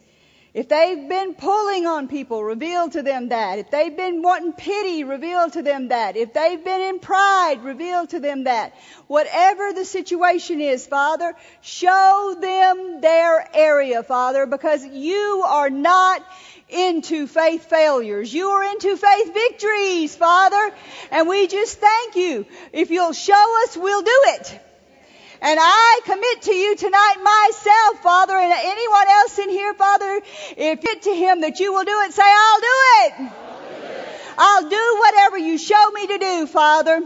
If 0.55 0.69
they've 0.69 1.09
been 1.09 1.33
pulling 1.33 1.87
on 1.87 2.09
people, 2.09 2.45
reveal 2.45 2.91
to 2.91 3.03
them 3.03 3.31
that. 3.31 3.59
If 3.59 3.71
they've 3.71 3.97
been 3.97 4.21
wanting 4.21 4.53
pity, 4.53 5.03
reveal 5.03 5.49
to 5.49 5.63
them 5.63 5.89
that. 5.89 6.19
If 6.19 6.35
they've 6.35 6.63
been 6.63 6.83
in 6.83 6.99
pride, 6.99 7.63
reveal 7.63 8.07
to 8.09 8.21
them 8.21 8.45
that. 8.45 8.75
Whatever 9.07 9.73
the 9.73 9.87
situation 9.87 10.61
is, 10.61 10.87
Father, 10.87 11.35
show 11.63 12.37
them 12.39 13.01
their 13.01 13.49
area, 13.57 14.03
Father, 14.03 14.45
because 14.45 14.85
you 14.85 15.43
are 15.47 15.71
not 15.71 16.23
into 16.73 17.27
faith 17.27 17.69
failures. 17.69 18.33
You 18.33 18.49
are 18.49 18.65
into 18.65 18.97
faith 18.97 19.35
victories, 19.35 20.17
Father. 20.17 20.75
And 21.11 21.29
we 21.29 21.47
just 21.47 21.79
thank 21.79 22.17
you. 22.17 22.47
If 22.73 22.91
you'll 22.91 23.13
show 23.13 23.63
us, 23.65 23.77
we'll 23.77 24.03
do 24.03 24.21
it. 24.25 24.61
And 25.41 25.59
I 25.61 26.01
commit 26.05 26.43
to 26.43 26.55
you 26.55 26.77
tonight 26.77 27.17
myself, 27.21 28.03
Father, 28.03 28.35
and 28.35 28.53
anyone 28.53 29.09
else 29.09 29.39
in 29.41 29.51
here, 29.51 29.75
Father, 29.75 30.21
if 30.57 30.85
it 30.85 31.03
to 31.03 31.15
him 31.15 31.41
that 31.41 31.59
you 31.59 31.73
will 31.73 31.85
do 31.85 32.01
it, 32.03 32.13
say, 32.13 32.23
I'll 32.25 32.61
do 32.61 32.67
it. 32.67 33.13
I'll 33.19 33.31
do, 33.31 33.87
it. 33.87 34.07
I'll 34.39 34.69
do 34.71 34.99
whatever 35.01 35.39
you 35.39 35.59
show 35.59 35.91
me 35.91 36.07
to 36.07 36.19
do, 36.19 36.47
Father. 36.47 37.03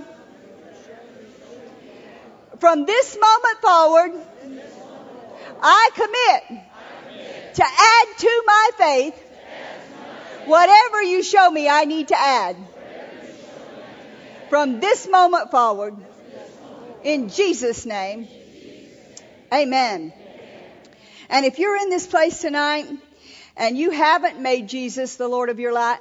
From 2.58 2.84
this 2.84 3.16
moment 3.18 3.60
forward, 3.62 4.12
I 5.62 5.90
commit 5.94 6.62
to 7.54 7.64
add 7.64 8.18
to 8.18 8.42
my 8.46 8.70
faith 8.76 9.25
whatever 10.46 11.02
you 11.02 11.22
show 11.22 11.50
me 11.50 11.68
I 11.68 11.84
need 11.84 12.08
to 12.08 12.18
add. 12.18 12.56
From 14.48 14.80
this 14.80 15.08
moment 15.08 15.50
forward, 15.50 15.96
in 17.02 17.28
Jesus' 17.28 17.84
name. 17.84 18.28
Amen. 19.52 20.12
And 21.28 21.44
if 21.44 21.58
you're 21.58 21.76
in 21.76 21.90
this 21.90 22.06
place 22.06 22.40
tonight 22.40 22.86
and 23.56 23.76
you 23.76 23.90
haven't 23.90 24.40
made 24.40 24.68
Jesus 24.68 25.16
the 25.16 25.28
Lord 25.28 25.48
of 25.48 25.58
your 25.58 25.72
life, 25.72 26.00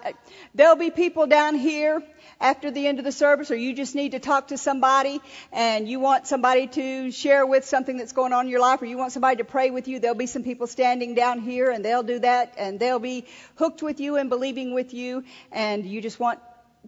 there'll 0.54 0.76
be 0.76 0.92
people 0.92 1.28
down 1.28 1.56
here 1.56 2.04
after 2.40 2.72
the 2.72 2.88
end 2.88 3.00
of 3.00 3.06
the 3.06 3.12
service 3.12 3.52
or 3.52 3.56
you 3.56 3.74
just 3.74 3.96
need 3.96 4.12
to 4.12 4.20
talk 4.20 4.50
to 4.50 4.58
somebody 4.58 5.22
and 5.52 5.88
you 5.88 6.00
want 6.00 6.28
somebody 6.28 6.68
to 6.68 7.12
share 7.12 7.46
with 7.46 7.66
something 7.66 7.98
that's 7.98 8.14
going 8.14 8.34
on 8.34 8.46
in 8.46 8.52
your 8.52 8.60
life 8.60 8.82
or 8.82 8.86
you 8.86 8.98
want 8.98 9.12
somebody 9.12 9.38
to 9.38 9.44
pray 9.44 9.70
with 9.72 9.88
you, 9.88 10.00
there'll 10.00 10.16
be 10.16 10.26
some 10.26 10.44
people 10.44 10.68
standing 10.68 11.16
down 11.16 11.40
here 11.40 11.72
and 11.72 11.84
they'll 11.84 12.04
do 12.04 12.20
that 12.20 12.54
and 12.58 12.80
they'll 12.80 13.00
be 13.00 13.26
hooked 13.56 13.82
with 13.82 14.00
you 14.00 14.18
and 14.18 14.30
believing 14.30 14.74
with 14.74 14.94
you 14.94 15.24
and 15.52 15.86
you 15.86 16.02
just 16.02 16.20
want 16.20 16.40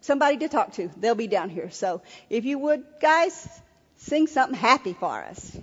somebody 0.01 0.37
to 0.37 0.49
talk 0.49 0.73
to. 0.73 0.89
They'll 0.97 1.15
be 1.15 1.27
down 1.27 1.49
here. 1.49 1.71
So 1.71 2.01
if 2.29 2.45
you 2.45 2.59
would, 2.59 2.83
guys, 3.01 3.47
sing 3.95 4.27
something 4.27 4.57
happy 4.57 4.93
for 4.93 5.23
us. 5.23 5.57